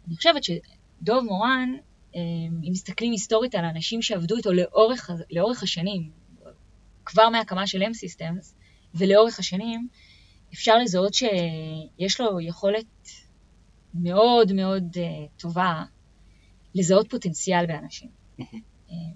אני 0.09 0.17
חושבת 0.17 0.45
שדוב 0.45 1.25
מורן, 1.25 1.75
אה, 2.17 2.21
אם 2.63 2.71
מסתכלים 2.71 3.13
היסטורית 3.13 3.55
על 3.55 3.65
האנשים 3.65 4.03
שעבדו 4.03 4.37
איתו 4.37 4.53
לאורך, 4.53 5.11
לאורך 5.31 5.63
השנים, 5.63 6.11
כבר 7.05 7.29
מהקמה 7.29 7.67
של 7.67 7.83
M-Systems, 7.83 8.55
ולאורך 8.95 9.39
השנים, 9.39 9.89
אפשר 10.55 10.79
לזהות 10.79 11.15
שיש 11.15 12.21
לו 12.21 12.41
יכולת 12.41 13.09
מאוד 13.95 14.53
מאוד 14.53 14.97
אה, 14.97 15.27
טובה 15.39 15.85
לזהות 16.75 17.11
פוטנציאל 17.11 17.67
באנשים. 17.67 18.09
אה, 18.41 18.47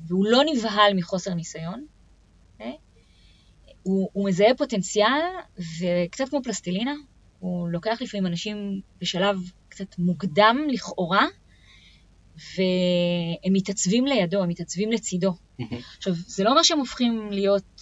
והוא 0.07 0.27
לא 0.27 0.43
נבהל 0.53 0.95
מחוסר 0.95 1.35
ניסיון, 1.35 1.87
הוא, 3.87 4.11
הוא 4.13 4.29
מזהה 4.29 4.55
פוטנציאל, 4.55 5.21
וקצת 5.59 6.29
כמו 6.29 6.43
פלסטלינה, 6.43 6.95
הוא 7.39 7.69
לוקח 7.69 7.99
לפעמים 8.01 8.27
אנשים 8.27 8.81
בשלב 9.01 9.37
קצת 9.69 9.99
מוקדם 9.99 10.57
לכאורה, 10.69 11.27
והם 12.37 13.53
מתעצבים 13.53 14.07
לידו, 14.07 14.43
הם 14.43 14.49
מתעצבים 14.49 14.93
לצידו. 14.93 15.33
עכשיו, 15.97 16.13
זה 16.15 16.45
לא 16.45 16.51
אומר 16.51 16.63
שהם 16.63 16.79
הופכים 16.79 17.33
להיות, 17.33 17.81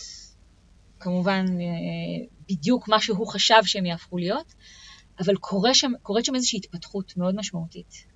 כמובן, 1.00 1.46
אה, 1.60 2.26
בדיוק 2.50 2.88
מה 2.88 3.00
שהוא 3.00 3.26
חשב 3.26 3.64
שהם 3.64 3.86
יהפכו 3.86 4.18
להיות, 4.18 4.54
אבל 5.20 5.36
קורה 5.36 5.74
שם, 5.74 5.92
קורית 6.02 6.24
שם 6.24 6.34
איזושהי 6.34 6.56
התפתחות 6.56 7.16
מאוד 7.16 7.34
משמעותית, 7.36 8.06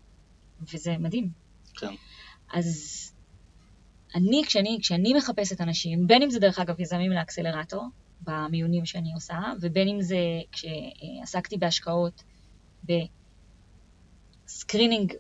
וזה 0.73 0.99
מדהים. 0.99 1.31
כן. 1.75 1.95
אז 2.53 3.13
אני, 4.19 4.43
כשאני, 4.47 4.79
כשאני 4.81 5.15
מחפשת 5.15 5.61
אנשים, 5.61 6.07
בין 6.07 6.23
אם 6.23 6.31
זה 6.31 6.39
דרך 6.39 6.59
אגב 6.59 6.81
יזמים 6.81 7.13
לאקסלרטור, 7.13 7.85
במיונים 8.21 8.87
שאני 8.87 9.13
עושה, 9.15 9.39
ובין 9.61 9.89
אם 9.89 10.03
זה 10.03 10.19
כשעסקתי 10.53 11.57
בהשקעות, 11.57 12.23
ב 14.45 14.52
screening 14.52 15.15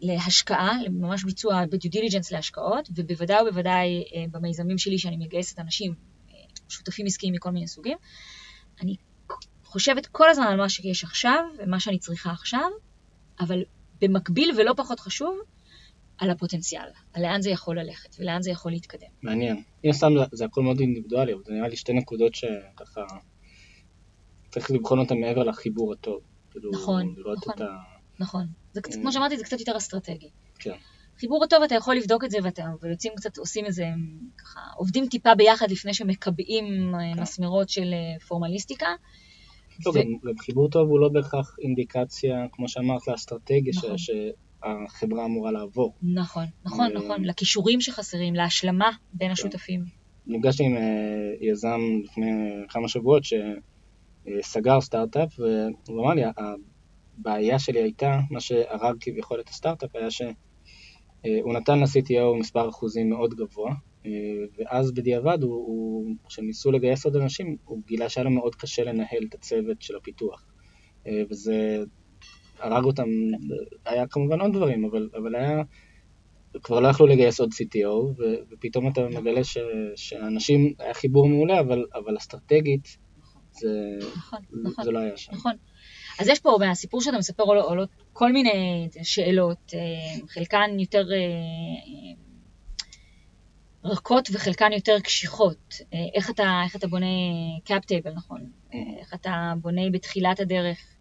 להשקעה, 0.00 0.72
ממש 0.90 1.24
ביצוע 1.24 1.66
ב 1.66 1.72
due 1.72 1.90
diligence 1.90 2.32
להשקעות, 2.32 2.88
ובוודאי 2.96 3.42
ובוודאי 3.42 4.04
אה, 4.14 4.24
במיזמים 4.30 4.78
שלי 4.78 4.98
שאני 4.98 5.16
מגייסת 5.16 5.58
אנשים, 5.58 5.94
אה, 6.30 6.34
שותפים 6.68 7.06
עסקיים 7.06 7.34
מכל 7.34 7.50
מיני 7.50 7.68
סוגים, 7.68 7.98
אני 8.82 8.96
חושבת 9.64 10.06
כל 10.06 10.30
הזמן 10.30 10.46
על 10.46 10.56
מה 10.56 10.68
שיש 10.68 11.04
עכשיו 11.04 11.44
ומה 11.58 11.80
שאני 11.80 11.98
צריכה 11.98 12.30
עכשיו, 12.30 12.70
אבל 13.40 13.62
במקביל 14.00 14.50
ולא 14.56 14.72
פחות 14.76 15.00
חשוב, 15.00 15.38
על 16.18 16.30
הפוטנציאל, 16.30 16.88
על 17.12 17.22
לאן 17.22 17.42
זה 17.42 17.50
יכול 17.50 17.80
ללכת 17.80 18.16
ולאן 18.18 18.42
זה 18.42 18.50
יכול 18.50 18.72
להתקדם. 18.72 19.08
מעניין. 19.22 19.62
מן 19.84 19.90
הסתם 19.90 20.12
זה 20.32 20.44
הכל 20.44 20.62
מאוד 20.62 20.80
אינדיבידואלי, 20.80 21.32
אבל 21.32 21.42
זה 21.44 21.52
נראה 21.52 21.68
לי 21.68 21.76
שתי 21.76 21.92
נקודות 21.92 22.34
שככה 22.34 23.00
צריך 24.50 24.70
לבחון 24.70 24.98
אותן 24.98 25.20
מעבר 25.20 25.42
לחיבור 25.42 25.92
הטוב. 25.92 26.20
כאילו, 26.50 26.70
נכון, 26.72 27.14
נכון, 27.36 27.62
ה... 27.62 27.66
נכון. 28.20 28.46
זה 28.72 28.80
קצת, 28.80 29.00
כמו 29.00 29.12
שאמרתי, 29.12 29.36
זה 29.36 29.44
קצת 29.44 29.60
יותר 29.60 29.76
אסטרטגי. 29.76 30.30
כן. 30.58 30.74
חיבור 31.18 31.44
הטוב, 31.44 31.62
אתה 31.62 31.74
יכול 31.74 31.94
לבדוק 31.94 32.24
את 32.24 32.30
זה, 32.30 32.38
ואתה, 32.42 32.64
ויוצאים 32.82 33.12
קצת, 33.16 33.38
עושים 33.38 33.64
איזה, 33.64 33.84
ככה, 34.38 34.60
עובדים 34.76 35.06
טיפה 35.06 35.34
ביחד 35.34 35.70
לפני 35.70 35.94
שמקבעים 35.94 36.94
אה, 36.94 37.14
כן. 37.14 37.22
מסמרות 37.22 37.68
של 37.68 37.92
אה, 37.92 38.20
פורמליסטיקה. 38.28 38.86
לא, 39.86 39.90
ו... 39.90 39.94
גם 39.94 40.38
חיבור 40.38 40.70
טוב 40.70 40.88
הוא 40.88 41.00
לא 41.00 41.08
בהכרח 41.08 41.56
אינדיקציה, 41.62 42.46
כמו 42.52 42.68
שאמרת, 42.68 43.08
לאסטרטגיה, 43.08 43.72
נכון. 43.76 43.98
ש... 43.98 44.10
החברה 44.62 45.24
אמורה 45.24 45.52
לעבור. 45.52 45.94
נכון, 46.02 46.44
נכון, 46.64 46.92
נכון, 46.94 47.24
לכישורים 47.24 47.80
שחסרים, 47.80 48.34
להשלמה 48.34 48.90
בין. 49.12 49.30
השותפים. 49.30 49.84
נפגשתי 50.26 50.64
עם 50.64 50.76
אה, 50.76 50.82
יזם 51.40 51.80
לפני 52.04 52.30
כמה 52.68 52.88
שבועות 52.88 53.22
שסגר 53.24 54.80
סטארט-אפ, 54.80 55.38
והוא 55.88 56.04
אמר 56.04 56.14
לי, 56.14 56.22
הבעיה 57.18 57.58
שלי 57.58 57.82
הייתה, 57.82 58.20
מה 58.30 58.40
שהרג 58.40 58.96
כביכול 59.00 59.40
את 59.40 59.48
הסטארט-אפ 59.48 59.96
היה 59.96 60.10
שהוא 60.10 60.32
אה, 61.26 61.60
נתן 61.60 61.78
ל-CTO 61.78 62.40
מספר 62.40 62.68
אחוזים 62.68 63.10
מאוד 63.10 63.34
גבוה, 63.34 63.74
אה, 64.06 64.10
ואז 64.58 64.92
בדיעבד, 64.92 65.38
כשניסו 66.28 66.72
לגייס 66.72 67.04
עוד 67.04 67.16
אנשים, 67.16 67.56
הוא 67.64 67.82
גילה 67.86 68.08
שהיה 68.08 68.24
לו 68.24 68.30
מאוד 68.30 68.54
קשה 68.54 68.84
לנהל 68.84 69.24
את 69.28 69.34
הצוות 69.34 69.82
של 69.82 69.96
הפיתוח. 69.96 70.46
וזה 71.30 71.84
הרג 72.58 72.84
אותם, 72.84 73.08
היה 73.84 74.06
כמובן 74.06 74.40
עוד 74.40 74.52
דברים, 74.52 74.84
אבל, 74.84 75.08
אבל 75.16 75.34
היה, 75.34 75.62
כבר 76.62 76.80
לא 76.80 76.88
יכלו 76.88 77.06
לגייס 77.06 77.40
עוד 77.40 77.50
CTO, 77.52 77.88
ו, 77.88 78.22
ופתאום 78.50 78.88
אתה 78.88 79.08
מגלה 79.08 79.44
ש, 79.44 79.58
שאנשים, 79.96 80.74
היה 80.78 80.94
חיבור 80.94 81.28
מעולה, 81.28 81.60
אבל, 81.60 81.84
אבל 81.94 82.16
אסטרטגית, 82.16 82.96
זה, 83.52 83.68
נכון, 84.16 84.38
נכון, 84.64 84.84
זה 84.84 84.90
לא 84.90 84.98
היה 84.98 85.16
שם. 85.16 85.32
נכון. 85.32 85.52
אז 86.18 86.28
יש 86.28 86.40
פה, 86.40 86.56
מהסיפור 86.60 87.00
שאתה 87.00 87.18
מספר, 87.18 87.42
עולות 87.42 87.88
כל 88.12 88.32
מיני 88.32 88.88
שאלות, 89.02 89.74
אה, 89.74 90.26
חלקן 90.28 90.70
יותר 90.78 91.04
אה, 91.12 92.14
רכות 93.84 94.28
וחלקן 94.32 94.72
יותר 94.72 95.00
קשיחות. 95.00 95.74
אה, 95.94 95.98
איך 96.14 96.30
אתה, 96.30 96.60
איך 96.64 96.76
אתה 96.76 96.86
בונה 96.86 97.06
cap 97.64 97.84
table, 97.84 98.12
נכון? 98.12 98.50
איך 99.00 99.14
אתה 99.14 99.52
בונה 99.60 99.90
בתחילת 99.92 100.40
הדרך 100.40 100.95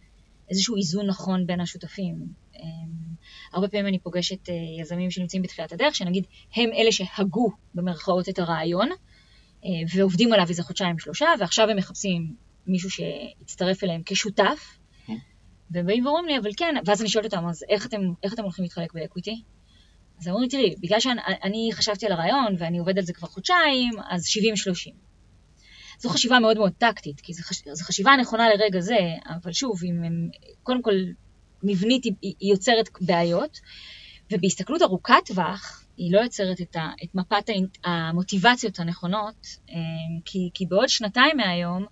איזשהו 0.50 0.78
איזון 0.78 1.06
נכון 1.08 1.48
בין 1.48 1.62
השותפים. 1.62 2.16
אמ, 2.60 3.16
הרבה 3.54 3.68
פעמים 3.68 3.88
אני 3.88 4.00
פוגשת 4.00 4.50
אה, 4.50 4.56
יזמים 4.82 5.12
שנמצאים 5.12 5.42
בתחילת 5.42 5.72
הדרך, 5.72 5.96
שנגיד 5.96 6.26
הם 6.56 6.70
אלה 6.74 6.92
שהגו 6.92 7.52
במרכאות 7.74 8.30
את 8.30 8.40
הרעיון, 8.40 8.90
אה, 9.66 9.70
ועובדים 9.96 10.34
עליו 10.34 10.46
איזה 10.50 10.64
חודשיים 10.64 11.00
שלושה, 11.00 11.28
ועכשיו 11.40 11.70
הם 11.70 11.78
מחפשים 11.78 12.36
מישהו 12.68 12.90
שיצטרף 12.90 13.84
אליהם 13.84 14.02
כשותף, 14.06 14.78
והם 15.72 15.86
באים 15.86 16.06
ואומרים 16.06 16.26
לי, 16.26 16.38
אבל 16.38 16.50
כן, 16.58 16.76
ואז 16.86 17.02
אני 17.02 17.10
שואלת 17.10 17.34
אותם, 17.34 17.48
אז 17.48 17.64
איך 17.70 17.86
אתם, 17.86 18.02
איך 18.24 18.34
אתם 18.34 18.44
הולכים 18.44 18.64
להתחלק 18.64 18.94
ב 18.94 19.00
equity? 19.00 19.42
אז 20.20 20.28
אומרים 20.28 20.44
לי, 20.44 20.50
תראי, 20.50 20.76
בגלל 20.82 21.00
שאני 21.00 21.70
חשבתי 21.74 22.06
על 22.06 22.12
הרעיון 22.12 22.56
ואני 22.60 22.78
עובד 22.78 22.98
על 22.98 23.04
זה 23.04 23.14
כבר 23.14 23.28
חודשיים, 23.28 23.94
אז 24.10 24.24
70-30. 24.26 25.05
זו 26.00 26.10
חשיבה 26.10 26.40
מאוד 26.40 26.58
מאוד 26.58 26.72
טקטית, 26.78 27.22
כי 27.22 27.34
זו, 27.34 27.44
חש... 27.44 27.62
זו 27.74 27.86
חשיבה 27.86 28.12
נכונה 28.22 28.50
לרגע 28.50 28.80
זה, 28.80 28.98
אבל 29.30 29.54
שוב, 29.54 29.84
אם 29.84 30.04
הם, 30.04 30.30
קודם 30.64 30.82
כל, 30.82 30.94
מבנית 31.64 32.04
היא, 32.04 32.14
היא 32.22 32.52
יוצרת 32.52 32.90
בעיות, 33.02 33.60
ובהסתכלות 34.32 34.82
ארוכת 34.82 35.14
טווח, 35.26 35.86
היא 35.98 36.14
לא 36.14 36.20
יוצרת 36.20 36.62
את, 36.62 36.76
ה, 36.76 36.90
את 37.04 37.16
מפת 37.16 37.50
המוטיבציות 37.84 38.80
הנכונות, 38.80 39.48
אה, 39.70 39.76
כי, 40.26 40.50
כי 40.54 40.66
בעוד 40.66 40.90
שנתיים 40.90 41.38
מהיום, 41.38 41.86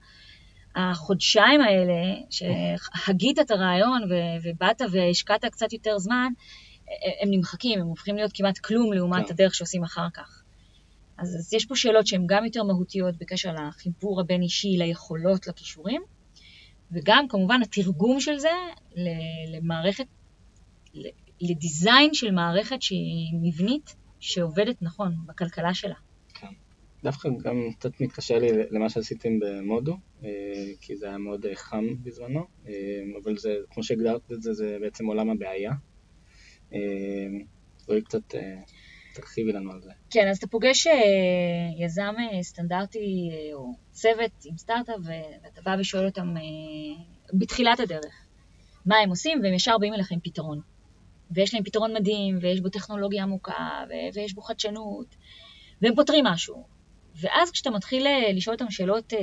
החודשיים 0.76 1.62
האלה, 1.62 2.14
שהגית 2.30 3.40
את 3.40 3.52
הרעיון 3.52 4.02
ובאת 4.44 4.82
והשקעת 4.92 5.46
קצת 5.46 5.74
יותר 5.74 5.98
זמן, 5.98 6.32
הם 7.22 7.30
נמחקים, 7.32 7.80
הם 7.80 7.88
הופכים 7.88 8.16
להיות 8.16 8.32
כמעט 8.34 8.58
כלום 8.58 8.94
לעומת 8.94 9.28
כן. 9.28 9.34
הדרך 9.34 9.56
שעושים 9.56 9.84
אחר 9.84 10.08
כך. 10.14 10.43
אז, 11.18 11.36
אז 11.36 11.54
יש 11.54 11.66
פה 11.66 11.76
שאלות 11.76 12.08
שהן 12.08 12.24
גם 12.28 12.46
יותר 12.46 12.64
מהותיות 12.64 13.18
בקשר 13.18 13.54
לחיבור 13.54 14.22
הבין-אישי, 14.22 14.78
ליכולות, 14.78 15.48
לכישורים, 15.48 16.02
וגם 16.92 17.28
כמובן 17.30 17.62
התרגום 17.62 18.20
של 18.20 18.38
זה 18.38 18.50
למערכת, 19.48 20.06
לדיזיין 21.42 22.14
של 22.14 22.32
מערכת 22.32 22.82
שהיא 22.82 23.34
מבנית, 23.42 23.96
שעובדת 24.20 24.82
נכון 24.82 25.16
בכלכלה 25.26 25.74
שלה. 25.74 25.96
כן. 26.34 26.48
דווקא 27.04 27.30
גם 27.44 27.70
קצת 27.80 28.02
מתקשר 28.02 28.40
לי 28.40 28.48
למה 28.72 28.90
שעשיתם 28.90 29.40
במודו, 29.40 29.98
אה, 30.24 30.30
כי 30.82 30.96
זה 30.96 31.08
היה 31.08 31.18
מאוד 31.18 31.46
אה, 31.46 31.56
חם 31.56 31.86
בזמנו, 32.04 32.46
אה, 32.68 32.74
אבל 33.24 33.38
זה, 33.38 33.56
כמו 33.72 33.84
שהגדרת 33.84 34.32
את 34.32 34.42
זה, 34.42 34.54
זה 34.54 34.78
בעצם 34.82 35.06
עולם 35.06 35.30
הבעיה. 35.30 35.72
בואי 37.88 38.02
קצת 38.02 38.36
תרחיבי 39.14 39.52
לנו 39.52 39.72
על 39.72 39.82
זה. 39.82 39.92
כן, 40.10 40.28
אז 40.30 40.38
אתה 40.38 40.48
פוגש 40.48 40.88
יזם 41.78 42.14
סטנדרטי 42.42 43.30
או 43.54 43.74
צוות 43.92 44.32
עם 44.46 44.58
סטארט-אפ, 44.58 44.96
ואתה 45.44 45.62
בא 45.62 45.76
ושואל 45.80 46.06
אותם 46.06 46.34
בתחילת 47.34 47.80
הדרך 47.80 48.26
מה 48.86 48.98
הם 48.98 49.10
עושים, 49.10 49.40
והם 49.44 49.54
ישר 49.54 49.78
באים 49.78 49.94
אליך 49.94 50.12
עם 50.12 50.20
פתרון. 50.20 50.62
ויש 51.32 51.54
להם 51.54 51.64
פתרון 51.64 51.94
מדהים, 51.94 52.38
ויש 52.42 52.62
בו 52.62 52.70
טכנולוגיה 52.70 53.24
עמוקה, 53.24 53.84
ויש 54.14 54.34
בו 54.34 54.42
חדשנות, 54.42 55.16
והם 55.82 55.96
פותרים 55.96 56.26
משהו. 56.26 56.64
ואז 57.16 57.52
כשאתה 57.52 57.70
מתחיל 57.70 58.08
לשאול 58.34 58.56
אותם 58.56 58.72
שאלות 58.72 59.14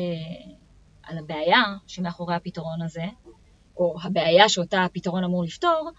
על 1.03 1.19
הבעיה 1.19 1.63
שמאחורי 1.87 2.35
הפתרון 2.35 2.83
הזה, 2.83 3.05
או 3.77 3.97
הבעיה 4.03 4.49
שאותה 4.49 4.85
הפתרון 4.85 5.25
אמור 5.25 5.45
לפתור, 5.45 5.91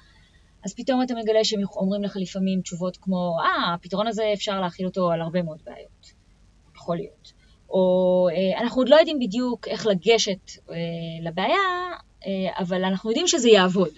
אז 0.65 0.73
פתאום 0.75 1.03
אתה 1.03 1.15
מגלה 1.15 1.43
שהם 1.43 1.59
אומרים 1.75 2.03
לך 2.03 2.17
לפעמים 2.19 2.61
תשובות 2.61 2.97
כמו, 2.97 3.37
אה, 3.43 3.73
הפתרון 3.73 4.07
הזה 4.07 4.23
אפשר 4.33 4.61
להכיל 4.61 4.85
אותו 4.85 5.11
על 5.11 5.21
הרבה 5.21 5.41
מאוד 5.41 5.61
בעיות. 5.65 6.21
יכול 6.75 6.95
להיות. 6.95 7.33
או 7.69 8.27
אה, 8.31 8.61
אנחנו 8.61 8.81
עוד 8.81 8.89
לא 8.89 8.95
יודעים 8.95 9.19
בדיוק 9.19 9.67
איך 9.67 9.87
לגשת 9.87 10.51
אה, 10.69 10.75
לבעיה, 11.23 11.55
אה, 12.25 12.59
אבל 12.59 12.83
אנחנו 12.83 13.09
יודעים 13.09 13.27
שזה 13.27 13.49
יעבוד. 13.49 13.89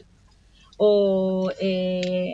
או 0.79 1.47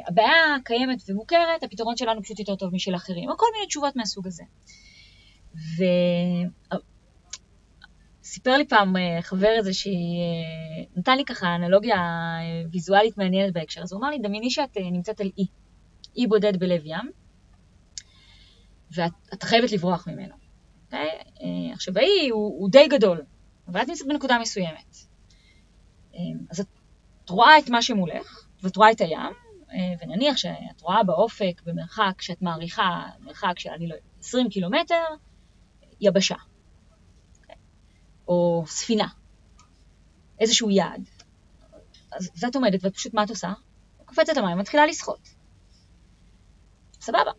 הבעיה 0.08 0.56
קיימת 0.66 1.02
ומוכרת, 1.10 1.64
הפתרון 1.64 1.98
שלנו 1.98 2.24
פשוט 2.24 2.40
יותר 2.40 2.56
טוב 2.56 2.76
משל 2.76 2.96
אחרים, 2.96 3.30
או 3.30 3.38
כל 3.38 3.46
מיני 3.54 3.68
תשובות 3.68 3.96
מהסוג 3.96 4.28
הזה. 4.28 4.44
ו... 5.56 5.84
סיפר 8.30 8.58
לי 8.58 8.66
פעם 8.66 8.98
אה, 8.98 9.22
חבר 9.22 9.50
איזה 9.58 9.74
שהיא, 9.74 10.20
אה, 10.20 10.84
נתן 10.96 11.18
לי 11.18 11.26
ככה 11.26 11.56
אנלוגיה 11.56 11.98
אה, 11.98 12.64
ויזואלית 12.72 13.18
מעניינת 13.18 13.54
בהקשר 13.54 13.82
הזה, 13.82 13.96
הוא 13.96 14.02
אמר 14.02 14.10
לי, 14.10 14.20
דמייני 14.20 14.50
שאת 14.50 14.78
נמצאת 14.78 15.22
על 15.22 15.30
אי, 15.38 15.46
אי 16.18 16.28
בודד 16.28 16.60
בלב 16.60 16.82
ים, 16.86 17.12
ואת 18.92 19.44
חייבת 19.44 19.72
לברוח 19.72 20.08
ממנו. 20.08 20.34
Okay? 20.34 20.38
אוקיי? 20.86 21.72
עכשיו, 21.74 21.98
האי 21.98 22.30
הוא, 22.30 22.60
הוא 22.60 22.70
די 22.70 22.88
גדול, 22.88 23.22
אבל 23.68 23.82
את 23.82 23.88
נמצאת 23.88 24.08
בנקודה 24.08 24.40
מסוימת. 24.40 24.96
אז 26.50 26.60
את 26.60 27.30
רואה 27.30 27.58
את 27.58 27.70
מה 27.70 27.82
שמולך, 27.82 28.46
ואת 28.64 28.76
רואה 28.78 28.92
את 28.92 29.02
הים, 29.02 29.34
ונניח 30.02 30.38
שאת 30.38 30.82
רואה 30.82 31.04
באופק, 31.04 31.62
במרחק 31.66 32.22
שאת 32.22 32.42
מעריכה, 32.42 33.04
מרחק 33.20 33.60
של, 33.60 33.70
אני 33.70 33.88
לא 33.88 33.94
יודעת, 33.94 34.10
20 34.20 34.50
קילומטר, 34.50 35.04
יבשה. 36.02 36.36
או 38.30 38.64
ספינה, 38.68 39.08
איזשהו 40.40 40.70
יעד. 40.70 41.10
אז 42.12 42.30
ואת 42.40 42.56
עומדת, 42.56 42.80
ופשוט 42.84 43.14
מה 43.14 43.24
את 43.24 43.30
עושה? 43.30 43.54
קופצת 44.06 44.38
למים, 44.38 44.58
מתחילה 44.58 44.86
לשחות. 44.86 45.30
סבבה, 47.02 47.32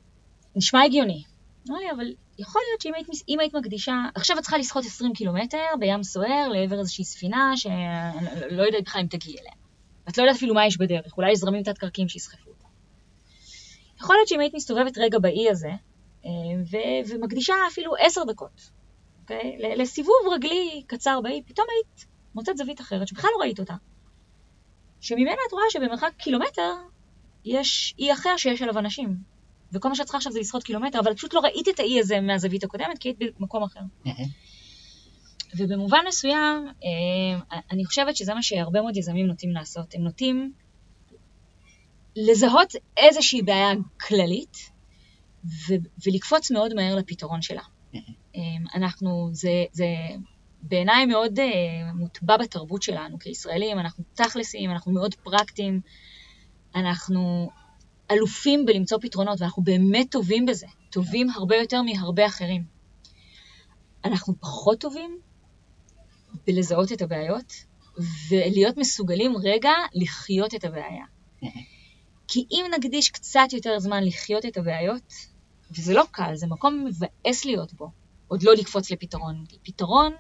נשמע 0.57 0.83
הגיוני. 0.83 1.25
אמר 1.69 1.79
לי, 1.79 1.91
אבל 1.91 2.15
יכול 2.39 2.63
להיות 2.69 2.81
שאם 2.81 2.95
היית, 2.95 3.09
היית 3.41 3.55
מקדישה, 3.55 3.95
עכשיו 4.15 4.39
את 4.39 4.43
צריכה 4.43 4.59
לשחות 4.59 4.85
20 4.85 5.13
קילומטר 5.13 5.65
בים 5.81 6.03
סוער 6.03 6.49
לעבר 6.49 6.79
איזושהי 6.79 7.05
ספינה 7.05 7.53
שאני 7.57 8.57
לא 8.57 8.63
יודעת 8.63 8.85
בכלל 8.85 9.01
אם 9.01 9.07
תגיעי 9.07 9.39
אליה. 9.41 9.53
ואת 10.07 10.19
לא 10.19 10.23
יודעת 10.23 10.37
אפילו 10.37 10.55
מה 10.55 10.67
יש 10.67 10.77
בדרך, 10.79 11.17
אולי 11.17 11.33
יש 11.33 11.39
זרמים 11.39 11.63
תת-קרקעיים 11.63 12.09
שיסחפו 12.09 12.51
אותה. 12.51 12.67
יכול 14.01 14.17
להיות 14.17 14.29
שאם 14.29 14.41
היית 14.41 14.55
מסתובבת 14.55 14.99
רגע 14.99 15.19
באי 15.19 15.51
הזה, 15.51 15.71
אה, 16.25 16.31
ו- 16.71 17.11
ומקדישה 17.11 17.55
אפילו 17.69 17.93
10 18.01 18.25
דקות 18.25 18.71
אוקיי? 19.31 19.77
לסיבוב 19.77 20.17
רגלי 20.33 20.83
קצר 20.87 21.21
באי, 21.21 21.43
פתאום 21.47 21.67
היית 21.71 22.07
מוצאת 22.35 22.57
זווית 22.57 22.81
אחרת 22.81 23.09
שבכלל 23.09 23.31
לא 23.39 23.41
ראית 23.41 23.61
אותה. 23.61 23.75
שממנה 25.01 25.31
את 25.49 25.53
רואה 25.53 25.65
שבמרחק 25.71 26.13
קילומטר 26.19 26.73
יש 27.45 27.95
אי 27.99 28.13
אחר 28.13 28.37
שיש 28.37 28.63
עליו 28.63 28.79
אנשים. 28.79 29.17
וכל 29.73 29.89
מה 29.89 29.95
שאת 29.95 30.07
צריכה 30.07 30.19
עכשיו 30.19 30.33
זה 30.33 30.41
לשחות 30.41 30.63
קילומטר, 30.63 31.01
אבל 31.01 31.15
פשוט 31.15 31.35
לא 31.35 31.41
ראית 31.41 31.69
את 31.69 31.81
האי 31.81 32.01
הזה 32.01 32.21
מהזווית 32.21 32.65
הקודמת, 32.65 32.99
כי 32.99 33.09
היית 33.09 33.19
במקום 33.39 33.63
אחר. 33.63 33.81
ובמובן 35.59 35.99
מסוים, 36.09 36.67
אה, 36.85 37.61
אני 37.71 37.85
חושבת 37.85 38.17
שזה 38.17 38.35
מה 38.35 38.43
שהרבה 38.43 38.81
מאוד 38.81 38.97
יזמים 38.97 39.27
נוטים 39.27 39.51
לעשות. 39.51 39.95
הם 39.95 40.03
נוטים 40.03 40.53
לזהות 42.17 42.73
איזושהי 42.97 43.43
בעיה 43.43 43.71
כללית, 44.09 44.57
ו- 45.45 46.07
ולקפוץ 46.07 46.51
מאוד 46.51 46.75
מהר 46.75 46.95
לפתרון 46.95 47.43
שלה. 47.43 47.63
אמ, 48.41 48.65
אנחנו, 48.75 49.31
זה, 49.33 49.65
זה 49.73 49.87
בעיניי 50.63 51.07
מאוד 51.07 51.39
uh, 51.39 51.43
מוטבע 51.95 52.37
בתרבות 52.37 52.83
שלנו 52.83 53.19
כישראלים, 53.19 53.79
אנחנו 53.79 54.05
תכלסים, 54.15 54.71
אנחנו 54.71 54.93
מאוד 54.93 55.15
פרקטיים, 55.15 55.81
אנחנו 56.75 57.51
אלופים 58.11 58.67
בלמצוא 58.67 58.99
פתרונות, 59.03 59.41
ואנחנו 59.41 59.63
באמת 59.63 60.11
טובים 60.11 60.47
בזה, 60.47 60.67
טובים 60.91 61.31
הרבה 61.31 61.57
יותר 61.57 61.83
מהרבה 61.83 62.27
אחרים. 62.27 62.65
אנחנו 64.05 64.35
פחות 64.41 64.81
טובים 64.81 65.19
בלזהות 66.47 66.93
את 66.93 67.03
הבעיות, 67.03 67.53
ולהיות 68.31 68.77
מסוגלים 68.77 69.35
רגע 69.43 69.73
לחיות 69.95 70.55
את 70.55 70.65
הבעיה. 70.65 71.05
כי 72.29 72.45
אם 72.51 72.65
נקדיש 72.79 73.11
קצת 73.11 73.53
יותר 73.53 73.79
זמן 73.79 74.05
לחיות 74.05 74.47
את 74.47 74.57
הבעיות, 74.57 75.13
וזה 75.71 75.95
לא 75.95 76.05
קל, 76.11 76.35
זה 76.35 76.47
מקום 76.47 76.85
מבאס 76.85 77.45
להיות 77.45 77.73
בו. 77.73 77.91
עוד 78.31 78.43
לא 78.43 78.55
לקפוץ 78.55 78.91
לפתרון. 78.91 79.45
פתרון 79.63 80.13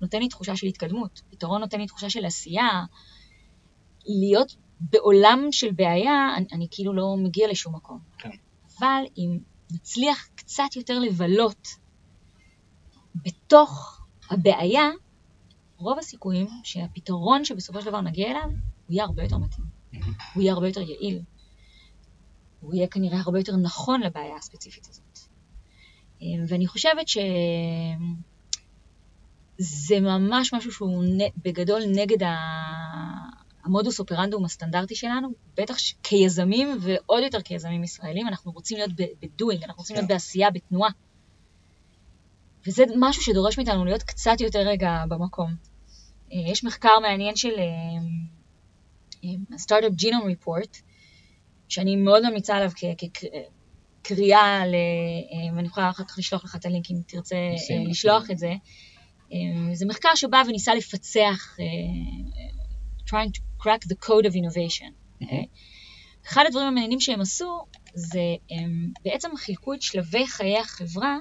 נותן 0.00 0.18
לי 0.18 0.28
תחושה 0.28 0.56
של 0.56 0.66
התקדמות, 0.66 1.22
פתרון 1.30 1.60
נותן 1.60 1.80
לי 1.80 1.86
תחושה 1.86 2.10
של 2.10 2.24
עשייה. 2.24 2.84
להיות 4.06 4.56
בעולם 4.80 5.48
של 5.50 5.72
בעיה, 5.72 6.36
אני, 6.36 6.46
אני 6.52 6.68
כאילו 6.70 6.92
לא 6.92 7.16
מגיע 7.16 7.48
לשום 7.48 7.74
מקום. 7.74 7.98
כן. 8.18 8.30
אבל 8.78 9.02
אם 9.18 9.38
נצליח 9.72 10.28
קצת 10.34 10.76
יותר 10.76 10.98
לבלות 10.98 11.68
בתוך 13.14 14.00
הבעיה, 14.30 14.90
רוב 15.76 15.98
הסיכויים 15.98 16.46
שהפתרון 16.64 17.44
שבסופו 17.44 17.80
של 17.80 17.86
דבר 17.86 18.00
נגיע 18.00 18.30
אליו, 18.30 18.42
הוא 18.44 18.54
יהיה 18.88 19.04
הרבה 19.04 19.22
יותר 19.22 19.38
מתאים. 19.38 19.66
הוא 20.34 20.42
יהיה 20.42 20.52
הרבה 20.52 20.68
יותר 20.68 20.80
יעיל. 20.80 21.22
הוא 22.60 22.74
יהיה 22.74 22.88
כנראה 22.88 23.20
הרבה 23.20 23.38
יותר 23.38 23.56
נכון 23.56 24.00
לבעיה 24.00 24.36
הספציפית 24.36 24.86
הזאת. 24.90 25.05
אמ, 26.26 26.44
ואני 26.48 26.66
חושבת 26.66 27.08
שזה 27.08 27.20
ממש 30.00 30.54
משהו 30.54 30.72
שהוא 30.72 31.04
בגדול 31.44 31.82
נגד 31.94 32.26
המודוס 33.64 34.00
אופרנדום 34.00 34.44
הסטנדרטי 34.44 34.94
שלנו, 34.94 35.28
בטח 35.56 35.76
כיזמים 36.02 36.78
ועוד 36.80 37.22
יותר 37.22 37.40
כיזמים 37.40 37.84
ישראלים, 37.84 38.28
אנחנו 38.28 38.52
רוצים 38.52 38.78
להיות 38.78 38.90
בדואינג, 39.22 39.64
אנחנו 39.64 39.80
רוצים 39.80 39.96
להיות 39.96 40.08
כן. 40.08 40.14
בעשייה, 40.14 40.50
בתנועה. 40.50 40.90
וזה 42.66 42.84
משהו 42.96 43.22
שדורש 43.22 43.58
מאיתנו 43.58 43.84
להיות 43.84 44.02
קצת 44.02 44.40
יותר 44.40 44.58
רגע 44.58 45.04
במקום. 45.08 45.54
אה, 46.32 46.38
יש 46.50 46.64
מחקר 46.64 46.98
מעניין 47.02 47.36
של, 47.36 47.52
הסטארט-אפ 49.54 49.92
ג'ינום 49.92 50.22
ריפורט, 50.26 50.76
שאני 51.68 51.96
מאוד 51.96 52.22
ממליצה 52.28 52.56
עליו 52.56 52.70
כקריאה, 54.06 54.62
ואני 55.56 55.66
יכולה 55.66 55.90
אחר 55.90 56.04
כך 56.04 56.18
לשלוח 56.18 56.44
לך 56.44 56.56
את 56.56 56.66
הלינק 56.66 56.90
אם 56.90 56.96
תרצה 57.06 57.36
לשלוח 57.88 58.30
את 58.30 58.38
זה. 58.38 58.52
זה 59.72 59.86
מחקר 59.86 60.08
שבא 60.14 60.42
וניסה 60.48 60.74
לפצח, 60.74 61.56
trying 63.06 63.30
to 63.36 63.62
crack 63.62 63.86
the 63.88 64.06
code 64.06 64.26
of 64.26 64.32
innovation. 64.32 64.92
אחד 66.26 66.44
הדברים 66.46 66.66
המעניינים 66.66 67.00
שהם 67.00 67.20
עשו, 67.20 67.58
זה 67.94 68.20
הם 68.50 68.92
בעצם 69.04 69.28
חילקו 69.36 69.74
את 69.74 69.82
שלבי 69.82 70.26
חיי 70.26 70.58
החברה 70.58 71.16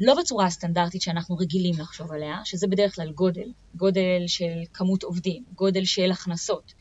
לא 0.00 0.14
בצורה 0.20 0.46
הסטנדרטית 0.46 1.02
שאנחנו 1.02 1.36
רגילים 1.36 1.74
לחשוב 1.78 2.12
עליה, 2.12 2.40
שזה 2.44 2.66
בדרך 2.66 2.94
כלל 2.94 3.12
גודל, 3.12 3.52
גודל 3.74 4.22
של 4.26 4.62
כמות 4.72 5.02
עובדים, 5.02 5.44
גודל 5.54 5.84
של 5.84 6.10
הכנסות, 6.10 6.74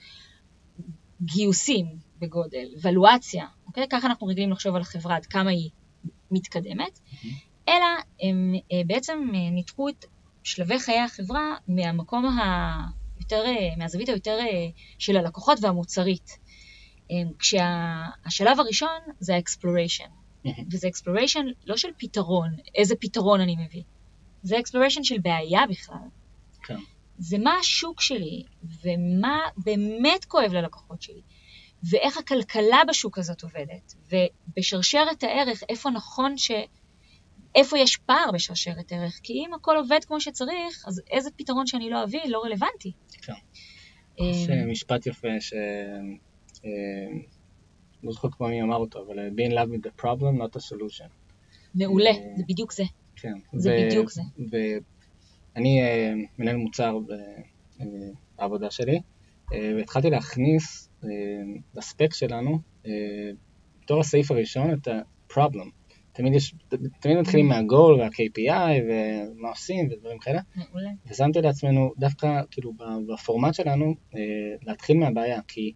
גיוסים 1.21 1.85
בגודל, 2.23 2.67
ולואציה, 2.81 3.45
אוקיי? 3.67 3.87
ככה 3.89 4.07
אנחנו 4.07 4.27
רגילים 4.27 4.51
לחשוב 4.51 4.75
על 4.75 4.81
החברה, 4.81 5.15
עד 5.15 5.25
כמה 5.25 5.49
היא 5.49 5.69
מתקדמת, 6.31 6.99
mm-hmm. 6.99 7.27
אלא 7.67 7.85
הם 8.21 8.53
אה, 8.71 8.81
בעצם 8.87 9.27
אה, 9.35 9.49
ניתחו 9.49 9.89
את 9.89 10.05
שלבי 10.43 10.79
חיי 10.79 10.99
החברה 10.99 11.55
מהמקום 11.67 12.25
היותר, 12.25 13.45
אה, 13.45 13.75
מהזווית 13.77 14.09
היותר 14.09 14.37
של 14.99 15.17
הלקוחות 15.17 15.57
והמוצרית. 15.61 16.43
כשהשלב 17.39 18.59
הראשון 18.59 18.99
זה 19.19 19.35
ה-exploration. 19.35 20.09
וזה 20.71 20.87
exploration 20.87 21.45
לא 21.65 21.77
של 21.77 21.87
פתרון, 21.97 22.49
איזה 22.75 22.95
פתרון 22.99 23.41
אני 23.41 23.55
מביא, 23.55 23.83
זה 24.43 24.57
exploration 24.57 25.03
של 25.03 25.17
בעיה 25.17 25.61
בכלל. 25.69 26.07
כן. 26.63 26.77
זה 27.17 27.37
מה 27.37 27.53
השוק 27.53 28.01
שלי, 28.01 28.43
ומה 28.83 29.39
באמת 29.57 30.25
כואב 30.25 30.53
ללקוחות 30.53 31.01
שלי, 31.01 31.21
ואיך 31.89 32.17
הכלכלה 32.17 32.81
בשוק 32.87 33.17
הזאת 33.17 33.43
עובדת, 33.43 33.93
ובשרשרת 34.11 35.23
הערך, 35.23 35.63
איפה 35.69 35.89
נכון 35.89 36.37
ש... 36.37 36.51
איפה 37.55 37.79
יש 37.79 37.97
פער 37.97 38.31
בשרשרת 38.33 38.91
ערך, 38.91 39.19
כי 39.23 39.33
אם 39.33 39.53
הכל 39.53 39.77
עובד 39.77 39.99
כמו 40.07 40.21
שצריך, 40.21 40.85
אז 40.87 41.01
איזה 41.11 41.29
פתרון 41.35 41.67
שאני 41.67 41.89
לא 41.89 42.03
אביא 42.03 42.19
לא 42.25 42.41
רלוונטי. 42.43 42.91
כן. 43.21 43.33
יש 44.17 44.49
אמ, 44.49 44.71
משפט 44.71 45.07
יפה 45.07 45.27
ש... 45.39 45.53
אמ, 46.65 47.21
לא 48.03 48.11
זוכר 48.11 48.29
כבר 48.31 48.47
מי 48.47 48.61
אמר 48.61 48.75
אותו, 48.75 49.05
אבל 49.05 49.29
be 49.29 49.49
in 49.49 49.53
love 49.53 49.69
with 49.69 49.87
the 49.87 50.01
problem, 50.01 50.41
not 50.41 50.57
the 50.57 50.61
solution. 50.61 51.09
מעולה, 51.75 52.09
אה, 52.09 52.15
זה 52.37 52.43
בדיוק 52.47 52.73
זה. 52.73 52.83
כן. 53.15 53.33
זה 53.53 53.85
בדיוק 53.87 54.11
זה. 54.11 54.21
ואני 54.51 55.81
אה, 55.81 56.13
מנהל 56.37 56.55
מוצר 56.55 56.97
בעבודה 58.37 58.71
שלי, 58.71 59.01
אה, 59.53 59.73
והתחלתי 59.77 60.09
להכניס 60.09 60.89
לספק 61.75 62.13
שלנו, 62.13 62.59
בתור 63.83 63.99
הסעיף 63.99 64.31
הראשון, 64.31 64.73
את 64.73 64.87
ה-problem. 64.87 65.69
תמיד 66.11 66.33
יש, 66.33 66.55
תמיד 66.99 67.17
מתחילים. 67.17 67.47
מהגול 67.47 67.99
וה-KPI 67.99 68.81
ומה 68.87 69.49
עושים 69.49 69.87
ודברים 69.91 70.19
כאלה. 70.19 70.41
מעולה. 70.55 70.89
ושמתי 71.07 71.41
לעצמנו, 71.41 71.91
דווקא 71.97 72.41
כאילו 72.51 72.73
בפורמט 73.13 73.53
שלנו, 73.53 73.95
להתחיל 74.61 74.97
מהבעיה, 74.97 75.41
כי 75.47 75.71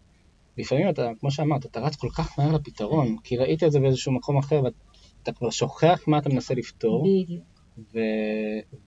לפעמים 0.58 0.90
אתה, 0.90 1.12
כמו 1.20 1.32
שאמרת, 1.32 1.66
אתה 1.66 1.80
רץ 1.80 1.96
כל 1.96 2.10
כך 2.18 2.40
מהר 2.40 2.56
לפתרון, 2.56 3.16
כי 3.24 3.38
ראית 3.38 3.64
את 3.64 3.72
זה 3.72 3.80
באיזשהו 3.80 4.12
מקום 4.12 4.38
אחר 4.38 4.62
ואתה 4.64 5.32
כבר 5.32 5.50
שוכח 5.50 6.04
מה 6.08 6.18
אתה 6.18 6.30
מנסה 6.30 6.54
לפתור. 6.54 7.06
בדיוק. 7.24 7.44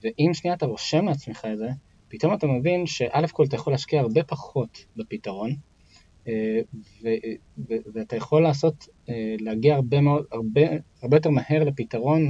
ואם 0.02 0.34
שנייה 0.34 0.56
אתה 0.56 0.66
רושם 0.66 1.04
לעצמך 1.04 1.46
את 1.52 1.58
זה, 1.58 1.68
פתאום 2.08 2.34
אתה 2.34 2.46
מבין 2.46 2.86
שא' 2.86 3.26
כל 3.32 3.44
אתה 3.44 3.56
יכול 3.56 3.72
להשקיע 3.72 4.00
הרבה 4.00 4.22
פחות 4.24 4.78
בפתרון, 4.96 5.56
אה, 6.28 6.60
ואתה 7.94 8.16
יכול 8.16 8.42
לעשות, 8.42 8.88
אה, 9.08 9.34
להגיע 9.40 9.74
הרבה 9.74 10.00
מאוד, 10.00 10.24
הרבה, 10.32 10.60
הרבה 11.02 11.16
יותר 11.16 11.30
מהר 11.30 11.64
לפתרון 11.64 12.28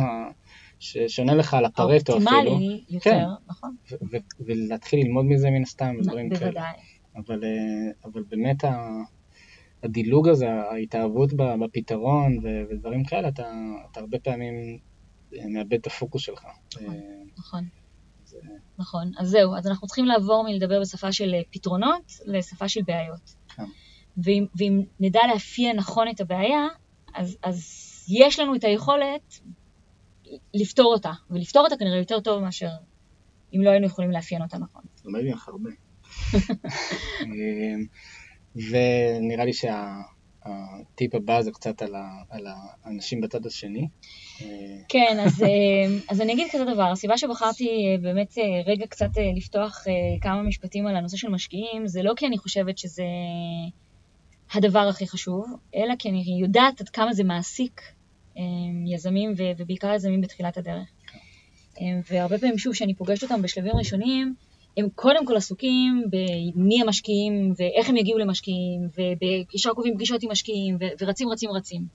ששונה 0.78 1.34
לך 1.34 1.54
על 1.54 1.64
הפרטו 1.64 2.16
אפילו. 2.16 2.30
האופטימלי 2.30 2.84
יותר, 2.88 3.10
כן. 3.10 3.24
נכון. 3.48 3.76
ולהתחיל 4.40 5.06
ללמוד 5.06 5.24
מזה 5.24 5.50
מן 5.50 5.62
הסתם, 5.62 5.96
דברים 6.02 6.30
כאלה. 6.30 6.40
בוודאי. 6.40 6.72
אבל, 7.16 7.44
אה, 7.44 7.92
אבל 8.04 8.22
באמת 8.22 8.64
הדילוג 9.82 10.28
הזה, 10.28 10.50
ההתאהבות 10.50 11.32
בפתרון 11.32 12.38
ודברים 12.42 13.04
כאלה, 13.04 13.28
אתה, 13.28 13.52
אתה 13.90 14.00
הרבה 14.00 14.18
פעמים 14.18 14.78
מאבד 15.32 15.74
את 15.74 15.86
הפוקוס 15.86 16.22
שלך. 16.22 16.44
נכון. 16.74 16.94
נכון. 17.38 17.64
נכון, 18.78 19.12
אז 19.18 19.28
זהו, 19.28 19.56
אז 19.56 19.66
אנחנו 19.66 19.86
צריכים 19.86 20.04
לעבור 20.04 20.44
מלדבר 20.44 20.80
בשפה 20.80 21.12
של 21.12 21.34
פתרונות 21.50 22.12
לשפה 22.26 22.68
של 22.68 22.80
בעיות. 22.86 23.34
כן. 23.66 23.70
ואם, 24.16 24.46
ואם 24.54 24.82
נדע 25.00 25.20
לאפיין 25.32 25.76
נכון 25.76 26.08
את 26.08 26.20
הבעיה, 26.20 26.66
אז, 27.14 27.36
אז 27.42 27.64
יש 28.08 28.38
לנו 28.38 28.54
את 28.54 28.64
היכולת 28.64 29.40
לפתור 30.54 30.92
אותה, 30.92 31.12
ולפתור 31.30 31.64
אותה 31.64 31.76
כנראה 31.76 31.98
יותר 31.98 32.20
טוב 32.20 32.42
מאשר 32.42 32.68
אם 33.54 33.62
לא 33.62 33.70
היינו 33.70 33.86
יכולים 33.86 34.10
לאפיין 34.10 34.42
אותה 34.42 34.58
נכון. 34.58 34.82
לומד 35.04 35.20
ממך 35.24 35.48
הרבה. 35.48 35.70
ונראה 38.70 39.44
לי 39.44 39.52
שהטיפ 40.44 41.14
הבא 41.14 41.42
זה 41.42 41.50
קצת 41.50 41.82
על, 41.82 41.94
ה, 41.94 42.22
על 42.30 42.46
האנשים 42.84 43.20
בצד 43.20 43.46
השני. 43.46 43.88
כן, 44.88 45.16
אז, 45.20 45.42
אה, 45.42 45.48
אז 46.08 46.20
אני 46.20 46.32
אגיד 46.32 46.46
כזה 46.52 46.64
דבר, 46.64 46.92
הסיבה 46.92 47.18
שבחרתי 47.18 47.68
אה, 47.68 48.02
באמת 48.02 48.38
אה, 48.38 48.44
רגע 48.66 48.86
קצת 48.86 49.10
לפתוח 49.36 49.84
כמה 50.20 50.42
משפטים 50.42 50.86
על 50.86 50.96
הנושא 50.96 51.16
של 51.16 51.28
משקיעים, 51.28 51.86
זה 51.86 52.02
לא 52.02 52.12
כי 52.16 52.26
אני 52.26 52.38
חושבת 52.38 52.78
שזה 52.78 53.04
הדבר 54.54 54.88
הכי 54.88 55.06
חשוב, 55.06 55.46
אלא 55.76 55.94
כי 55.98 56.08
אני 56.08 56.38
יודעת 56.40 56.80
עד 56.80 56.88
כמה 56.88 57.12
זה 57.12 57.24
מעסיק 57.24 57.82
יזמים 58.86 59.34
ובעיקר 59.36 59.94
יזמים 59.94 60.20
בתחילת 60.20 60.58
הדרך. 60.58 60.88
והרבה 62.10 62.38
פעמים, 62.38 62.58
שוב, 62.58 62.72
כשאני 62.72 62.94
פוגשת 62.94 63.22
אותם 63.22 63.42
בשלבים 63.42 63.76
ראשונים, 63.76 64.34
הם 64.76 64.88
קודם 64.94 65.26
כל 65.26 65.36
עסוקים 65.36 66.04
במי 66.10 66.82
המשקיעים 66.82 67.52
ואיך 67.56 67.88
הם 67.88 67.96
יגיעו 67.96 68.18
למשקיעים 68.18 68.88
וישר 69.52 69.74
קובעים 69.74 69.94
פגישות 69.94 70.22
עם 70.22 70.30
משקיעים 70.30 70.76
ורצים 71.00 71.28
רצים 71.28 71.50
רצים. 71.50 71.86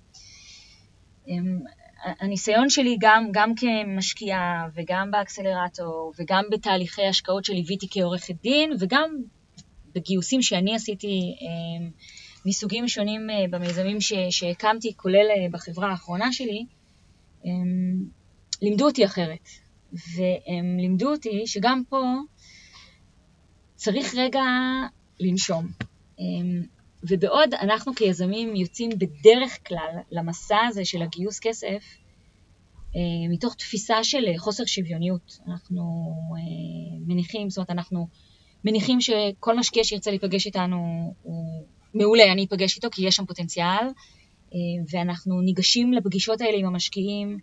הניסיון 2.03 2.69
שלי 2.69 2.95
גם, 2.99 3.27
גם 3.31 3.51
כמשקיעה 3.55 4.67
וגם 4.75 5.11
באקסלרטור 5.11 6.13
וגם 6.19 6.43
בתהליכי 6.51 7.05
השקעות 7.05 7.45
שליוויתי 7.45 7.87
כעורכת 7.91 8.35
דין 8.43 8.73
וגם 8.79 9.09
בגיוסים 9.95 10.41
שאני 10.41 10.75
עשיתי 10.75 11.35
מסוגים 12.45 12.87
שונים 12.87 13.29
אה, 13.29 13.45
במיזמים 13.49 13.97
שהקמתי, 14.29 14.93
כולל 14.95 15.27
אה, 15.29 15.47
בחברה 15.51 15.91
האחרונה 15.91 16.33
שלי, 16.33 16.65
לימדו 18.61 18.85
אותי 18.85 19.05
אחרת. 19.05 19.49
והם 19.93 20.77
לימדו 20.77 21.11
אותי 21.11 21.43
שגם 21.45 21.83
פה 21.89 22.03
צריך 23.85 24.15
רגע 24.15 24.43
לנשום. 25.19 25.67
אמ, 26.19 26.63
ובעוד 27.09 27.53
אנחנו 27.53 27.95
כיזמים 27.95 28.55
יוצאים 28.55 28.89
בדרך 28.89 29.67
כלל 29.67 29.95
למסע 30.11 30.57
הזה 30.67 30.85
של 30.85 31.01
הגיוס 31.01 31.39
כסף, 31.39 31.97
אה, 32.95 33.29
מתוך 33.29 33.55
תפיסה 33.55 34.03
של 34.03 34.23
חוסר 34.37 34.65
שוויוניות. 34.65 35.39
אנחנו 35.47 35.81
אה, 36.31 36.97
מניחים, 37.07 37.49
זאת 37.49 37.57
אומרת, 37.57 37.69
אנחנו 37.69 38.07
מניחים 38.63 39.01
שכל 39.01 39.57
משקיע 39.57 39.83
שירצה 39.83 40.11
להיפגש 40.11 40.45
איתנו 40.45 41.13
הוא 41.21 41.65
מעולה, 41.93 42.31
אני 42.31 42.45
אפגש 42.45 42.75
איתו 42.75 42.87
כי 42.91 43.07
יש 43.07 43.15
שם 43.15 43.25
פוטנציאל, 43.25 43.85
אה, 44.53 44.59
ואנחנו 44.91 45.41
ניגשים 45.41 45.93
לפגישות 45.93 46.41
האלה 46.41 46.57
עם 46.57 46.65
המשקיעים 46.65 47.37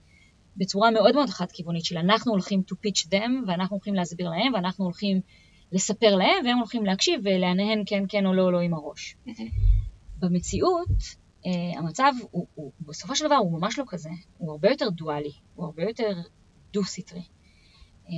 בצורה 0.56 0.90
מאוד 0.90 1.14
מאוד 1.14 1.28
חד-כיוונית 1.28 1.84
של 1.84 1.98
אנחנו 1.98 2.32
הולכים 2.32 2.62
to 2.72 2.74
pitch 2.74 3.06
them, 3.06 3.30
ואנחנו 3.46 3.76
הולכים 3.76 3.94
להסביר 3.94 4.28
להם, 4.28 4.54
ואנחנו 4.54 4.84
הולכים 4.84 5.20
לספר 5.72 6.16
להם, 6.16 6.44
והם 6.44 6.58
הולכים 6.58 6.84
להקשיב 6.84 7.20
ולהנהן 7.24 7.82
כן, 7.86 8.04
כן 8.08 8.26
או 8.26 8.34
לא, 8.34 8.52
לא 8.52 8.60
עם 8.60 8.74
הראש. 8.74 9.16
במציאות, 10.18 10.88
uh, 10.88 11.78
המצב 11.78 12.12
הוא, 12.30 12.46
הוא, 12.54 12.72
בסופו 12.80 13.16
של 13.16 13.26
דבר 13.26 13.34
הוא 13.34 13.60
ממש 13.60 13.78
לא 13.78 13.84
כזה, 13.88 14.10
הוא 14.38 14.50
הרבה 14.50 14.70
יותר 14.70 14.88
דואלי, 14.90 15.32
הוא 15.54 15.66
הרבה 15.66 15.82
יותר 15.82 16.20
דו-סטרי. 16.72 17.22
Um, 18.06 18.10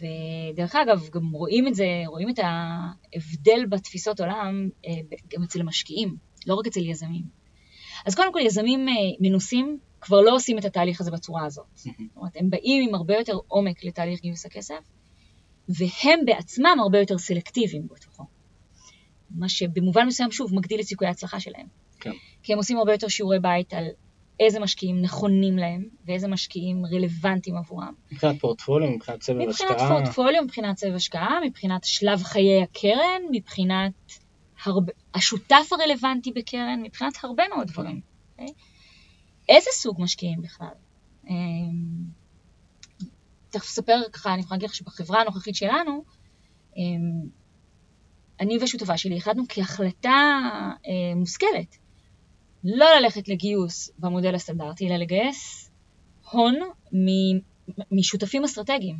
ודרך 0.00 0.76
אגב, 0.76 1.08
גם 1.12 1.30
רואים 1.32 1.68
את 1.68 1.74
זה, 1.74 2.02
רואים 2.06 2.28
את 2.28 2.38
ההבדל 2.42 3.66
בתפיסות 3.66 4.20
עולם 4.20 4.68
uh, 4.84 4.88
גם 5.28 5.42
אצל 5.42 5.60
המשקיעים, 5.60 6.16
לא 6.46 6.54
רק 6.54 6.66
אצל 6.66 6.80
יזמים. 6.80 7.24
אז 8.06 8.14
קודם 8.14 8.32
כל, 8.32 8.40
יזמים 8.40 8.88
uh, 8.88 8.92
מנוסים 9.20 9.78
כבר 10.00 10.20
לא 10.20 10.34
עושים 10.34 10.58
את 10.58 10.64
התהליך 10.64 11.00
הזה 11.00 11.10
בצורה 11.10 11.44
הזאת. 11.44 11.66
זאת 11.74 11.94
אומרת, 12.16 12.36
הם 12.36 12.50
באים 12.50 12.88
עם 12.88 12.94
הרבה 12.94 13.14
יותר 13.18 13.38
עומק 13.48 13.84
לתהליך 13.84 14.20
גיוס 14.20 14.46
הכסף, 14.46 14.80
והם 15.78 16.20
בעצמם 16.24 16.76
הרבה 16.80 16.98
יותר 16.98 17.18
סלקטיביים 17.18 17.88
בתוכו. 17.90 18.24
מה 19.30 19.48
שבמובן 19.48 20.06
מסוים, 20.06 20.32
שוב, 20.32 20.54
מגדיל 20.54 20.80
את 20.80 20.84
סיכויי 20.84 21.08
ההצלחה 21.08 21.40
שלהם. 21.40 21.66
כן. 22.00 22.12
כי 22.42 22.52
הם 22.52 22.58
עושים 22.58 22.78
הרבה 22.78 22.92
יותר 22.92 23.08
שיעורי 23.08 23.40
בית 23.40 23.74
על 23.74 23.84
איזה 24.40 24.60
משקיעים 24.60 25.02
נכונים 25.02 25.58
להם, 25.58 25.84
ואיזה 26.06 26.28
משקיעים 26.28 26.86
רלוונטיים 26.86 27.56
עבורם. 27.56 27.94
מבחינת 28.12 28.40
פורטפוליו, 28.40 28.90
מבחינת 28.90 29.20
צבע 29.20 29.44
השקעה. 29.48 29.70
מבחינת 29.70 29.90
פורטפוליו, 29.90 30.42
מבחינת 30.44 30.76
צבע 30.76 30.94
השקעה, 30.94 31.38
מבחינת 31.46 31.84
שלב 31.84 32.22
חיי 32.22 32.62
הקרן, 32.62 33.22
מבחינת 33.30 33.92
הרבה, 34.64 34.92
השותף 35.14 35.68
הרלוונטי 35.72 36.32
בקרן 36.32 36.82
מבחינת 36.82 37.12
הרבה 37.22 37.42
מאוד 37.54 37.66
דברים. 37.66 38.00
Okay? 38.00 38.40
אוקיי? 38.40 38.54
איזה 39.48 39.70
סוג 39.72 40.02
משקיעים 40.02 40.42
בכלל? 40.42 40.74
תכף 43.50 43.64
אספר 43.64 44.00
ככה, 44.12 44.34
אני 44.34 44.40
יכולה 44.40 44.56
להגיד 44.56 44.68
לך 44.68 44.74
שבחברה 44.74 45.20
הנוכחית 45.20 45.54
שלנו, 45.54 46.04
אמ, 46.76 47.28
אני 48.40 48.58
והשותפה 48.60 48.96
שלי 48.96 49.16
החלטנו 49.16 49.44
כהחלטה 49.48 50.38
אה, 50.86 51.14
מושכלת, 51.16 51.76
לא 52.64 52.86
ללכת 53.00 53.28
לגיוס 53.28 53.90
במודל 53.98 54.34
הסטנדרטי, 54.34 54.88
אלא 54.88 54.96
לגייס 54.96 55.70
הון 56.30 56.54
משותפים 57.92 58.44
אסטרטגיים, 58.44 58.96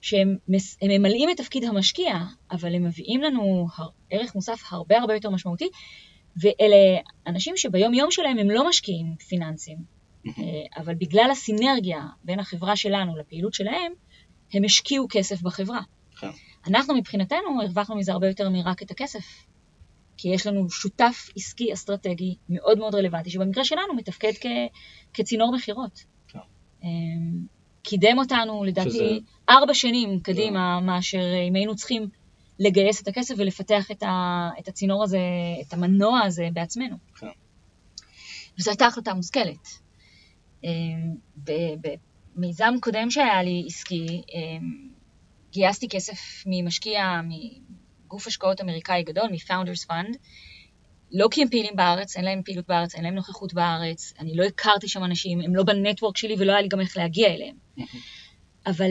שהם 0.00 0.36
ממלאים 0.82 1.30
את 1.30 1.36
תפקיד 1.36 1.64
המשקיע, 1.64 2.18
אבל 2.50 2.74
הם 2.74 2.84
מביאים 2.84 3.22
לנו 3.22 3.66
ערך 4.10 4.34
מוסף 4.34 4.60
הרבה 4.70 4.98
הרבה 4.98 5.14
יותר 5.14 5.30
משמעותי, 5.30 5.68
ואלה 6.42 7.00
אנשים 7.26 7.56
שביום 7.56 7.94
יום 7.94 8.10
שלהם 8.10 8.38
הם 8.38 8.50
לא 8.50 8.68
משקיעים 8.68 9.16
פיננסיים, 9.28 9.95
אבל 10.76 10.94
בגלל 10.94 11.28
הסינרגיה 11.32 12.02
בין 12.24 12.40
החברה 12.40 12.76
שלנו 12.76 13.16
לפעילות 13.16 13.54
שלהם, 13.54 13.92
הם 14.52 14.64
השקיעו 14.64 15.06
כסף 15.10 15.42
בחברה. 15.42 15.80
כן. 16.20 16.30
אנחנו 16.66 16.94
מבחינתנו 16.94 17.62
הרווחנו 17.62 17.96
מזה 17.96 18.12
הרבה 18.12 18.28
יותר 18.28 18.50
מרק 18.50 18.82
את 18.82 18.90
הכסף. 18.90 19.46
כי 20.16 20.28
יש 20.28 20.46
לנו 20.46 20.70
שותף 20.70 21.28
עסקי 21.36 21.72
אסטרטגי 21.72 22.34
מאוד 22.48 22.78
מאוד 22.78 22.94
רלוונטי, 22.94 23.30
שבמקרה 23.30 23.64
שלנו 23.64 23.94
מתפקד 23.94 24.32
כ, 24.40 24.46
כצינור 25.14 25.54
מכירות. 25.54 26.04
כן. 26.28 26.38
אמ, 26.82 27.46
קידם 27.82 28.18
אותנו, 28.18 28.64
לדעתי, 28.64 28.90
שזה... 28.90 29.18
ארבע 29.48 29.74
שנים 29.74 30.20
קדימה, 30.20 30.78
כן. 30.80 30.86
מאשר 30.86 31.22
אם 31.48 31.54
היינו 31.54 31.76
צריכים 31.76 32.08
לגייס 32.58 33.02
את 33.02 33.08
הכסף 33.08 33.34
ולפתח 33.38 33.90
את, 33.90 34.02
ה, 34.02 34.48
את 34.58 34.68
הצינור 34.68 35.04
הזה, 35.04 35.18
את 35.66 35.72
המנוע 35.72 36.20
הזה 36.20 36.48
בעצמנו. 36.52 36.96
כן. 37.20 37.26
וזו 38.58 38.70
הייתה 38.70 38.86
החלטה 38.86 39.14
מושכלת. 39.14 39.85
אמ, 40.66 41.14
במיזם 42.36 42.74
קודם 42.80 43.10
שהיה 43.10 43.42
לי 43.42 43.64
עסקי, 43.66 44.22
אמ, 44.34 44.88
גייסתי 45.52 45.88
כסף 45.88 46.44
ממשקיע, 46.46 47.20
מגוף 48.04 48.26
השקעות 48.26 48.60
אמריקאי 48.60 49.02
גדול, 49.02 49.28
מ-Founders 49.30 49.90
Fund, 49.90 50.16
לא 51.12 51.28
כי 51.30 51.42
הם 51.42 51.48
פעילים 51.48 51.76
בארץ, 51.76 52.16
אין 52.16 52.24
להם 52.24 52.42
פעילות 52.44 52.66
בארץ, 52.66 52.94
אין 52.94 53.04
להם 53.04 53.14
נוכחות 53.14 53.54
בארץ, 53.54 54.12
אני 54.18 54.36
לא 54.36 54.44
הכרתי 54.44 54.88
שם 54.88 55.04
אנשים, 55.04 55.40
הם 55.40 55.56
לא 55.56 55.62
בנטוורק 55.62 56.16
שלי 56.16 56.34
ולא 56.38 56.52
היה 56.52 56.62
לי 56.62 56.68
גם 56.68 56.80
איך 56.80 56.96
להגיע 56.96 57.28
אליהם. 57.28 57.56
אבל 58.66 58.90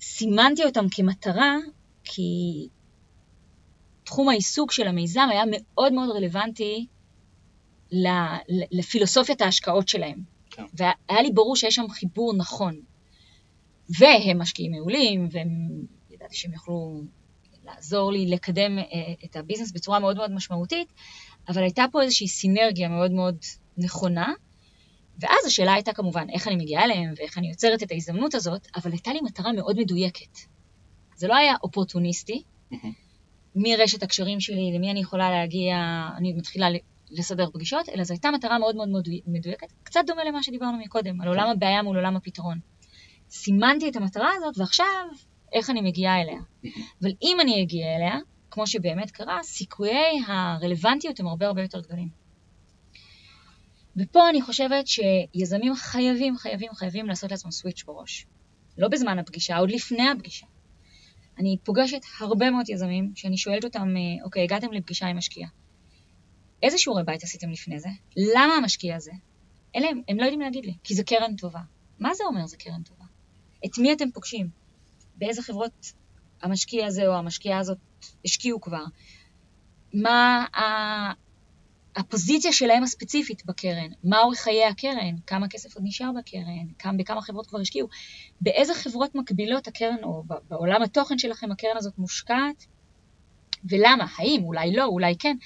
סימנתי 0.00 0.64
אותם 0.64 0.86
כמטרה, 0.90 1.56
כי 2.04 2.22
תחום 4.04 4.28
העיסוק 4.28 4.72
של 4.72 4.86
המיזם 4.86 5.28
היה 5.30 5.42
מאוד 5.50 5.92
מאוד 5.92 6.16
רלוונטי 6.16 6.86
לפילוסופיית 8.70 9.42
ההשקעות 9.42 9.88
שלהם. 9.88 10.18
כן. 10.52 10.64
והיה 10.74 11.22
לי 11.22 11.30
ברור 11.30 11.56
שיש 11.56 11.74
שם 11.74 11.88
חיבור 11.88 12.34
נכון. 12.34 12.80
והם 13.98 14.38
משקיעים 14.38 14.72
מעולים, 14.72 15.28
והם, 15.32 15.48
ידעתי 16.10 16.36
שהם 16.36 16.52
יוכלו 16.52 17.02
לעזור 17.64 18.12
לי 18.12 18.26
לקדם 18.26 18.78
אה, 18.78 18.84
את 19.24 19.36
הביזנס 19.36 19.72
בצורה 19.72 19.98
מאוד 19.98 20.16
מאוד 20.16 20.32
משמעותית, 20.32 20.92
אבל 21.48 21.62
הייתה 21.62 21.84
פה 21.92 22.02
איזושהי 22.02 22.28
סינרגיה 22.28 22.88
מאוד 22.88 23.12
מאוד 23.12 23.36
נכונה, 23.78 24.32
ואז 25.18 25.46
השאלה 25.46 25.74
הייתה 25.74 25.92
כמובן 25.92 26.26
איך 26.30 26.48
אני 26.48 26.56
מגיעה 26.56 26.84
אליהם 26.84 27.14
ואיך 27.16 27.38
אני 27.38 27.50
יוצרת 27.50 27.82
את 27.82 27.92
ההזדמנות 27.92 28.34
הזאת, 28.34 28.68
אבל 28.76 28.90
הייתה 28.90 29.12
לי 29.12 29.20
מטרה 29.20 29.52
מאוד 29.52 29.78
מדויקת. 29.78 30.38
זה 31.16 31.28
לא 31.28 31.36
היה 31.36 31.54
אופורטוניסטי, 31.62 32.42
מרשת 33.54 34.02
הקשרים 34.02 34.40
שלי, 34.40 34.72
למי 34.74 34.90
אני 34.90 35.00
יכולה 35.00 35.30
להגיע, 35.30 35.76
אני 36.16 36.32
מתחילה 36.32 36.70
לסדר 37.12 37.50
פגישות, 37.50 37.88
אלא 37.88 38.04
זו 38.04 38.14
הייתה 38.14 38.30
מטרה 38.30 38.58
מאוד 38.58 38.76
מאוד 38.76 38.88
מדויקת, 39.26 39.72
קצת 39.82 40.00
דומה 40.06 40.24
למה 40.24 40.42
שדיברנו 40.42 40.78
מקודם, 40.78 41.20
על 41.20 41.28
עולם 41.28 41.48
הבעיה 41.48 41.82
מול 41.82 41.96
עולם 41.96 42.16
הפתרון. 42.16 42.58
סימנתי 43.30 43.88
את 43.88 43.96
המטרה 43.96 44.30
הזאת, 44.36 44.58
ועכשיו, 44.58 45.06
איך 45.52 45.70
אני 45.70 45.80
מגיעה 45.80 46.20
אליה. 46.20 46.40
אבל 47.02 47.10
אם 47.22 47.36
אני 47.40 47.62
אגיע 47.62 47.96
אליה, 47.96 48.18
כמו 48.50 48.66
שבאמת 48.66 49.10
קרה, 49.10 49.42
סיכויי 49.42 50.20
הרלוונטיות 50.26 51.20
הם 51.20 51.26
הרבה 51.26 51.46
הרבה 51.46 51.62
יותר 51.62 51.80
גדולים. 51.80 52.08
ופה 53.96 54.28
אני 54.28 54.42
חושבת 54.42 54.84
שיזמים 54.86 55.74
חייבים, 55.74 56.36
חייבים, 56.36 56.72
חייבים 56.74 57.06
לעשות 57.06 57.30
לעצמם 57.30 57.50
סוויץ' 57.50 57.84
בראש. 57.84 58.26
לא 58.78 58.88
בזמן 58.88 59.18
הפגישה, 59.18 59.56
עוד 59.56 59.70
לפני 59.70 60.08
הפגישה. 60.08 60.46
אני 61.38 61.56
פוגשת 61.64 62.00
הרבה 62.20 62.50
מאוד 62.50 62.68
יזמים, 62.68 63.12
שאני 63.14 63.36
שואלת 63.36 63.64
אותם, 63.64 63.88
אה, 63.96 64.24
אוקיי, 64.24 64.42
הגעתם 64.42 64.72
לפגישה 64.72 65.06
עם 65.06 65.16
משקיע. 65.16 65.46
איזה 66.62 66.78
שיעורי 66.78 67.02
בית 67.04 67.22
עשיתם 67.22 67.50
לפני 67.50 67.80
זה? 67.80 67.88
למה 68.16 68.54
המשקיע 68.54 68.96
הזה? 68.96 69.12
אלה 69.76 69.88
הם, 69.88 70.02
הם 70.08 70.16
לא 70.16 70.22
יודעים 70.22 70.40
להגיד 70.40 70.64
לי, 70.64 70.74
כי 70.84 70.94
זה 70.94 71.04
קרן 71.04 71.36
טובה. 71.36 71.60
מה 71.98 72.14
זה 72.14 72.24
אומר 72.24 72.46
זה 72.46 72.56
קרן 72.56 72.82
טובה? 72.82 73.04
את 73.66 73.78
מי 73.78 73.92
אתם 73.92 74.10
פוגשים? 74.10 74.48
באיזה 75.16 75.42
חברות 75.42 75.92
המשקיע 76.42 76.86
הזה 76.86 77.06
או 77.06 77.14
המשקיעה 77.14 77.58
הזאת 77.58 77.78
השקיעו 78.24 78.60
כבר? 78.60 78.84
מה 79.94 80.46
הפוזיציה 81.96 82.52
שלהם 82.52 82.82
הספציפית 82.82 83.46
בקרן? 83.46 83.90
מה 84.04 84.18
אורך 84.18 84.38
חיי 84.38 84.64
הקרן? 84.64 85.16
כמה 85.26 85.48
כסף 85.48 85.74
עוד 85.74 85.84
נשאר 85.86 86.10
בקרן? 86.18 86.66
כמה, 86.78 86.92
בכמה 86.98 87.22
חברות 87.22 87.46
כבר 87.46 87.60
השקיעו? 87.60 87.88
באיזה 88.40 88.74
חברות 88.74 89.14
מקבילות 89.14 89.68
הקרן, 89.68 90.02
או 90.02 90.24
בעולם 90.48 90.82
התוכן 90.82 91.18
שלכם 91.18 91.52
הקרן 91.52 91.76
הזאת 91.76 91.98
מושקעת? 91.98 92.66
ולמה? 93.70 94.06
האם? 94.16 94.44
אולי 94.44 94.72
לא, 94.72 94.84
אולי 94.84 95.14
כן. 95.18 95.36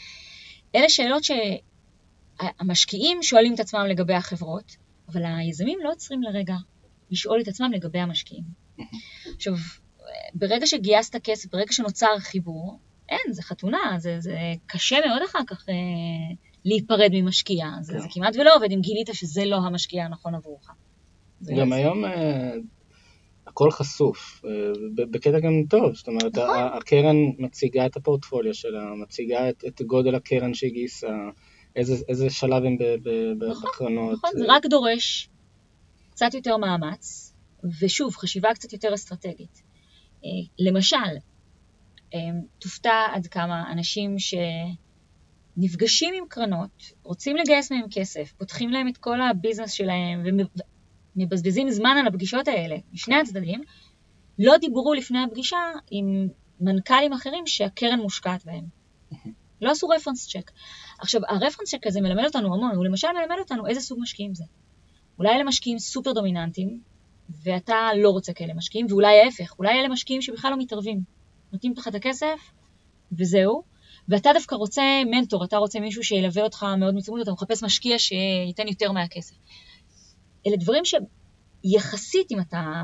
אלה 0.76 0.88
שאלות 0.88 1.22
שהמשקיעים 1.24 3.22
שואלים 3.22 3.54
את 3.54 3.60
עצמם 3.60 3.86
לגבי 3.88 4.14
החברות, 4.14 4.76
אבל 5.08 5.22
היזמים 5.24 5.78
לא 5.82 5.92
עוצרים 5.92 6.22
לרגע 6.22 6.54
לשאול 7.10 7.40
את 7.40 7.48
עצמם 7.48 7.72
לגבי 7.72 7.98
המשקיעים. 7.98 8.44
עכשיו, 9.34 9.54
ברגע 10.34 10.66
שגייסת 10.66 11.16
כסף, 11.24 11.52
ברגע 11.52 11.72
שנוצר 11.72 12.18
חיבור, 12.18 12.78
אין, 13.08 13.32
זה 13.32 13.42
חתונה, 13.42 13.94
זה, 13.98 14.20
זה 14.20 14.38
קשה 14.66 14.96
מאוד 15.06 15.22
אחר 15.22 15.38
כך 15.46 15.68
אה, 15.68 15.74
להיפרד 16.64 17.10
ממשקיע. 17.12 17.66
זה, 17.80 17.92
זה 17.98 18.08
כן. 18.08 18.14
כמעט 18.14 18.36
ולא 18.36 18.56
עובד 18.56 18.72
אם 18.72 18.80
גילית 18.80 19.08
שזה 19.12 19.44
לא 19.44 19.56
המשקיע 19.56 20.04
הנכון 20.04 20.34
עבורך. 20.34 20.70
גם 21.56 21.68
זה... 21.68 21.74
היום 21.74 22.04
אה, 22.04 22.52
הכל 23.56 23.70
חשוף, 23.70 24.44
אה, 24.44 24.50
בקטע 25.10 25.40
גם 25.40 25.52
טוב, 25.70 25.94
זאת 25.94 26.08
אומרת, 26.08 26.38
נכון. 26.38 26.58
הקרן 26.72 27.16
מציגה 27.38 27.86
את 27.86 27.96
הפורטפוליו 27.96 28.54
שלה, 28.54 28.94
מציגה 28.94 29.48
את, 29.48 29.64
את 29.66 29.82
גודל 29.82 30.14
הקרן 30.14 30.54
שהיא 30.54 30.72
גייסה, 30.72 31.16
איזה, 31.76 31.94
איזה 32.08 32.30
שלב 32.30 32.64
הם 32.64 32.76
נכון, 33.48 33.70
בקרנות. 33.70 34.12
נכון, 34.12 34.30
זה 34.38 34.44
רק 34.48 34.66
דורש 34.66 35.28
קצת 36.10 36.34
יותר 36.34 36.56
מאמץ, 36.56 37.34
ושוב, 37.80 38.16
חשיבה 38.16 38.54
קצת 38.54 38.72
יותר 38.72 38.94
אסטרטגית. 38.94 39.62
אה, 40.24 40.30
למשל, 40.58 40.96
אה, 42.14 42.18
תופתע 42.58 43.06
עד 43.12 43.26
כמה 43.26 43.72
אנשים 43.72 44.16
שנפגשים 45.58 46.14
עם 46.14 46.24
קרנות, 46.28 46.92
רוצים 47.02 47.36
לגייס 47.36 47.72
מהם 47.72 47.86
כסף, 47.90 48.32
פותחים 48.38 48.70
להם 48.70 48.88
את 48.88 48.96
כל 48.96 49.20
הביזנס 49.20 49.72
שלהם 49.72 50.22
ומבזבזים 51.16 51.70
זמן 51.70 51.96
על 52.00 52.06
הפגישות 52.06 52.48
האלה, 52.48 52.76
משני 52.92 53.16
הצדדים, 53.16 53.62
לא 54.38 54.56
דיברו 54.56 54.94
לפני 54.94 55.18
הפגישה 55.24 55.58
עם 55.90 56.28
מנכ"לים 56.60 57.12
אחרים 57.12 57.46
שהקרן 57.46 58.00
מושקעת 58.00 58.44
בהם. 58.44 58.64
לא 59.62 59.70
עשו 59.70 59.88
רפרנס 59.88 60.28
צ'ק. 60.28 60.50
עכשיו, 60.98 61.20
הרפרנס 61.28 61.74
צ'ק 61.74 61.86
הזה 61.86 62.00
מלמד 62.00 62.24
אותנו 62.24 62.54
המון, 62.54 62.76
הוא 62.76 62.84
למשל 62.84 63.08
מלמד 63.08 63.38
אותנו 63.38 63.66
איזה 63.66 63.80
סוג 63.80 63.98
משקיעים 64.02 64.34
זה. 64.34 64.44
אולי 65.18 65.34
אלה 65.34 65.44
משקיעים 65.44 65.78
סופר 65.78 66.12
דומיננטיים, 66.12 66.80
ואתה 67.44 67.88
לא 67.96 68.10
רוצה 68.10 68.32
כאלה 68.32 68.54
משקיעים, 68.54 68.86
ואולי 68.90 69.20
ההפך, 69.20 69.54
אולי 69.58 69.80
אלה 69.80 69.88
משקיעים 69.88 70.22
שבכלל 70.22 70.50
לא 70.50 70.56
מתערבים. 70.58 71.00
נותנים 71.52 71.72
לך 71.76 71.88
את 71.88 71.94
הכסף, 71.94 72.50
וזהו. 73.12 73.62
ואתה 74.08 74.30
דווקא 74.34 74.54
רוצה 74.54 74.82
מנטור, 75.10 75.44
אתה 75.44 75.56
רוצה 75.56 75.80
מישהו 75.80 76.02
שילווה 76.02 76.42
אותך 76.42 76.66
מאוד 76.78 76.94
מצמוד, 76.94 77.20
אתה 77.20 77.32
מחפש 77.32 77.62
משקיע 77.62 77.98
שייתן 77.98 78.68
יותר 78.68 78.92
מהכסף. 78.92 79.36
אלה 80.46 80.56
דברים 80.56 80.82
שיחסית, 80.84 82.32
אם 82.32 82.40
אתה 82.40 82.82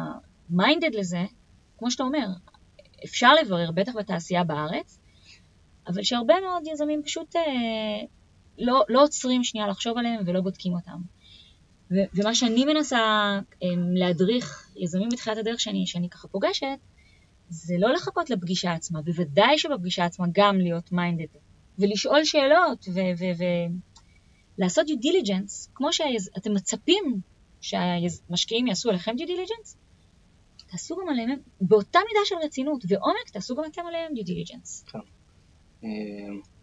minded 0.51 0.95
לזה, 0.95 1.25
כמו 1.79 1.91
שאתה 1.91 2.03
אומר, 2.03 2.27
אפשר 3.05 3.35
לברר, 3.35 3.71
בטח 3.71 3.97
בתעשייה 3.97 4.45
בארץ, 4.45 4.99
אבל 5.87 6.03
שהרבה 6.03 6.35
מאוד 6.41 6.63
יזמים 6.73 7.03
פשוט 7.05 7.37
אה, 7.37 7.43
לא, 8.59 8.85
לא 8.89 9.03
עוצרים 9.03 9.45
שנייה 9.45 9.67
לחשוב 9.67 9.99
עליהם 9.99 10.23
ולא 10.27 10.41
בודקים 10.41 10.73
אותם. 10.73 11.01
ומה 11.91 12.35
שאני 12.35 12.65
מנסה 12.65 12.99
אמ, 13.63 13.97
להדריך 13.97 14.71
יזמים 14.77 15.09
בתחילת 15.13 15.39
הדרך 15.39 15.61
שאני, 15.61 15.87
שאני 15.87 16.09
ככה 16.09 16.29
פוגשת, 16.29 16.67
זה 17.49 17.75
לא 17.79 17.93
לחכות 17.93 18.31
לפגישה 18.31 18.73
עצמה, 18.73 19.03
בוודאי 19.03 19.59
שבפגישה 19.59 20.05
עצמה 20.05 20.27
גם 20.33 20.59
להיות 20.59 20.93
minded, 20.93 21.27
ולשאול 21.79 22.25
שאלות, 22.25 22.89
ולעשות 24.59 24.87
due 24.87 24.99
diligence, 24.99 25.71
כמו 25.75 25.93
שאתם 25.93 26.55
מצפים 26.55 27.21
שהמשקיעים 27.63 28.67
יעשו 28.67 28.91
עליכם 28.91 29.13
due 29.17 29.27
diligence, 29.27 29.77
תעשו 30.71 30.97
גם 30.97 31.09
עליהם, 31.09 31.39
באותה 31.61 31.99
מידה 32.09 32.21
של 32.25 32.35
רצינות 32.45 32.85
ועומק, 32.89 33.31
תעשו 33.33 33.57
גם 33.57 33.65
אתם 33.73 33.83
עליהם 33.87 34.15
due 34.15 34.25
diligence. 34.25 34.85
כן. 34.89 34.99
אה, 35.85 35.89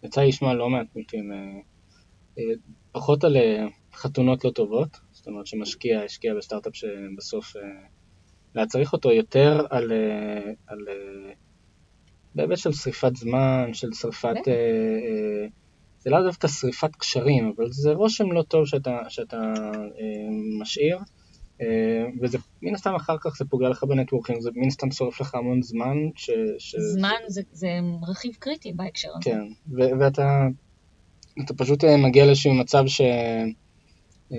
יצא 0.04 0.22
לי 0.22 0.28
לשמוע 0.28 0.54
לא 0.54 0.70
מעט 0.70 0.88
מקרים, 0.96 1.32
פחות 2.92 3.24
על 3.24 3.38
חתונות 3.94 4.46
לא 4.46 4.50
טובות, 4.50 4.98
זאת 5.12 5.28
אומרת 5.28 5.48
שמשקיע 5.48 6.02
השקיע 6.02 6.34
בסטארט-אפ 6.36 6.76
שבסוף 6.76 7.54
היה 8.56 8.66
צריך 8.66 8.94
אותו, 8.94 9.12
יותר 9.12 9.66
על, 9.70 9.92
על 10.68 10.80
בהיבט 12.36 12.58
של 12.58 12.72
שריפת 12.72 13.16
זמן, 13.16 13.70
של 13.74 13.94
שריפת... 13.94 14.36
זה 16.00 16.10
לאו 16.10 16.24
דווקא 16.24 16.48
שריפת 16.48 16.96
קשרים, 16.96 17.54
אבל 17.56 17.72
זה 17.72 17.92
רושם 17.92 18.32
לא 18.32 18.42
טוב 18.42 18.66
שאתה, 18.66 19.00
שאתה 19.10 19.54
משאיר. 20.62 20.98
אה, 21.62 22.06
וזה 22.22 22.38
מן 22.62 22.76
הסתם 22.76 22.96
אחר 22.96 23.18
כך 23.22 23.38
זה 23.38 23.46
פוגע 23.46 23.70
לך 23.70 23.84
בנטוורקינג, 23.84 24.42
זה 24.42 24.50
מן 24.56 24.68
הסתם 24.68 24.92
שורף 24.92 25.22
לך 25.22 25.36
המון 25.36 25.62
זמן. 25.62 25.98
ש, 26.16 26.30
ש... 26.58 26.76
זמן 26.76 27.16
זה, 27.28 27.42
זה 27.52 27.68
רכיב 28.08 28.34
קריטי 28.40 28.74
בהקשר 28.74 29.10
הזה. 29.10 29.30
כן, 29.30 29.42
ו- 29.72 30.00
ואתה 30.00 30.48
אתה 31.42 31.54
פשוט 31.54 31.84
אה, 31.84 31.98
מגיע 31.98 32.26
לאיזשהו 32.26 32.54
מצב 32.54 32.84
ש... 32.88 33.02
אה, 34.32 34.38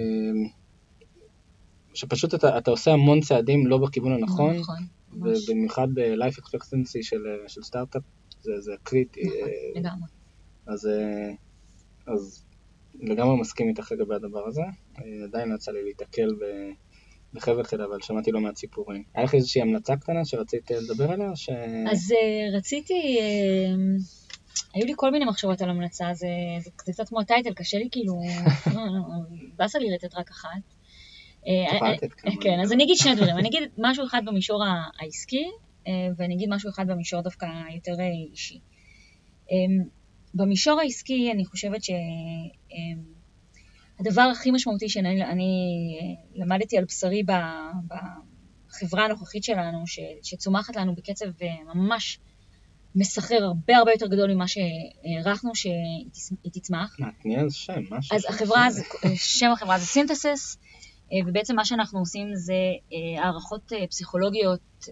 שפשוט 1.95 2.35
אתה, 2.35 2.59
אתה 2.59 2.71
עושה 2.71 2.93
המון 2.93 3.21
צעדים 3.21 3.67
לא 3.67 3.79
בכיוון 3.79 4.13
הנכון, 4.13 4.57
נכון, 4.57 4.87
ובמיוחד 5.13 5.89
ב-life 5.95 6.39
expectancy 6.39 7.03
של, 7.03 7.23
של 7.49 7.63
סטארט-אפ 7.63 8.03
זה, 8.41 8.53
זה 8.61 8.73
קריטי. 8.83 9.21
נכון, 9.21 9.83
לגמרי. 9.83 10.07
אז, 10.67 10.89
אז 12.07 12.45
לגמרי 13.01 13.41
מסכים 13.41 13.69
איתך 13.69 13.93
לגבי 13.93 14.15
הדבר 14.15 14.47
הזה, 14.47 14.63
עדיין 15.25 15.49
לא 15.49 15.55
יצא 15.55 15.73
לי 15.73 15.85
להתקל 15.85 16.35
ב... 16.35 16.45
בחבל 17.33 17.65
תל 17.65 17.83
אבל 17.83 18.01
שמעתי 18.03 18.31
לא 18.31 18.41
מעט 18.41 18.57
סיפורים. 18.57 19.03
היה 19.15 19.25
לך 19.25 19.35
איזושהי 19.35 19.63
המלצה 19.63 19.97
קטנה 19.97 20.25
שרצית 20.25 20.71
לדבר 20.71 21.13
עליה? 21.13 21.37
ש... 21.37 21.51
אז 21.93 22.13
uh, 22.13 22.57
רציתי, 22.57 23.19
uh, 23.19 24.55
היו 24.75 24.87
לי 24.87 24.93
כל 24.97 25.11
מיני 25.11 25.25
מחשבות 25.25 25.63
על 25.63 25.71
המלצה, 25.71 26.05
זה, 26.15 26.29
זה, 26.61 26.71
קצת 26.77 27.09
כמו 27.09 27.21
הטייטל, 27.21 27.55
קשה 27.55 27.79
לי 27.79 27.89
כאילו, 27.93 28.15
לא, 28.75 28.85
לא, 28.87 29.01
באסה 29.57 29.79
לי 29.79 29.91
לתת 29.95 30.15
רק 30.15 30.31
אחת. 30.31 30.49
אה, 31.47 31.95
כן, 32.41 32.61
אז 32.63 32.73
אני 32.73 32.85
אגיד 32.85 32.97
שני 32.97 33.15
דברים, 33.15 33.39
אני 33.39 33.49
אגיד 33.49 33.63
משהו 33.79 34.07
אחד 34.07 34.23
במישור 34.27 34.63
העסקי, 35.01 35.51
ואני 36.17 36.35
אגיד 36.35 36.49
משהו 36.51 36.71
אחד 36.71 36.87
במישור 36.89 37.21
דווקא 37.21 37.47
יותר 37.75 37.93
אישי. 38.31 38.59
במישור 40.35 40.81
העסקי 40.81 41.33
אני 41.33 41.45
חושבת 41.45 41.85
ש... 41.85 41.91
הדבר 44.01 44.23
הכי 44.23 44.51
משמעותי 44.51 44.89
שאני 44.89 45.21
למדתי 46.35 46.79
על 46.79 46.85
בשרי 46.85 47.23
בחברה 47.23 49.05
הנוכחית 49.05 49.45
שלנו, 49.45 49.87
ש, 49.87 50.01
שצומחת 50.23 50.77
לנו 50.77 50.95
בקצב 50.95 51.27
אה, 51.43 51.75
ממש 51.75 52.19
מסחרר 52.95 53.45
הרבה 53.45 53.77
הרבה 53.77 53.93
יותר 53.93 54.07
גדול 54.07 54.35
ממה 54.35 54.45
שהערכנו 54.49 55.55
שהיא 55.55 56.51
תצמח. 56.53 56.97
מה, 56.99 57.09
תני 57.23 57.37
על 57.37 57.51
שם, 57.51 57.83
משהו. 57.91 58.17
אז 58.17 58.25
החברה, 58.29 58.69
שם 59.15 59.53
החברה 59.53 59.79
זה 59.79 59.87
סינתסיס, 59.87 60.59
אה, 61.13 61.19
ובעצם 61.27 61.57
מה 61.57 61.65
שאנחנו 61.65 61.99
עושים 61.99 62.35
זה 62.35 62.53
אה, 62.93 63.25
הערכות 63.25 63.73
פסיכולוגיות 63.91 64.89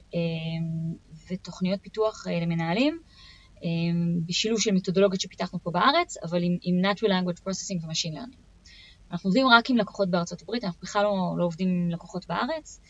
ותוכניות 1.31 1.81
פיתוח 1.83 2.27
למנהלים. 2.43 3.01
בשילוב 4.27 4.61
של 4.61 4.73
מתודולוגיות 4.73 5.21
שפיתחנו 5.21 5.59
פה 5.63 5.71
בארץ, 5.71 6.17
אבל 6.17 6.43
עם, 6.43 6.57
עם 6.63 6.85
Natural 6.85 7.09
Language 7.09 7.41
Processing 7.41 7.85
ו-Machine 7.85 8.15
Learning. 8.15 8.49
אנחנו 9.11 9.29
עובדים 9.29 9.47
רק 9.47 9.71
עם 9.71 9.77
לקוחות 9.77 10.11
בארצות 10.11 10.43
הברית, 10.43 10.65
אנחנו 10.65 10.81
בכלל 10.83 11.03
לא, 11.03 11.35
לא 11.39 11.45
עובדים 11.45 11.69
עם 11.69 11.91
לקוחות 11.91 12.27
בארץ, 12.27 12.81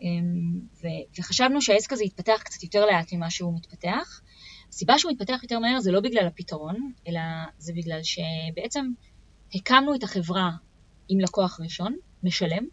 אמ, 0.00 0.60
ו, 0.82 0.86
וחשבנו 1.18 1.62
שהעסק 1.62 1.92
הזה 1.92 2.04
יתפתח 2.04 2.42
קצת 2.44 2.62
יותר 2.62 2.86
לאט 2.86 3.12
ממה 3.12 3.30
שהוא 3.30 3.54
מתפתח. 3.56 4.20
הסיבה 4.68 4.98
שהוא 4.98 5.12
מתפתח 5.12 5.40
יותר 5.42 5.58
מהר 5.58 5.80
זה 5.80 5.92
לא 5.92 6.00
בגלל 6.00 6.26
הפתרון, 6.26 6.92
אלא 7.08 7.20
זה 7.58 7.72
בגלל 7.76 8.00
שבעצם 8.02 8.86
הקמנו 9.54 9.94
את 9.94 10.02
החברה 10.02 10.50
עם 11.08 11.20
לקוח 11.20 11.60
ראשון, 11.60 11.96
משלם, 12.22 12.66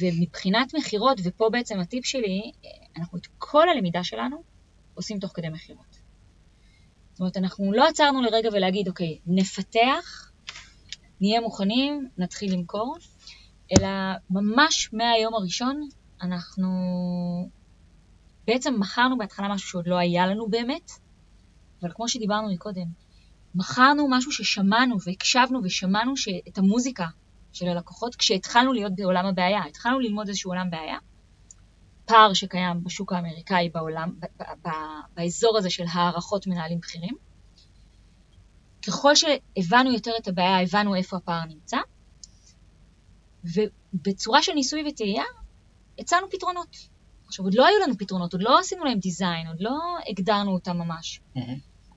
ומבחינת 0.00 0.74
מכירות, 0.74 1.20
ופה 1.24 1.48
בעצם 1.52 1.80
הטיפ 1.80 2.04
שלי, 2.04 2.52
אנחנו 2.96 3.18
את 3.18 3.26
כל 3.38 3.68
הלמידה 3.68 4.04
שלנו 4.04 4.42
עושים 4.98 5.18
תוך 5.18 5.32
כדי 5.34 5.48
מכירות. 5.48 5.98
זאת 7.12 7.20
אומרת, 7.20 7.36
אנחנו 7.36 7.72
לא 7.72 7.88
עצרנו 7.88 8.22
לרגע 8.22 8.48
ולהגיד, 8.52 8.88
אוקיי, 8.88 9.18
נפתח, 9.26 10.30
נהיה 11.20 11.40
מוכנים, 11.40 12.08
נתחיל 12.18 12.52
למכור, 12.52 12.96
אלא 13.72 13.88
ממש 14.30 14.90
מהיום 14.92 15.34
הראשון 15.34 15.88
אנחנו 16.22 16.68
בעצם 18.46 18.74
מכרנו 18.78 19.18
בהתחלה 19.18 19.48
משהו 19.48 19.68
שעוד 19.68 19.86
לא 19.86 19.98
היה 19.98 20.26
לנו 20.26 20.48
באמת, 20.48 20.90
אבל 21.82 21.90
כמו 21.94 22.08
שדיברנו 22.08 22.52
מקודם, 22.52 22.86
מכרנו 23.54 24.06
משהו 24.10 24.32
ששמענו 24.32 24.96
והקשבנו 25.06 25.60
ושמענו 25.64 26.12
את 26.48 26.58
המוזיקה 26.58 27.06
של 27.52 27.68
הלקוחות 27.68 28.16
כשהתחלנו 28.16 28.72
להיות 28.72 28.92
בעולם 28.96 29.26
הבעיה, 29.26 29.60
התחלנו 29.68 29.98
ללמוד 29.98 30.28
איזשהו 30.28 30.50
עולם 30.50 30.70
בעיה, 30.70 30.98
פער 32.08 32.34
שקיים 32.34 32.84
בשוק 32.84 33.12
האמריקאי 33.12 33.68
בעולם, 33.68 34.14
באזור 35.14 35.58
הזה 35.58 35.70
של 35.70 35.84
הערכות 35.92 36.46
מנהלים 36.46 36.78
בכירים, 36.78 37.14
ככל 38.86 39.14
שהבנו 39.14 39.92
יותר 39.92 40.10
את 40.18 40.28
הבעיה, 40.28 40.62
הבנו 40.62 40.94
איפה 40.94 41.16
הפער 41.16 41.44
נמצא, 41.44 41.76
ובצורה 43.44 44.42
של 44.42 44.52
ניסוי 44.52 44.84
וטעייה, 44.88 45.24
הצענו 45.98 46.30
פתרונות. 46.30 46.76
עכשיו, 47.26 47.44
עוד 47.44 47.54
לא 47.54 47.66
היו 47.66 47.78
לנו 47.82 47.98
פתרונות, 47.98 48.32
עוד 48.32 48.42
לא 48.42 48.58
עשינו 48.58 48.84
להם 48.84 48.98
דיזיין, 48.98 49.46
עוד 49.46 49.60
לא 49.60 49.78
הגדרנו 50.10 50.52
אותם 50.52 50.76
ממש, 50.76 51.20
mm-hmm. 51.36 51.40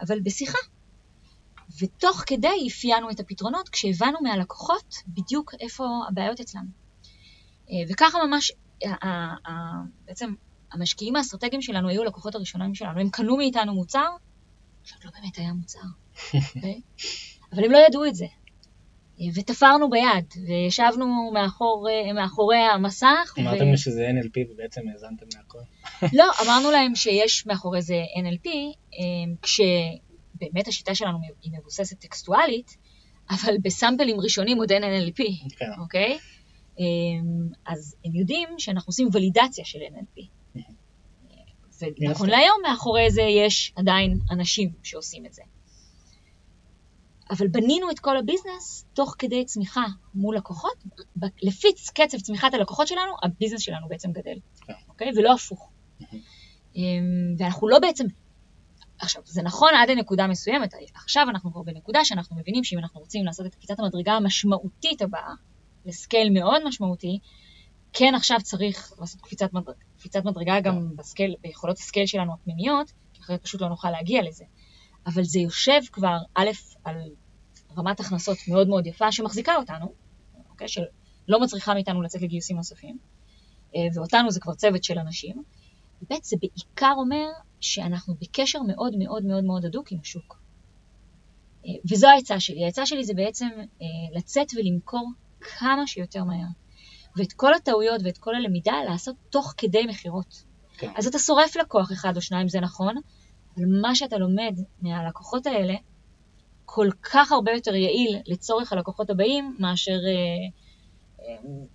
אבל 0.01 0.19
בשיחה. 0.19 0.57
ותוך 1.81 2.23
כדי 2.25 2.67
אפיינו 2.67 3.09
את 3.09 3.19
הפתרונות 3.19 3.69
כשהבנו 3.69 4.17
מהלקוחות 4.21 4.95
בדיוק 5.07 5.53
איפה 5.59 5.85
הבעיות 6.09 6.39
אצלם. 6.39 6.65
אה, 7.69 7.75
וככה 7.89 8.17
ממש, 8.27 8.51
בעצם 10.05 10.33
המשקיעים 10.71 11.15
האסטרטגיים 11.15 11.61
שלנו 11.61 11.89
היו 11.89 12.01
הלקוחות 12.01 12.35
הראשונים 12.35 12.75
שלנו, 12.75 12.99
הם 12.99 13.09
קנו 13.09 13.37
מאיתנו 13.37 13.73
מוצר 13.73 14.07
שעוד 14.83 15.03
לא 15.05 15.11
באמת 15.21 15.37
היה 15.37 15.53
מוצר. 15.53 15.79
אוקיי? 16.55 16.81
אבל 17.53 17.65
הם 17.65 17.71
לא 17.71 17.77
ידעו 17.87 18.05
את 18.05 18.15
זה. 18.15 18.25
ותפרנו 19.35 19.89
ביד, 19.89 20.25
וישבנו 20.47 21.31
מאחור, 21.33 21.87
מאחורי 22.15 22.57
המסך. 22.57 23.33
אמרתם 23.39 23.73
ו... 23.73 23.77
שזה 23.77 24.09
NLP 24.09 24.51
ובעצם 24.51 24.81
האזנתם 24.91 25.25
מהכל. 25.37 25.59
לא, 26.19 26.25
אמרנו 26.45 26.71
להם 26.71 26.95
שיש 26.95 27.45
מאחורי 27.45 27.81
זה 27.81 28.03
NLP, 28.19 28.49
אמ, 28.93 29.35
כשבאמת 29.41 30.67
השיטה 30.67 30.95
שלנו 30.95 31.17
היא 31.41 31.51
מבוססת 31.59 31.99
טקסטואלית, 31.99 32.77
אבל 33.29 33.53
בסאמפלים 33.61 34.19
ראשונים 34.19 34.57
עוד 34.57 34.71
אין 34.71 34.83
NLP, 34.83 35.23
כן. 35.57 35.65
אוקיי? 35.79 36.13
אמ, 36.13 36.19
אז 37.65 37.95
הם 38.05 38.15
יודעים 38.15 38.49
שאנחנו 38.57 38.89
עושים 38.89 39.09
ולידציה 39.13 39.65
של 39.65 39.79
NLP. 39.79 40.25
ונכון 42.01 42.29
להיום 42.29 42.57
מאחורי 42.63 43.11
זה 43.11 43.21
יש 43.21 43.73
עדיין 43.75 44.19
אנשים 44.31 44.69
שעושים 44.83 45.25
את 45.25 45.33
זה. 45.33 45.41
אבל 47.31 47.47
בנינו 47.47 47.91
את 47.91 47.99
כל 47.99 48.17
הביזנס 48.17 48.85
תוך 48.93 49.15
כדי 49.19 49.45
צמיחה 49.45 49.85
מול 50.15 50.37
לקוחות, 50.37 50.83
לפי 51.41 51.67
קצב 51.93 52.17
צמיחת 52.17 52.53
הלקוחות 52.53 52.87
שלנו, 52.87 53.11
הביזנס 53.23 53.61
שלנו 53.61 53.87
בעצם 53.87 54.11
גדל, 54.11 54.37
כן. 54.61 54.73
אוקיי? 54.89 55.11
ולא 55.15 55.33
הפוך. 55.33 55.69
אמ, 56.75 56.81
ואנחנו 57.37 57.67
לא 57.67 57.79
בעצם, 57.79 58.05
עכשיו, 58.99 59.21
זה 59.25 59.41
נכון 59.41 59.69
עד 59.75 59.89
לנקודה 59.89 60.27
מסוימת, 60.27 60.73
עכשיו 60.93 61.25
אנחנו 61.29 61.51
כבר 61.51 61.61
בנקודה 61.61 62.05
שאנחנו 62.05 62.35
מבינים 62.35 62.63
שאם 62.63 62.79
אנחנו 62.79 62.99
רוצים 62.99 63.25
לעשות 63.25 63.45
את 63.45 63.55
קפיצת 63.55 63.79
המדרגה 63.79 64.13
המשמעותית 64.13 65.01
הבאה, 65.01 65.33
ל 65.85 65.93
scale 65.93 66.29
מאוד 66.29 66.67
משמעותי, 66.67 67.19
כן 67.93 68.15
עכשיו 68.15 68.37
צריך 68.43 68.93
לעשות 68.99 69.21
קפיצת, 69.21 69.53
מדרג, 69.53 69.75
קפיצת 69.97 70.25
מדרגה 70.25 70.59
גם 70.59 70.75
כן. 70.89 70.95
ב 70.95 71.01
scale, 71.01 71.35
ביכולות 71.41 71.77
ה 71.77 71.82
scale 71.82 72.05
שלנו 72.05 72.33
הפנימיות, 72.33 72.91
כי 73.13 73.21
אחרת 73.21 73.43
פשוט 73.43 73.61
לא 73.61 73.69
נוכל 73.69 73.89
להגיע 73.89 74.21
לזה. 74.23 74.45
אבל 75.07 75.23
זה 75.23 75.39
יושב 75.39 75.81
כבר, 75.91 76.17
א', 76.35 76.49
על 76.83 76.95
רמת 77.77 77.99
הכנסות 77.99 78.37
מאוד 78.47 78.67
מאוד 78.67 78.87
יפה 78.87 79.11
שמחזיקה 79.11 79.55
אותנו, 79.55 79.93
אוקיי? 80.49 80.67
שלא 80.67 81.41
מצריכה 81.41 81.73
מאיתנו 81.73 82.01
לצאת 82.01 82.21
לגיוסים 82.21 82.57
נוספים, 82.57 82.97
אה, 83.75 83.81
ואותנו 83.93 84.31
זה 84.31 84.39
כבר 84.39 84.53
צוות 84.53 84.83
של 84.83 84.99
אנשים. 84.99 85.43
ב', 86.09 86.13
זה 86.23 86.37
בעיקר 86.41 86.93
אומר 86.97 87.27
שאנחנו 87.59 88.15
בקשר 88.21 88.61
מאוד 88.61 88.95
מאוד 88.97 89.25
מאוד 89.25 89.43
מאוד 89.43 89.65
הדוק 89.65 89.91
עם 89.91 89.99
השוק. 90.01 90.41
אה, 91.65 91.71
וזו 91.91 92.07
העצה 92.07 92.39
שלי. 92.39 92.65
העצה 92.65 92.85
שלי 92.85 93.03
זה 93.03 93.13
בעצם 93.13 93.49
אה, 93.57 94.17
לצאת 94.17 94.47
ולמכור 94.55 95.11
כמה 95.41 95.87
שיותר 95.87 96.23
מהר. 96.23 96.47
ואת 97.15 97.33
כל 97.33 97.53
הטעויות 97.53 98.01
ואת 98.03 98.17
כל 98.17 98.35
הלמידה 98.35 98.73
לעשות 98.89 99.15
תוך 99.29 99.53
כדי 99.57 99.85
מכירות. 99.85 100.43
כן. 100.77 100.91
אז 100.95 101.07
אתה 101.07 101.19
שורף 101.19 101.55
לקוח 101.55 101.91
אחד 101.91 102.15
או 102.15 102.21
שניים, 102.21 102.49
זה 102.49 102.59
נכון, 102.59 102.95
אבל 103.55 103.65
מה 103.81 103.95
שאתה 103.95 104.17
לומד 104.17 104.55
מהלקוחות 104.81 105.45
האלה, 105.45 105.73
כל 106.65 106.89
כך 107.01 107.31
הרבה 107.31 107.51
יותר 107.51 107.75
יעיל 107.75 108.17
לצורך 108.25 108.73
הלקוחות 108.73 109.09
הבאים, 109.09 109.55
מאשר 109.59 109.91
אה, 109.91 110.49
אה, 111.27 111.65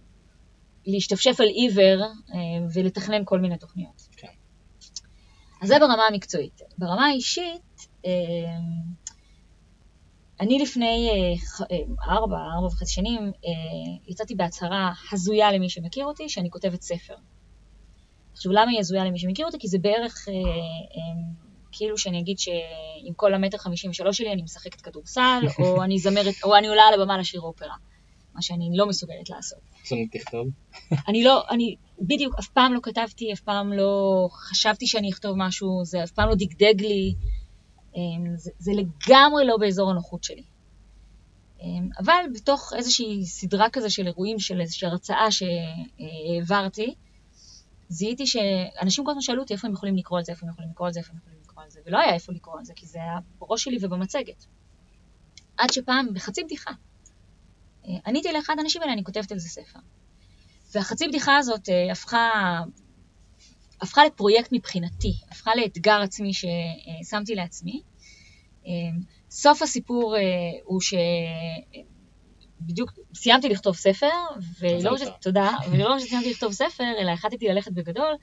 להשתפשף 0.87 1.41
על 1.41 1.47
עיוור 1.47 2.03
אה, 2.03 2.39
ולתכנן 2.75 3.23
כל 3.25 3.41
מיני 3.41 3.59
תוכניות. 3.59 4.03
כן. 4.17 4.29
אז 5.62 5.69
זה 5.69 5.79
ברמה 5.79 6.07
המקצועית. 6.07 6.61
ברמה 6.79 7.07
האישית, 7.07 7.87
אני 10.41 10.59
לפני 10.59 11.11
ארבע, 12.09 12.37
ארבע 12.55 12.66
וחצי 12.66 12.93
שנים, 12.93 13.32
יצאתי 14.09 14.34
בהצהרה 14.34 14.93
הזויה 15.12 15.53
למי 15.53 15.70
שמכיר 15.70 16.07
אותי, 16.07 16.28
שאני 16.28 16.51
כותבת 16.51 16.82
ספר. 16.82 17.14
עכשיו, 18.32 18.53
למה 18.53 18.70
היא 18.70 18.80
הזויה 18.80 19.05
למי 19.05 19.18
שמכיר 19.18 19.47
אותי? 19.47 19.59
כי 19.59 19.68
זה 19.68 19.78
בערך 19.78 20.28
כאילו 21.72 21.99
שאני 21.99 22.20
אגיד 22.20 22.39
שעם 22.39 23.14
כל 23.16 23.34
המטר 23.34 23.59
חמישים 23.59 23.91
ושלוש 23.91 24.16
שלי 24.16 24.32
אני 24.32 24.43
משחקת 24.43 24.80
כדורסל, 24.80 25.43
או 25.59 25.82
אני 25.82 25.99
זמרת, 25.99 26.34
או 26.45 26.57
אני 26.57 26.66
עולה 26.66 26.82
על 26.82 27.01
הבמה 27.01 27.18
לשיר 27.18 27.41
אופרה, 27.41 27.74
מה 28.34 28.43
שאני 28.43 28.70
לא 28.74 28.87
מסוגלת 28.87 29.30
לעשות. 29.30 29.59
אני 29.93 30.09
תכתוב? 30.09 30.49
אני 31.09 31.24
לא, 31.24 31.43
אני 31.51 31.76
בדיוק 32.01 32.34
אף 32.39 32.49
פעם 32.49 32.74
לא 32.74 32.80
כתבתי, 32.82 33.32
אף 33.32 33.41
פעם 33.41 33.72
לא 33.72 34.26
חשבתי 34.30 34.87
שאני 34.87 35.11
אכתוב 35.11 35.34
משהו, 35.37 35.84
זה 35.84 36.05
אף 36.05 36.11
פעם 36.11 36.28
לא 36.28 36.34
דגדג 36.34 36.80
לי, 36.80 37.14
זה, 38.37 38.51
זה 38.59 38.73
לגמרי 38.73 39.47
לא 39.47 39.57
באזור 39.57 39.91
הנוחות 39.91 40.25
שלי. 40.25 40.43
אמ, 41.61 41.89
אבל 41.99 42.25
בתוך 42.35 42.73
איזושהי 42.77 43.27
סדרה 43.27 43.71
כזה 43.71 43.91
של 43.91 44.07
אירועים, 44.07 44.39
של 44.39 44.61
איזושהי 44.61 44.89
הרצאה 44.89 45.27
שהעברתי, 45.31 46.95
זיהיתי 47.89 48.27
שאנשים 48.27 49.05
כל 49.05 49.11
הזמן 49.11 49.23
שאלו 49.23 49.43
אותי 49.43 49.55
איפה 49.55 49.67
הם 49.67 49.73
יכולים 49.73 49.97
לקרוא 49.97 50.19
על 50.19 50.25
זה, 50.25 50.33
איפה 50.33 50.47
הם 50.47 50.53
יכולים 50.53 50.71
לקרוא 50.71 50.87
על 50.87 50.93
זה, 50.93 51.01
איפה 51.01 51.13
הם 51.13 51.19
יכולים 51.19 51.39
לקרוא 51.43 51.63
על 51.63 51.71
זה, 51.71 51.81
ולא 51.87 51.99
היה 51.99 52.15
איפה 52.15 52.33
לקרוא 52.33 52.59
על 52.59 52.65
זה, 52.65 52.73
כי 52.77 52.87
זה 52.87 52.99
היה 52.99 53.19
בראש 53.39 53.65
שלי 53.65 53.79
ובמצגת. 53.81 54.47
עד 55.57 55.73
שפעם, 55.73 56.15
בחצי 56.15 56.45
בדיחה, 56.45 56.71
אה, 57.89 57.95
עניתי 58.07 58.33
לאחד 58.33 58.55
האנשים 58.59 58.83
האלה, 58.83 58.93
אני 58.93 59.05
כותבת 59.05 59.33
על 59.33 59.39
זה 59.39 59.49
ספר. 59.49 59.79
והחצי 60.75 61.09
בדיחה 61.09 61.37
הזאת 61.37 61.69
אה, 61.69 61.93
הפכה, 61.93 62.43
הפכה 63.81 64.05
לפרויקט 64.05 64.49
מבחינתי, 64.53 65.12
הפכה 65.31 65.51
לאתגר 65.57 66.01
עצמי 66.03 66.31
ששמתי 66.35 67.35
לעצמי. 67.35 67.83
אה, 68.66 68.72
סוף 69.31 69.62
הסיפור 69.62 70.16
הוא 70.64 70.81
ש... 70.81 70.95
בדיוק 72.61 72.93
סיימתי 73.14 73.49
לכתוב 73.49 73.77
ספר, 73.77 74.11
ולא 74.61 74.91
רק 74.91 75.20
תודה, 75.20 75.51
ולא 75.70 75.89
רק 75.89 75.99
שסיימתי 75.99 76.31
לכתוב 76.31 76.53
ספר, 76.53 76.85
אלא 76.99 77.11
החלטתי 77.11 77.49
ללכת 77.49 77.72
בגדול, 77.72 78.14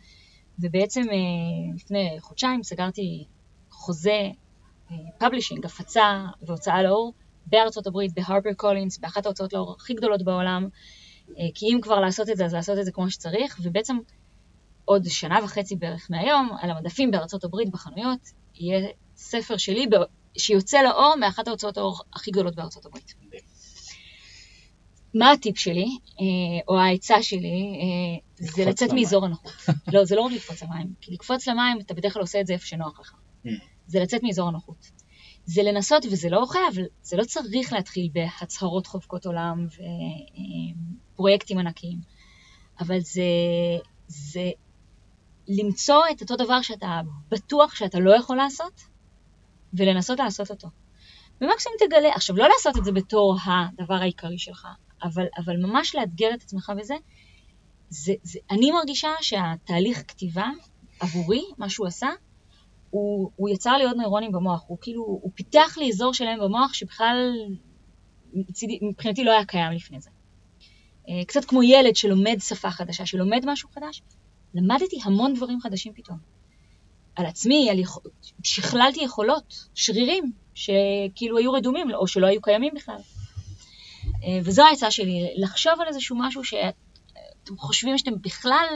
ובעצם 0.59 1.01
אה, 1.01 1.75
לפני 1.75 2.17
חודשיים 2.19 2.63
סגרתי 2.63 3.25
חוזה 3.71 4.21
publishing, 5.17 5.65
הפצה 5.65 6.25
והוצאה 6.41 6.83
לאור 6.83 7.13
בארצות 7.45 7.87
הברית, 7.87 8.13
ב 8.13 8.53
HarperCollins, 8.57 8.97
באחת 8.97 9.25
ההוצאות 9.25 9.53
לאור 9.53 9.75
הכי 9.79 9.93
גדולות 9.93 10.23
בעולם, 10.23 10.67
אה, 11.29 11.43
כי 11.53 11.65
אם 11.65 11.79
כבר 11.81 11.99
לעשות 11.99 12.29
את 12.29 12.37
זה, 12.37 12.45
אז 12.45 12.53
לעשות 12.53 12.79
את 12.79 12.85
זה 12.85 12.91
כמו 12.91 13.09
שצריך, 13.09 13.59
ובעצם 13.63 13.97
עוד 14.85 15.03
שנה 15.07 15.39
וחצי 15.43 15.75
בערך 15.75 16.07
מהיום, 16.09 16.49
על 16.61 16.69
המדפים 16.69 17.11
בארצות 17.11 17.43
הברית 17.43 17.69
בחנויות, 17.69 18.19
יהיה 18.55 18.87
ספר 19.15 19.57
שלי 19.57 19.85
שיוצא 20.37 20.81
לאור 20.81 21.15
מאחת 21.19 21.47
ההוצאות 21.47 21.77
האור 21.77 22.01
הכי 22.13 22.31
גדולות 22.31 22.55
בארצות 22.55 22.85
הברית. 22.85 23.13
מה 25.13 25.31
הטיפ 25.31 25.57
שלי, 25.57 25.85
אה, 26.19 26.25
או 26.67 26.79
העצה 26.79 27.23
שלי, 27.23 27.79
אה, 27.81 28.45
זה 28.45 28.65
לצאת 28.65 28.93
מאזור 28.93 29.25
הנוחות. 29.25 29.51
לא, 29.93 30.05
זה 30.05 30.15
לא 30.15 30.21
רק 30.21 30.31
לקפוץ 30.31 30.63
למים, 30.63 30.93
כי 31.01 31.13
לקפוץ 31.13 31.47
למים, 31.47 31.79
אתה 31.79 31.93
בדרך 31.93 32.13
כלל 32.13 32.21
עושה 32.21 32.41
את 32.41 32.47
זה 32.47 32.53
איפה 32.53 32.65
שנוח 32.65 32.99
לך. 32.99 33.13
Mm. 33.45 33.49
זה 33.87 33.99
לצאת 33.99 34.23
מאזור 34.23 34.47
הנוחות. 34.47 34.91
זה 35.45 35.63
לנסות, 35.63 36.05
וזה 36.05 36.29
לא 36.29 36.45
חייב, 36.49 36.85
זה 37.01 37.17
לא 37.17 37.23
צריך 37.23 37.73
להתחיל 37.73 38.09
בהצהרות 38.13 38.87
חובקות 38.87 39.25
עולם 39.25 39.67
ופרויקטים 41.13 41.57
ענקיים, 41.57 41.99
אבל 42.79 42.99
זה, 42.99 43.23
זה 44.07 44.51
למצוא 45.47 46.03
את 46.11 46.21
אותו 46.21 46.35
דבר 46.35 46.61
שאתה 46.61 47.01
בטוח 47.29 47.75
שאתה 47.75 47.99
לא 47.99 48.15
יכול 48.15 48.37
לעשות, 48.37 48.81
ולנסות 49.73 50.19
לעשות 50.19 50.51
אותו. 50.51 50.67
ומקסימום 51.41 51.77
תגלה, 51.79 52.15
עכשיו 52.15 52.35
לא 52.35 52.47
לעשות 52.47 52.77
את 52.77 52.85
זה 52.85 52.91
בתור 52.91 53.37
הדבר 53.45 53.93
העיקרי 53.93 54.37
שלך, 54.37 54.67
אבל, 55.03 55.25
אבל 55.37 55.57
ממש 55.57 55.95
לאתגר 55.95 56.33
את 56.33 56.41
עצמך 56.41 56.71
בזה, 56.77 56.95
זה, 57.89 58.13
זה, 58.23 58.39
אני 58.51 58.71
מרגישה 58.71 59.09
שהתהליך 59.21 60.03
כתיבה 60.07 60.49
עבורי, 60.99 61.41
מה 61.57 61.69
שהוא 61.69 61.87
עשה, 61.87 62.09
הוא, 62.89 63.31
הוא 63.35 63.49
יצר 63.49 63.71
לי 63.77 63.83
עוד 63.83 63.97
נוירונים 63.97 64.31
במוח, 64.31 64.63
הוא 64.67 64.77
כאילו, 64.81 65.03
הוא 65.03 65.31
פיתח 65.35 65.77
לי 65.77 65.89
אזור 65.89 66.13
שלם 66.13 66.39
במוח 66.39 66.73
שבכלל 66.73 67.31
מבחינתי 68.81 69.23
לא 69.23 69.31
היה 69.31 69.45
קיים 69.45 69.71
לפני 69.71 70.01
זה. 70.01 70.09
אה, 71.09 71.25
קצת 71.27 71.45
כמו 71.45 71.63
ילד 71.63 71.95
שלומד 71.95 72.37
שפה 72.39 72.69
חדשה, 72.69 73.05
שלומד 73.05 73.41
משהו 73.45 73.69
חדש, 73.69 74.01
למדתי 74.53 74.99
המון 75.03 75.33
דברים 75.33 75.61
חדשים 75.61 75.93
פתאום. 75.93 76.17
על 77.15 77.25
עצמי, 77.25 77.69
על 77.69 77.79
יכול... 77.79 78.03
שכללתי 78.43 79.03
יכולות, 79.03 79.69
שרירים, 79.73 80.31
שכאילו 80.53 81.37
היו 81.37 81.53
רדומים, 81.53 81.91
או 81.93 82.07
שלא 82.07 82.27
היו 82.27 82.41
קיימים 82.41 82.73
בכלל. 82.75 82.99
אה, 84.23 84.39
וזו 84.43 84.63
העצה 84.63 84.91
שלי, 84.91 85.33
לחשוב 85.35 85.73
על 85.81 85.87
איזשהו 85.87 86.15
משהו 86.19 86.43
שאתם 86.43 87.57
חושבים 87.57 87.97
שאתם 87.97 88.21
בכלל 88.21 88.67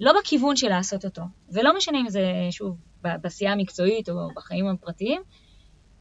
לא 0.00 0.12
בכיוון 0.20 0.56
של 0.56 0.68
לעשות 0.68 1.04
אותו. 1.04 1.22
ולא 1.52 1.76
משנה 1.76 2.00
אם 2.00 2.08
זה, 2.08 2.22
שוב, 2.50 2.76
בעשייה 3.02 3.52
המקצועית 3.52 4.08
או 4.08 4.14
בחיים 4.36 4.66
הפרטיים, 4.66 5.22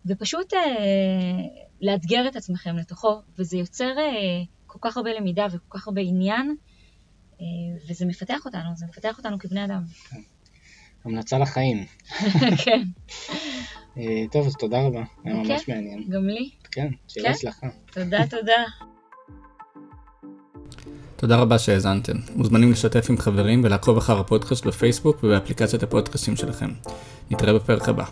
ופשוט 0.05 0.53
אה, 0.53 0.59
לאתגר 1.81 2.27
את 2.27 2.35
עצמכם 2.35 2.77
לתוכו, 2.77 3.21
וזה 3.39 3.57
יוצר 3.57 3.97
אה, 3.97 4.43
כל 4.67 4.79
כך 4.81 4.97
הרבה 4.97 5.13
למידה 5.13 5.47
וכל 5.51 5.79
כך 5.79 5.87
הרבה 5.87 6.01
עניין, 6.01 6.55
וזה 7.89 8.05
מפתח 8.05 8.45
אותנו, 8.45 8.69
זה 8.75 8.85
מפתח 8.85 9.17
אותנו 9.17 9.39
כבני 9.39 9.65
אדם. 9.65 9.81
כן. 10.09 10.19
המלצה 11.05 11.37
לחיים. 11.37 11.85
כן. 12.65 12.81
אה, 13.97 14.23
טוב, 14.31 14.47
אז 14.47 14.55
תודה 14.55 14.81
רבה, 14.81 15.03
היה 15.23 15.35
ממש 15.35 15.63
כן, 15.65 15.73
מעניין. 15.73 16.09
גם 16.09 16.25
לי. 16.25 16.49
כן, 16.71 16.87
שיהיה 17.07 17.31
הצלחה. 17.31 17.67
תודה, 17.93 18.27
תודה. 18.29 18.63
תודה 21.15 21.37
רבה 21.37 21.59
שהאזנתם. 21.59 22.13
מוזמנים 22.35 22.71
לשתף 22.71 23.09
עם 23.09 23.17
חברים 23.17 23.63
ולעקוב 23.63 23.97
אחר 23.97 24.19
הפודקאסט 24.19 24.65
בפייסבוק 24.67 25.23
ובאפליקציית 25.23 25.83
הפודקאסטים 25.83 26.35
שלכם. 26.35 26.69
נתראה 27.31 27.53
בפרק 27.53 27.89
הבא. 27.89 28.05